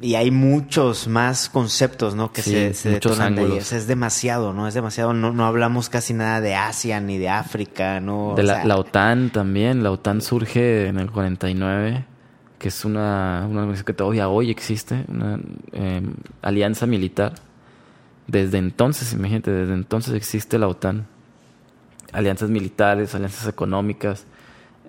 Y 0.00 0.16
hay 0.16 0.30
muchos 0.30 1.06
más 1.06 1.48
conceptos, 1.48 2.14
¿no? 2.14 2.32
Que 2.32 2.42
Sí, 2.42 2.50
se, 2.50 2.74
se 2.74 2.90
detonan 2.90 3.36
de 3.36 3.60
sea, 3.62 3.78
es 3.78 3.86
demasiado, 3.86 4.52
¿no? 4.52 4.66
Es 4.66 4.74
demasiado. 4.74 5.12
No, 5.12 5.32
no 5.32 5.46
hablamos 5.46 5.88
casi 5.88 6.12
nada 6.12 6.40
de 6.40 6.56
Asia 6.56 7.00
ni 7.00 7.18
de 7.18 7.28
África, 7.28 8.00
¿no? 8.00 8.34
De 8.34 8.42
O 8.42 8.44
la, 8.44 8.54
sea, 8.56 8.64
la 8.64 8.76
OTAN 8.78 9.30
también. 9.30 9.84
La 9.84 9.92
OTAN 9.92 10.20
surge 10.20 10.88
en 10.88 10.98
el 10.98 11.10
49, 11.12 12.04
que 12.62 12.68
es 12.68 12.84
una, 12.84 13.44
organización 13.50 13.84
que 13.84 13.92
todavía 13.92 14.28
hoy 14.28 14.48
existe, 14.48 15.04
una 15.08 15.40
eh, 15.72 16.00
alianza 16.42 16.86
militar. 16.86 17.34
Desde 18.28 18.58
entonces, 18.58 19.12
imagínate, 19.12 19.50
desde 19.50 19.74
entonces 19.74 20.14
existe 20.14 20.60
la 20.60 20.68
OTAN. 20.68 21.08
Alianzas 22.12 22.50
militares, 22.50 23.16
alianzas 23.16 23.48
económicas. 23.48 24.26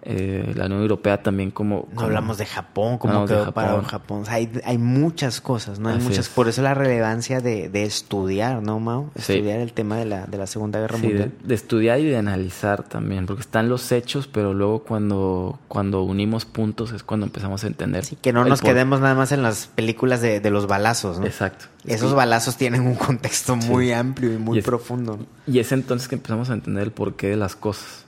Eh, 0.06 0.52
la 0.56 0.66
Unión 0.66 0.82
Europea 0.82 1.24
también 1.24 1.50
como... 1.52 1.88
No 1.90 1.96
como- 1.96 2.02
hablamos 2.02 2.38
de 2.38 2.46
Japón, 2.46 2.98
como 2.98 3.22
de 3.22 3.28
quedó 3.28 3.40
Japón. 3.46 3.54
parado 3.54 3.80
en 3.80 3.86
Japón. 3.86 4.22
O 4.24 4.26
sea, 4.26 4.34
hay, 4.34 4.52
hay 4.66 4.78
muchas 4.78 5.40
cosas, 5.40 5.80
¿no? 5.80 5.88
Hay 5.90 5.96
Así 5.96 6.04
muchas. 6.10 6.20
es. 6.28 6.30
Por 6.30 6.50
eso 6.50 6.62
la 6.62 6.74
relevancia 6.74 7.40
de, 7.40 7.70
de 7.70 7.84
estudiar, 7.84 8.62
¿no, 8.62 8.80
Mao? 8.82 9.10
Sí. 9.16 9.34
Estudiar 9.34 9.60
el 9.62 9.72
tema 9.74 9.96
de 9.98 10.06
la, 10.06 10.26
de 10.26 10.38
la 10.38 10.46
Segunda 10.48 10.80
Guerra 10.82 10.98
Sí, 11.00 11.08
Mundial. 11.08 11.32
de 11.42 11.56
estudiar 11.56 12.00
y 12.00 12.06
de 12.06 12.18
analizar 12.18 12.84
también, 12.84 13.26
porque 13.26 13.42
están 13.42 13.70
los 13.70 13.92
hechos, 13.94 14.28
pero 14.28 14.54
luego 14.54 14.84
cuando, 14.84 15.58
cuando 15.70 16.04
unimos 16.04 16.46
puntos 16.46 16.92
es 16.92 17.02
cuando 17.04 17.26
empezamos 17.26 17.64
a 17.64 17.68
entender. 17.68 18.04
Sí, 18.04 18.18
que 18.22 18.34
no 18.34 18.44
nos 18.44 18.60
por- 18.60 18.70
quedemos 18.72 19.00
nada 19.00 19.16
más 19.16 19.32
en 19.32 19.42
las 19.42 19.68
películas 19.68 20.22
de, 20.22 20.40
de 20.42 20.50
los 20.52 20.68
balazos, 20.68 21.20
¿no? 21.20 21.26
Exacto. 21.26 21.66
Esos 21.86 22.14
balazos 22.14 22.58
tienen 22.58 22.82
un 22.88 22.96
contexto 22.96 23.56
muy 23.56 23.92
amplio 23.94 24.34
y 24.34 24.38
muy 24.38 24.58
Y 24.58 24.60
es- 24.60 24.66
profundo. 24.66 25.18
¿no? 25.18 25.26
Y 25.54 25.60
es 25.60 25.72
entonces 25.72 26.08
que 26.08 26.16
empezamos 26.16 26.50
a 26.50 26.54
entender 26.54 26.84
el 26.84 26.92
porqué 26.92 27.28
de 27.28 27.36
las 27.38 27.56
cosas. 27.56 28.03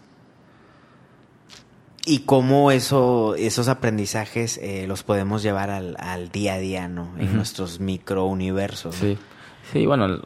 Y 2.06 2.20
cómo 2.20 2.70
eso, 2.72 3.34
esos 3.36 3.68
aprendizajes 3.68 4.60
eh, 4.62 4.86
los 4.88 5.02
podemos 5.04 5.42
llevar 5.42 5.72
al, 5.72 5.96
al 6.00 6.30
día 6.30 6.54
a 6.54 6.58
día, 6.60 6.88
¿no? 6.88 7.10
En 7.18 7.28
Ujú. 7.28 7.36
nuestros 7.38 7.80
microuniversos. 7.80 8.96
¿no? 8.96 9.02
Sí, 9.02 9.18
sí, 9.74 9.86
bueno, 9.88 10.20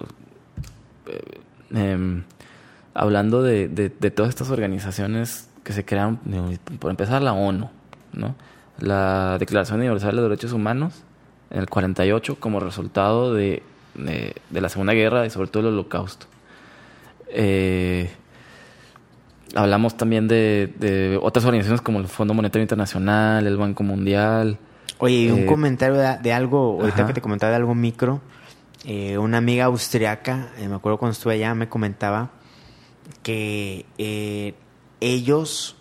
eh, 1.07 1.21
em, 1.73 2.23
hablando 2.93 3.41
de, 3.43 3.67
de- 3.69 3.89
de 3.89 4.11
todas 4.11 4.29
estas 4.29 4.49
organizaciones 4.49 5.47
que 5.63 5.71
se 5.73 5.85
crearon, 5.85 6.17
por 6.79 6.91
empezar 6.91 7.21
la 7.21 7.33
ONU, 7.33 7.69
¿no? 8.13 8.35
La 8.79 9.37
Declaración 9.39 9.79
Universal 9.79 10.15
de 10.15 10.21
Derechos 10.23 10.51
Humanos 10.53 11.03
en 11.51 11.59
el 11.59 11.69
48 11.69 12.39
como 12.39 12.59
resultado 12.59 13.33
de, 13.33 13.63
de- 13.95 14.35
de 14.49 14.61
la 14.61 14.67
Segunda 14.69 14.93
Guerra 14.93 15.25
y 15.25 15.29
sobre 15.29 15.47
todo 15.49 15.61
el 15.67 15.73
Holocausto. 15.73 16.25
Eh, 17.29 18.09
hablamos 19.55 19.97
también 19.97 20.27
de, 20.27 20.73
de 20.79 21.19
otras 21.21 21.45
organizaciones 21.45 21.81
como 21.81 21.99
el 21.99 22.07
Fondo 22.07 22.33
Monetario 22.33 22.63
Internacional, 22.63 23.45
el 23.47 23.57
Banco 23.57 23.83
Mundial. 23.83 24.57
Oye, 24.99 25.31
un 25.31 25.39
Eh, 25.41 25.45
comentario 25.45 25.95
de, 25.95 26.17
de 26.17 26.33
algo, 26.33 26.77
ahorita 26.79 26.97
ajá. 26.99 27.07
que 27.07 27.13
te 27.13 27.21
comentaba 27.21 27.49
de 27.51 27.55
algo 27.57 27.73
micro, 27.75 28.21
eh, 28.85 29.17
una 29.17 29.37
amiga 29.37 29.65
austriaca, 29.65 30.49
eh, 30.57 30.67
me 30.67 30.75
acuerdo 30.75 30.97
cuando 30.97 31.13
estuve 31.13 31.33
allá, 31.35 31.53
me 31.55 31.67
comentaba 31.69 32.31
que 33.23 33.85
eh, 33.97 34.53
ellos, 34.99 35.75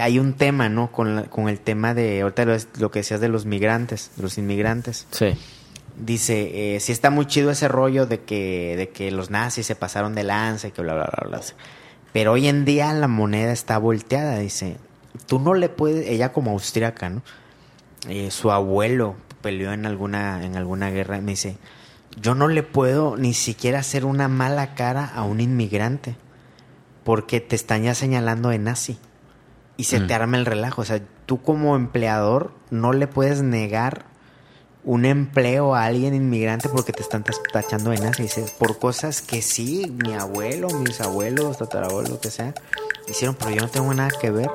hay 0.00 0.18
un 0.18 0.34
tema, 0.34 0.68
¿no? 0.68 0.90
Con, 0.92 1.16
la- 1.16 1.22
con 1.24 1.48
el 1.48 1.60
tema 1.60 1.94
de, 1.94 2.22
ahorita 2.22 2.44
lo, 2.44 2.56
lo 2.78 2.90
que 2.90 3.00
decías 3.00 3.20
de 3.20 3.28
los 3.28 3.46
migrantes, 3.46 4.10
de 4.16 4.22
los 4.22 4.38
inmigrantes. 4.38 5.06
Sí, 5.10 5.28
Dice, 5.96 6.74
eh, 6.74 6.80
sí 6.80 6.90
está 6.90 7.10
muy 7.10 7.26
chido 7.26 7.52
ese 7.52 7.68
rollo 7.68 8.06
de 8.06 8.20
que, 8.22 8.74
de 8.76 8.88
que 8.88 9.12
los 9.12 9.30
nazis 9.30 9.64
se 9.66 9.76
pasaron 9.76 10.16
de 10.16 10.24
lanza 10.24 10.66
y 10.66 10.72
que 10.72 10.82
bla, 10.82 10.94
bla, 10.94 11.04
bla, 11.04 11.28
bla. 11.28 11.40
Pero 12.14 12.32
hoy 12.32 12.48
en 12.48 12.64
día 12.64 12.90
la 12.94 13.08
moneda 13.08 13.52
está 13.52 13.76
volteada, 13.76 14.38
dice. 14.38 14.78
Tú 15.26 15.38
no 15.40 15.52
le 15.52 15.68
puedes, 15.68 16.06
ella 16.08 16.32
como 16.32 16.52
austriaca, 16.52 17.10
¿no? 17.10 17.22
Eh, 18.08 18.30
su 18.30 18.50
abuelo 18.50 19.16
peleó 19.42 19.72
en 19.72 19.84
alguna, 19.84 20.42
en 20.44 20.56
alguna 20.56 20.88
guerra 20.90 21.20
me 21.20 21.32
dice, 21.32 21.56
yo 22.20 22.34
no 22.34 22.48
le 22.48 22.62
puedo 22.62 23.16
ni 23.16 23.34
siquiera 23.34 23.80
hacer 23.80 24.04
una 24.06 24.28
mala 24.28 24.74
cara 24.74 25.04
a 25.04 25.22
un 25.24 25.40
inmigrante 25.40 26.16
porque 27.02 27.40
te 27.40 27.56
están 27.56 27.82
ya 27.82 27.94
señalando 27.94 28.48
de 28.48 28.58
nazi 28.58 28.98
y 29.76 29.84
se 29.84 30.00
Mm. 30.00 30.06
te 30.06 30.14
arma 30.14 30.36
el 30.38 30.46
relajo. 30.46 30.82
O 30.82 30.84
sea, 30.84 31.00
tú 31.26 31.42
como 31.42 31.74
empleador 31.76 32.52
no 32.70 32.92
le 32.92 33.06
puedes 33.08 33.42
negar 33.42 34.06
un 34.84 35.04
empleo 35.06 35.74
a 35.74 35.84
alguien 35.86 36.14
inmigrante 36.14 36.68
porque 36.68 36.92
te 36.92 37.02
están 37.02 37.24
tachando 37.52 37.90
de 37.90 37.98
nazi. 37.98 38.24
Dice, 38.24 38.44
por 38.58 38.78
cosas 38.78 39.22
que 39.22 39.40
sí, 39.42 39.94
mi 40.04 40.12
abuelo, 40.14 40.68
mis 40.68 41.00
abuelos, 41.00 41.58
tatarabuelos, 41.58 42.10
lo 42.10 42.20
que 42.20 42.30
sea, 42.30 42.54
hicieron, 43.08 43.34
pero 43.34 43.50
yo 43.50 43.62
no 43.62 43.68
tengo 43.68 43.92
nada 43.94 44.10
que 44.20 44.30
ver. 44.30 44.50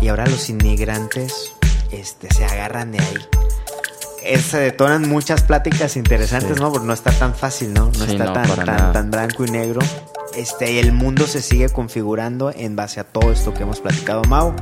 Y 0.00 0.08
ahora 0.08 0.26
los 0.26 0.50
inmigrantes 0.50 1.52
este, 1.90 2.32
se 2.32 2.44
agarran 2.44 2.92
de 2.92 2.98
ahí. 3.00 4.38
Se 4.40 4.58
detonan 4.58 5.08
muchas 5.08 5.42
pláticas 5.42 5.96
interesantes, 5.96 6.56
Sí. 6.56 6.62
¿no? 6.62 6.72
Porque 6.72 6.86
no 6.86 6.94
está 6.94 7.10
tan 7.12 7.34
fácil, 7.34 7.74
¿no? 7.74 7.86
No 7.86 8.04
Sí, 8.06 8.12
está 8.12 8.24
no, 8.24 8.32
tan, 8.32 8.64
tan, 8.64 8.92
tan 8.92 9.10
blanco 9.10 9.44
y 9.44 9.50
negro. 9.50 9.80
Este, 10.34 10.72
y 10.72 10.78
el 10.78 10.92
mundo 10.92 11.26
se 11.26 11.42
sigue 11.42 11.68
configurando 11.68 12.50
en 12.54 12.74
base 12.74 13.00
a 13.00 13.04
todo 13.04 13.30
esto 13.32 13.52
que 13.54 13.62
hemos 13.62 13.80
platicado, 13.80 14.22
Mau. 14.24 14.54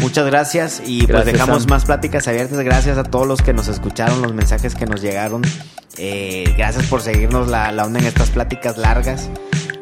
Muchas 0.00 0.26
gracias 0.26 0.82
y 0.84 1.06
pues 1.06 1.24
dejamos 1.24 1.62
Sam. 1.62 1.70
más 1.70 1.84
pláticas 1.84 2.28
abiertas. 2.28 2.58
Gracias 2.60 2.98
a 2.98 3.04
todos 3.04 3.26
los 3.26 3.42
que 3.42 3.52
nos 3.52 3.68
escucharon, 3.68 4.22
los 4.22 4.34
mensajes 4.34 4.74
que 4.74 4.86
nos 4.86 5.00
llegaron. 5.02 5.42
Eh, 5.98 6.54
gracias 6.56 6.86
por 6.86 7.00
seguirnos 7.00 7.48
la, 7.48 7.72
la 7.72 7.84
onda 7.84 7.98
en 8.00 8.06
estas 8.06 8.30
pláticas 8.30 8.76
largas. 8.76 9.30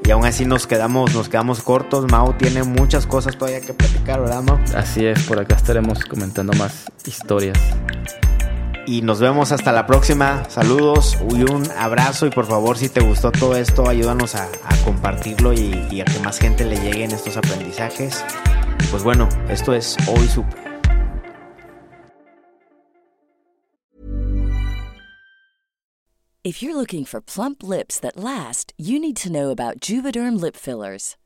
Y 0.07 0.11
aún 0.11 0.25
así 0.27 0.45
nos 0.45 0.67
quedamos, 0.67 1.15
nos 1.15 1.29
quedamos 1.29 1.63
cortos. 1.63 2.11
Mau 2.11 2.35
tiene 2.35 2.63
muchas 2.63 3.07
cosas 3.07 3.37
todavía 3.37 3.61
que 3.63 3.73
platicar, 3.73 4.21
¿verdad, 4.21 4.43
Mau? 4.43 4.59
así 4.77 5.07
es, 5.07 5.23
por 5.23 5.41
acá 5.41 5.57
estaremos 5.57 6.05
comentando 6.05 6.53
más 6.55 6.85
historias. 7.07 7.59
Y 8.87 9.01
nos 9.01 9.19
vemos 9.19 9.51
hasta 9.51 9.73
la 9.73 9.87
próxima. 9.87 10.43
Saludos 10.51 11.17
y 11.31 11.43
un 11.51 11.67
abrazo. 11.79 12.27
Y 12.27 12.31
por 12.31 12.47
favor, 12.47 12.77
si 12.77 12.91
te 12.91 13.01
gustó 13.01 13.33
todo 13.33 13.57
esto, 13.57 13.89
ayúdanos 13.89 14.35
a, 14.35 14.45
a 14.45 14.77
compartirlo 14.85 15.55
y, 15.55 15.87
y 15.91 16.03
a 16.03 16.05
que 16.05 16.19
más 16.21 16.39
gente 16.39 16.67
le 16.67 16.77
lleguen 16.77 17.11
estos 17.11 17.39
aprendizajes. 17.39 18.23
Pues 18.91 19.03
bueno, 19.03 19.29
esto 19.49 19.73
es 19.73 19.97
Hoy 20.07 20.29
Supe. 20.29 20.65
If 26.45 26.63
you're 26.63 26.77
looking 26.77 27.07
for 27.07 27.23
plump 27.23 27.63
lips 27.63 27.99
that 28.01 28.19
last, 28.19 28.75
you 28.77 29.01
need 29.01 29.17
to 29.17 29.33
know 29.33 29.49
about 29.49 29.81
Juvederm 29.81 30.39
lip 30.39 30.57
fillers. 30.57 31.17